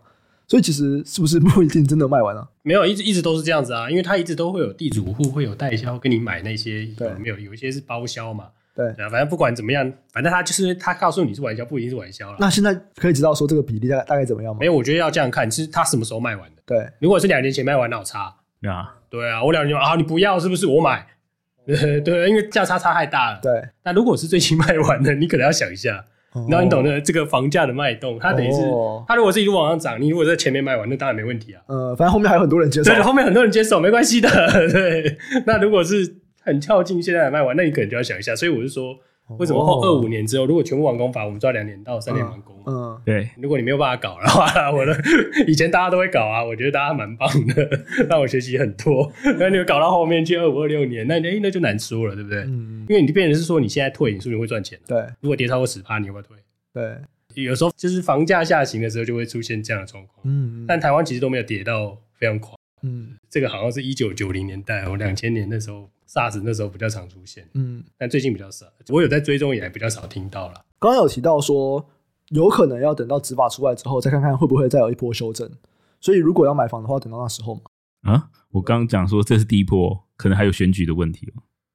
[0.48, 2.50] 所以其实是不是不一定真的卖完了？
[2.64, 8.46] 没有，一直一直都是这样子啊，因为他一直都会有地主户会有代销跟你买那些，对，没有，有一些是包销嘛。
[8.78, 12.38] 对，反正不管怎么样，反正他就是他告诉你是玩笑，不一定是玩笑了。
[12.40, 14.60] 那现在可以知道说这个比例大概大概怎么样吗？
[14.60, 16.62] 没有，我觉得要这样看，是他什么时候卖完的。
[16.64, 18.36] 对，如果是两年前卖完，那我差。
[18.62, 20.68] 对啊，对啊，我两年前啊，你不要是不是？
[20.68, 21.08] 我买，
[21.66, 23.40] 对，对，因为价差差太大了。
[23.42, 23.52] 对，
[23.84, 26.06] 那如果是最近卖完的，你可能要想一下。
[26.48, 28.62] 然后你懂得这个房价的脉动，它等于是，
[29.08, 31.62] 它如果是一路往上涨，你如果在前面卖完，那当然没问题啊。
[31.66, 32.94] 呃，反正后面还有很多人接受。
[32.94, 34.30] 对，后面很多人接受，没关系的。
[34.72, 35.18] 对，
[35.48, 36.16] 那如果是
[36.48, 38.36] 很靠近现在的卖完，那你可能就要想一下。
[38.36, 38.98] 所以我是说。
[39.40, 42.56] 为什么后二五年之后，如果全部完工法，我们抓两年到三年完工？
[42.66, 43.28] 嗯，对。
[43.36, 44.98] 如果你没有办法搞的话，我的
[45.46, 47.70] 以前大家都会搞啊，我觉得大家蛮棒的，
[48.08, 49.12] 让我学习很多。
[49.38, 52.40] 那你搞到后面去二五二六年，那那那就难说了，对不对？
[52.44, 52.86] 嗯。
[52.88, 54.80] 因为你变成是说你现在退，你说你会赚钱。
[54.88, 54.98] 对。
[55.20, 56.38] 如果跌超过十趴，你会不会退？
[56.74, 57.44] 对。
[57.44, 60.20] 有时候就是房价下行的时候，就会出现这样的状况。
[60.24, 60.64] 嗯。
[60.66, 62.58] 但台湾其实都没有跌到非常狂。
[62.82, 63.17] 嗯。
[63.30, 65.90] 这个好像是一九九零年代，我两千年那时候。
[66.10, 68.66] SARS 那时候比较常出现，嗯，但最近比较少。
[68.88, 70.54] 我有在追踪，也比较少听到了。
[70.80, 71.86] 刚刚有提到说，
[72.30, 75.52] 有可能要等到执法出来之后，再看看会不会再有一波修正。
[76.00, 77.62] 所以如果要买房的话，等到那时候嘛。
[78.04, 81.30] 啊，我刚刚讲说这是第一波，可能还有选举的问题。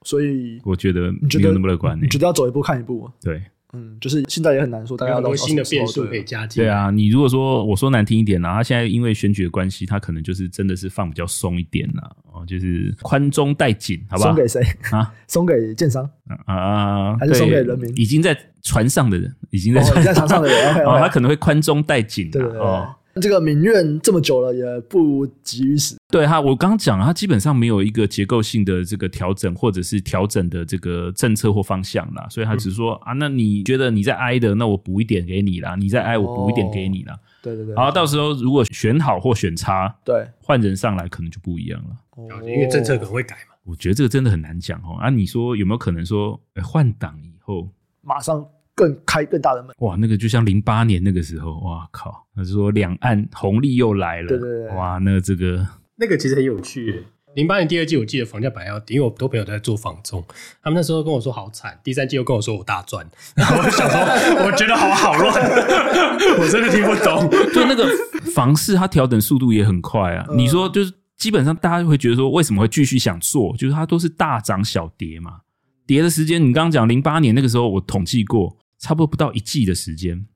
[0.07, 2.01] 所以我觉得没有那么乐观。
[2.01, 3.11] 你觉得要走一步看一步？
[3.21, 3.39] 对。
[3.75, 6.63] 嗯，就是现在也很难说，大家有新的变数可以加进。
[6.63, 14.29] 对啊，你如果说我说难听一点呢，他现在因为选举的关系，他可能就是真的是放比较松一点了哦，就是宽中带紧，好不好？
[14.31, 15.15] 松给谁啊？
[15.27, 16.09] 松给建商
[16.47, 17.17] 啊？
[17.19, 17.91] 还是松给人民？
[17.97, 22.95] 已经在船上的人，已经在在船上的人， 哦，他可能会宽中带紧，对哦。
[23.21, 25.97] 这个民怨这么久了，也不急于死。
[26.09, 37.19] 对他，我刚刚讲了，他基本上没有一个结构性的这个调整，或者是调整的这个政策或方向啦，所以他只是说、嗯、啊，那你觉得你在挨的，那我补一点给你啦；你在挨，我补一点给你啦。
[37.43, 37.75] 对对对。
[37.75, 41.97] 然后到时候如果选好或选差，对，换人上来可能就不一样了。
[42.17, 43.55] 哦，因为政策可能会改嘛。
[43.65, 44.97] 我觉得这个真的很难讲哦。
[44.99, 47.69] 啊，你说有没有可能说，换党以后
[48.01, 48.47] 马上？
[48.75, 49.75] 更开更大的门。
[49.79, 55.67] 哇，那个就像零八年那个时候，哇靠，那是说两岸红利又来了，对对对，哇，那这个
[55.97, 57.05] 那个其实很有趣。
[57.35, 60.23] 零八年第二季，我记得房价本来要跌，因为我很多朋友都在做房中，
[60.63, 61.81] 他们那时候跟我说好惨。
[61.83, 64.01] 第三季又跟我说我大赚， 然后我就想说，
[64.45, 65.33] 我觉得好好乱，
[66.39, 67.31] 我真的听不懂。
[67.55, 67.89] 就那个
[68.35, 70.27] 房市，它调整速度也很快啊。
[70.37, 73.57] 你说，就是基本上大家会觉得说，为什么会继续想做？
[73.57, 75.39] 就是它都是大涨小跌嘛。
[75.87, 80.27] 跌的时间，你刚刚讲零八年那个时候，我统计过，差不多不到一季的时间，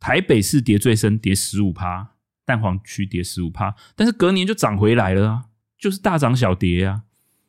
[0.00, 5.44] 台北市跌最深，跌十五趴，蛋黄区跌十五趴，但是隔年就涨回来了啊。
[5.78, 7.02] 就是大涨小跌啊，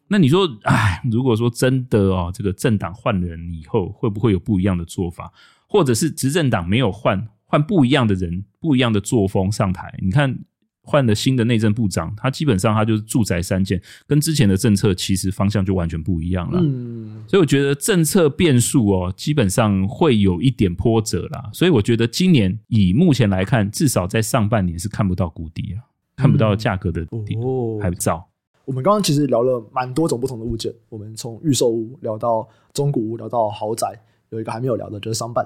[0.09, 5.31] 那你说，哎，如果说真的哦，这个政党换人以后，会不会有不一样的做法？
[5.67, 9.95] 或者是执政党没有换，换不一样的人，不一样的作风上台？
[10.01, 10.39] 你看
[10.83, 16.59] 换了新的内政部长，他基本上他就是住宅三件，跟之前的政策其实方向就完全不一样了。
[16.61, 21.49] 嗯，所以我觉得政策变数哦，基本上会有一点波折啦。
[21.53, 25.89] 所以我觉得今年以目前来看，至少在上半年是看不到谷底啊。
[26.15, 28.29] 看不到价格的底，哦，还早。
[28.65, 33.99] 我们刚刚其实聊了蛮多种不同的物件，我们从预售屋聊到中古屋，聊到豪宅，
[34.29, 35.43] 有一个还没有聊的，就是商办。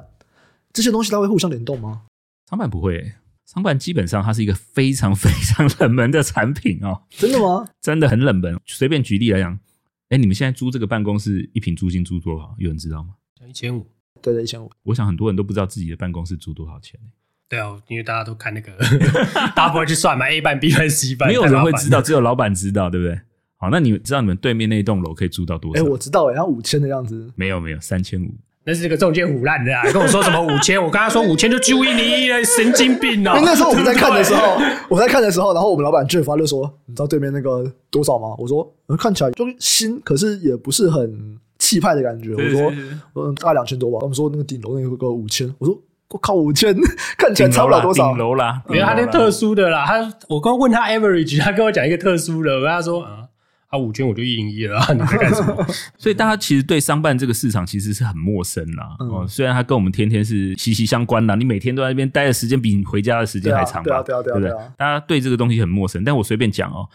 [0.74, 2.02] 这些东西它会互相联动吗？
[2.50, 3.16] 商办不会欸，
[3.48, 7.04] 商办基本上它是一个非常非常冷门的产品哦。
[7.10, 7.68] 真的吗？
[7.82, 8.60] 真的很冷门。
[8.66, 9.58] 随便举例来讲，
[10.10, 12.54] 哎，你们现在租这个办公室一平租金租多少？
[12.58, 13.12] 有人知道吗？
[13.48, 13.88] 一千五。
[14.22, 14.70] 对对，一千五。
[14.84, 17.00] 我想很多人都不知道自己的办公室租多少钱。
[17.48, 18.74] 对啊，因为大家都看那个，
[19.56, 23.18] 大家不会去算嘛，A 办、B 办、C 办，没有人会知道，只有老板知道，对不对？
[23.56, 25.82] 好，那你们知道你们对面那一栋楼可以租到多少？
[25.82, 27.32] 哎，我知道，哎，要五千的样子。
[27.36, 28.36] 没有，没有，三千五。
[28.68, 29.82] 那是这个中介腐烂的啊！
[29.94, 30.78] 跟我说什么五千？
[30.78, 33.40] 我跟他说五千就租一你一了，神经病哦！
[33.42, 34.58] 那时候我们在看的时候，
[34.90, 38.70] 我在看的时候，然后我们老板 Jeff 就说：“你知道对面那个多少吗？”我说
[39.00, 42.74] ：“看起来就新，可是也不是很气派的感觉。”我说
[43.16, 45.82] ：“嗯，大概两千多吧。”他们说那个顶楼那个五千，我说。
[46.10, 46.74] 我靠，五千
[47.20, 48.08] 看起来差不了多少。
[48.08, 49.84] 顶楼啦，没有他那特殊的啦。
[49.86, 53.27] 他我刚问他 average，他跟我讲一个特殊的，我跟他说啊，
[53.68, 55.66] 啊五千我就一零一了，你在干什么？
[55.98, 58.96] 所以大家其实对商办这个市场其实是很陌生啦。
[59.00, 64.02] 哦、嗯，虽然它跟我们天天是息息相关啦，你每天都在那边待的时间比你回家的时间还长吧？
[64.04, 64.68] 对啊，对啊，对啊，对不对？
[64.78, 66.88] 大家对这个东西很陌生，但我随便讲哦。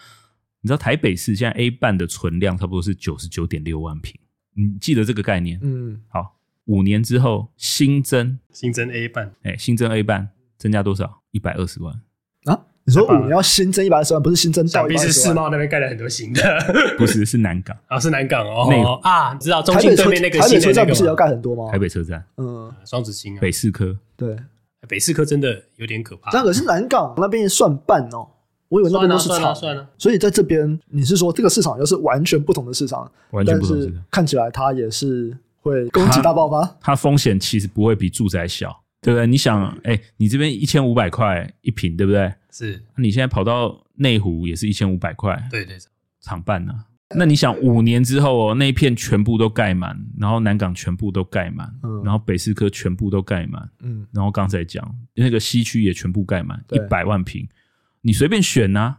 [0.61, 4.15] 你知道台北市现在 A 办的存量差不多是九十九点六万平，
[4.55, 5.59] 你记得这个概念？
[5.61, 6.37] 嗯，好。
[6.65, 11.21] 五年之后新增新增 A 办，哎、欸，新增 A 办增加多少？
[11.31, 11.99] 一百二十万啊？
[12.85, 14.71] 你说五年要新增一百二十万，不是新增到？
[14.71, 16.41] 想必是世贸那边盖了很多新的，
[16.97, 18.67] 不是是南港啊， 是南港哦。
[18.69, 21.71] 那啊，你知道中信对面那个新的台北车站不是要盖很多吗？
[21.71, 24.35] 台北车站，嗯，双子星啊，北四科，对，
[24.87, 26.31] 北四科真的有点可怕。
[26.31, 28.27] 那可是南港那边也算半哦，
[28.69, 29.87] 我以为那边都是厂，算了算了。
[29.97, 35.35] 所以在这边，你是说这个市场又是完全不同的市场，完全不同，看起来它也是。
[35.63, 38.69] 会供给大爆发，它风险其实不会比住宅小，
[39.01, 39.25] 对不对？
[39.25, 42.29] 你想，哎、欸，你这边一千五百块一平，对不对？
[42.53, 42.81] 是。
[42.95, 45.75] 那你现在跑到内湖也是一千五百块，对对，
[46.21, 46.73] 厂办呢？
[47.15, 57.47] 那你想，五年之后哦，那一片全部都盖满，然后南港全部都盖满，嗯，然后北四科全部都盖满，嗯，然后刚才讲那个西区也全部盖满，一百万平，
[58.01, 58.97] 你随便选呐、啊，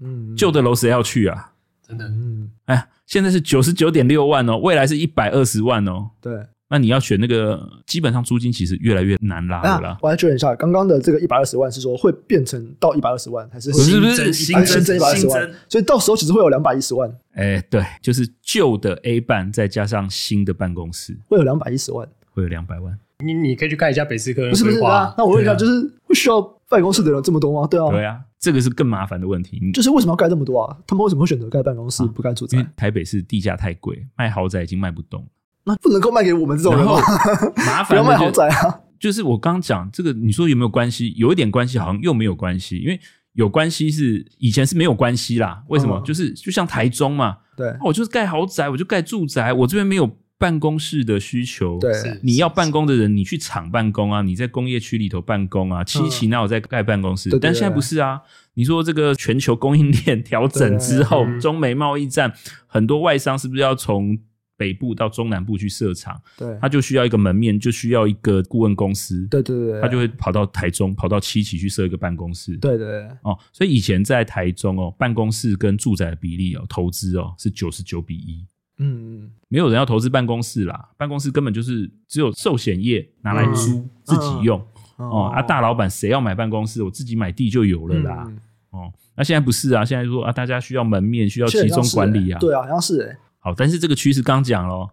[0.00, 1.52] 嗯，旧的楼谁要去啊？
[1.82, 2.88] 真的，嗯，哎。
[3.06, 6.10] 现在是九十九点六万哦，未来是一百二十万哦。
[6.20, 9.88] 对，那你要选那个，基本上租金其实越来越难拉了啦。
[9.90, 15.50] 啊、我来确认一下，刚刚的这个一百二十万是说会变成到一百二十万，还是不是不是新增新增一百二十万？
[15.68, 17.08] 所以到时候其实会有两百一十万。
[17.34, 22.98] 哎，对，就是旧的 A 办再加上新的办公室，会有两百一十万，会有两百万。
[23.24, 25.14] 你你可以去看一下北四科，不是不是啊？
[25.16, 25.72] 那我问一下，就是
[26.02, 27.66] 会需要办公室的人这么多吗？
[27.66, 28.20] 对啊，对啊。
[28.38, 30.76] 这个是更麻烦的问题，就是为什么要盖这么多啊？
[30.86, 32.58] 他们为什么会选择盖办公室不盖住宅？
[32.58, 35.26] 因为台北市地价太贵，卖豪宅已经卖不动，
[35.66, 36.94] 那不能够卖给我们这种人吗？
[37.66, 38.80] 麻烦，不要卖豪宅啊！
[38.98, 41.12] 就是我刚讲这个，你说有没有关系？
[41.16, 42.98] 有一点关系，好像又没有关系，因为
[43.34, 45.62] 有关系是以前是没有关系啦。
[45.68, 46.00] 为什么？
[46.06, 50.16] 就是就像台中嘛，对，我就是盖豪宅，我就盖住宅，我这边没有。
[50.38, 51.90] 办公室的需求，对，
[52.22, 57.30] 你要办公的人，你去厂办公啊，你在工业区里头办公啊，七期那我在盖办公室？
[57.40, 58.20] 但现在不是啊，
[58.52, 62.34] 你说这个全球供应链调整之后，中美贸易战，
[62.66, 64.18] 很多外商是不是要从
[64.56, 66.20] 北部到中南部去设厂？
[66.36, 78.44] 对，他就需要一个门面，就需要一个顾问公司，对对对，他就会跑到台中，跑到七期去设一个办公室，对对对，哦，所以以前在台中哦，办公室跟住宅的比例哦，投资哦是九十九比一。
[78.78, 84.62] 嗯嗯，没有人要投资办公室啦，办公室根本就是只有寿险业拿来租、嗯、自己用、
[84.98, 85.32] 嗯、哦。
[85.34, 86.82] 啊，大老板谁要买办公室？
[86.82, 88.24] 我自己买地就有了啦。
[88.26, 88.38] 嗯、
[88.72, 92.38] 哦，那现在不是啊，现在说啊，大家需要门面，需要集中管理啊。
[92.38, 93.18] 对啊，好像是哎、欸。
[93.46, 94.90] 好，但是这个趋势刚讲喽，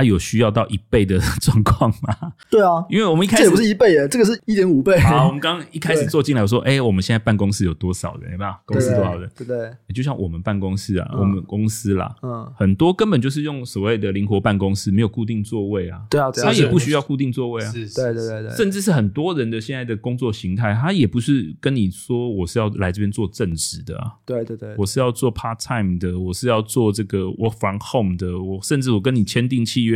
[0.00, 2.32] 它有需要到一倍的 状况吗？
[2.48, 4.98] 对啊，因为我们一开始这也不是一倍耶，这个是一点五倍。
[4.98, 8.32] 好，我们刚刚一开始坐进来，我说，哎，我们现在办公室有多少人？
[8.32, 8.50] 有没有？
[8.64, 9.30] 公司多少人？
[9.36, 9.70] 对不对？
[9.94, 16.00] 就像我们办公室啊，嗯、我们公司啦，嗯，很多根本就是用所谓的灵活办公室，没有固定座位啊。
[16.08, 17.70] 对啊，对啊，他也不需要固定座位啊。
[17.70, 24.14] 是，是，对对对对，甚至是很多人的现在的工作形态，他也不是跟你说我是要来这边做正职的啊。
[24.24, 29.89] 对对对，我是要做 part time 的，我是要做这个 work from home 的，我甚至我跟你签订契约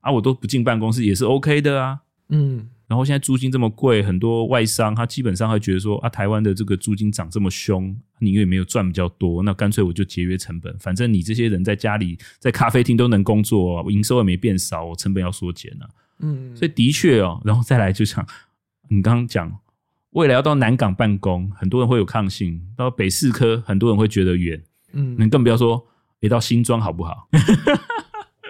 [0.00, 2.00] 啊，我都不进办公室也是 OK 的啊。
[2.28, 2.68] 嗯。
[2.86, 10.76] 然后现在租金这么贵，很多外商他基本上会觉得说啊，台湾的这个租金涨这么凶，你也没有赚比较多，那干脆我就节约成本。
[10.76, 15.86] 反正你这些人在家里在咖啡厅都能工作，我营收也没变少，我成本要缩减啊。
[16.18, 18.26] 嗯，所以的确哦，然后再来就像
[18.88, 19.56] 你刚刚讲，
[20.10, 24.60] 未来要到南港办公，很多人会有抗性；到北四科，很多人会觉得远。
[24.94, 25.86] 嗯，你更不要说，
[26.18, 27.28] 也到新庄好不好？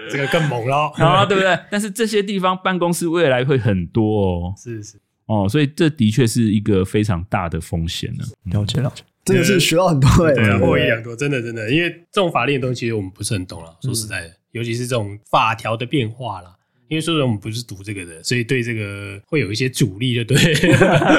[0.09, 1.59] 这个更猛咯， 啊，对不对？
[1.71, 5.01] 但是这些地方办公室未来会很多哦，是是。
[5.27, 8.25] 哦，所以这的确是一个非常大的风险呢。
[8.53, 8.93] 了解了。
[8.95, 13.77] 解，真的是学到很多哎，对啊，获益良多，真的真的，因为这种法令的东西，其实我们不是很懂了。
[13.83, 16.57] 说实在的，尤其是这种法条的变化啦，
[16.89, 20.37] 因为说实在我们不是读这个的，所以对这个会有一些阻力，就对。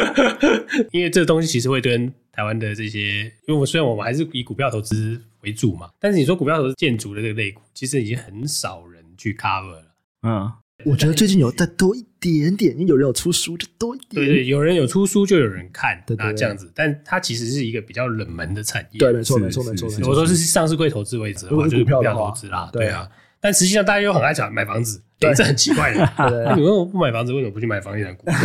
[0.92, 9.96] 因为这个东西其实会跟台湾的这些，因为我虽然我们还是以股票投资为主嘛，但是你说股票投资建筑的这个类股，其实已经很少人去 cover 了。
[10.24, 10.52] 嗯，
[10.86, 14.26] 我觉得最近有再多一点点，因为有人有出书，就多一点。
[14.26, 16.72] 对对，有人有出书，就有人看，对对对那这样子。
[16.74, 19.00] 但它其实是一个比较冷门的产业。
[19.00, 19.90] 对，没错，没错，没错。
[20.08, 22.70] 我说是上市柜投资为主的话，就是股票投资啦。
[22.72, 23.10] 对啊，
[23.42, 26.00] 但实际上大家又很爱讲买房子，对，这很奇怪的。
[26.18, 27.34] 那你为什么不买房子？
[27.34, 28.36] 为什么不去买房地产股票？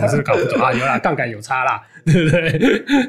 [0.00, 0.72] 我是搞不懂啊！
[0.72, 2.58] 有啦，杠杆有差啦，对不对？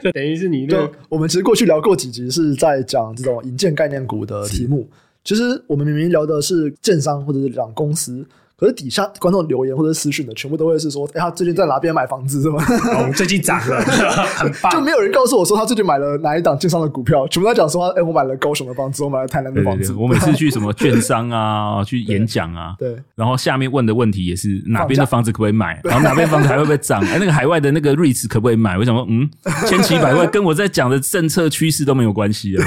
[0.02, 4.90] 就等于是你那个，我们其实过去聊过几集，是在讲这种引荐概念股的题目。
[5.24, 8.26] 其实我们明明聊的是建商或者是讲公司。
[8.64, 12.64] 可是底下观众留言或者私讯的，全部都会是说：“哎、欸，他最近在哪边买房子是吗？”
[12.96, 14.72] 哦，最近涨了，很棒。
[14.72, 19.80] 就没有人告诉我说他最近买了哪一档券商的股票，全部在讲说：“哎、欸，我买了高雄的房子，我买了台南的房子。
[19.80, 27.04] 对对对”我每次去什么 券商啊，去演讲啊，对，然后下面问的问题也是哪边的房子可不可以买，然后哪边房子还会不会涨？
[27.08, 28.78] 哎、欸，那个海外的那个 REITs 可不可以买？
[28.78, 29.30] 我想说，嗯，
[29.68, 32.66] 千奇百怪，跟我在讲的政策趋势都没有关系啊。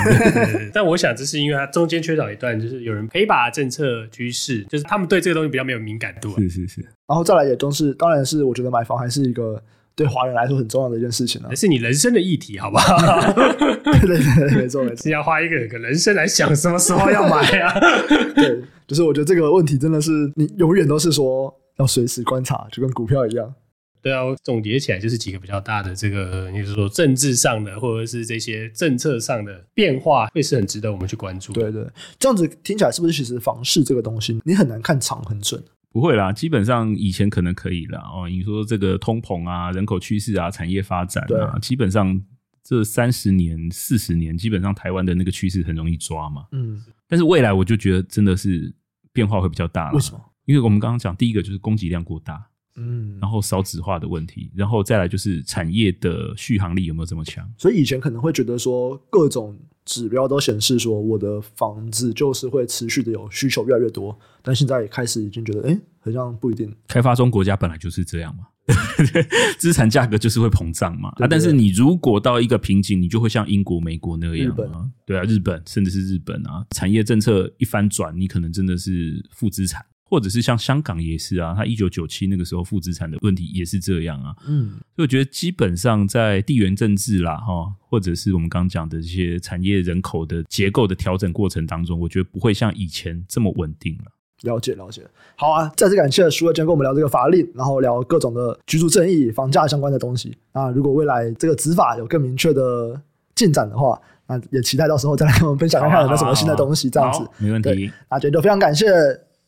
[0.75, 6.35] 但我想这是因为它中间缺少一段，就是有人可以把政策趋势，就是他们对这个东西比较没有敏感度。
[6.41, 6.67] 是是。
[6.67, 9.63] 是，然后再来也都是，当然是我觉得买房还是一个
[9.95, 12.97] 对华人来说很重要的一件事情啊，是你人生的议题，好不好？
[13.37, 17.79] 对对对，没错没错，是要花一个个人生来想什么时候要买啊？
[18.35, 23.55] 对，就是我觉得这个问题真的是你永远都是说要随时观察，就跟股票一样。
[24.03, 31.53] 对啊，总结起来就是几个比较大的这个，你是说政治上的，或者是这些政策上的变化，会是很值得我们去关注。
[31.53, 31.85] 对对，
[32.17, 35.61] 这样子听起来是不是其实房市这个东西，你很难看长很准？
[35.97, 37.99] 不会啦，基本上以前可能可以啦。
[38.15, 38.29] 哦。
[38.29, 42.23] 你说这个通膨啊、人口趋势啊、产业发展啊，基本上
[42.63, 46.45] 这三十年、四十年，基本上台湾的那个趋势很容易抓嘛。
[46.53, 48.71] 嗯，但是未来我就觉得真的是
[49.11, 49.91] 变化会比较大。
[49.93, 50.21] 为什么？
[50.45, 52.47] 因为我们刚刚讲第一个就是供给量过大，
[52.77, 57.51] 嗯，然后少子化的问题，然后再来就是产业的续航力有没有这么强？
[57.57, 59.59] 所以以前可能会觉得说各种。
[59.87, 66.71] 指标都显示说，我的房子就是会持续的有需求越来越多，但现在也开始已经觉得，哎、欸，好像不一定。
[66.89, 68.45] 开发中国家本来就是这样嘛，
[69.59, 71.11] 资产价格就是会膨胀嘛。
[71.17, 79.87] 啊，但是你如果到一个瓶颈，你就会像英国、美国那样啊，对啊，日本甚至是日本啊，产业政策一翻转，你可能真的是负资产。
[80.09, 84.35] 或者是像香港也是啊，它一九九七那个时候负资产的问题也是这样啊。
[84.47, 94.13] 嗯，所以我觉得基本上在地缘政治啦，哈，或者是我们刚刚讲的这些产业人口的结构的调整过程当中，我觉得不会像以前这么稳定了。
[94.43, 95.03] 了解了解，
[95.35, 100.37] 好啊，再次感谢舒尔今天跟我们聊这个法令，然后聊各种的居住正义、房价相关的东西。
[100.53, 103.01] 那如果未来这个执法有更明确的
[103.35, 106.91] 进展的话，那也期待到时候再来跟我们分享看看有没有什么新的东西。
[106.91, 107.91] 这样子没问题。
[108.11, 108.87] 那今天就非常感谢。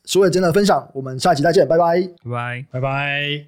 [0.09, 3.44] 舒尔今天的分享，我们下期再见，拜拜，拜拜，拜拜。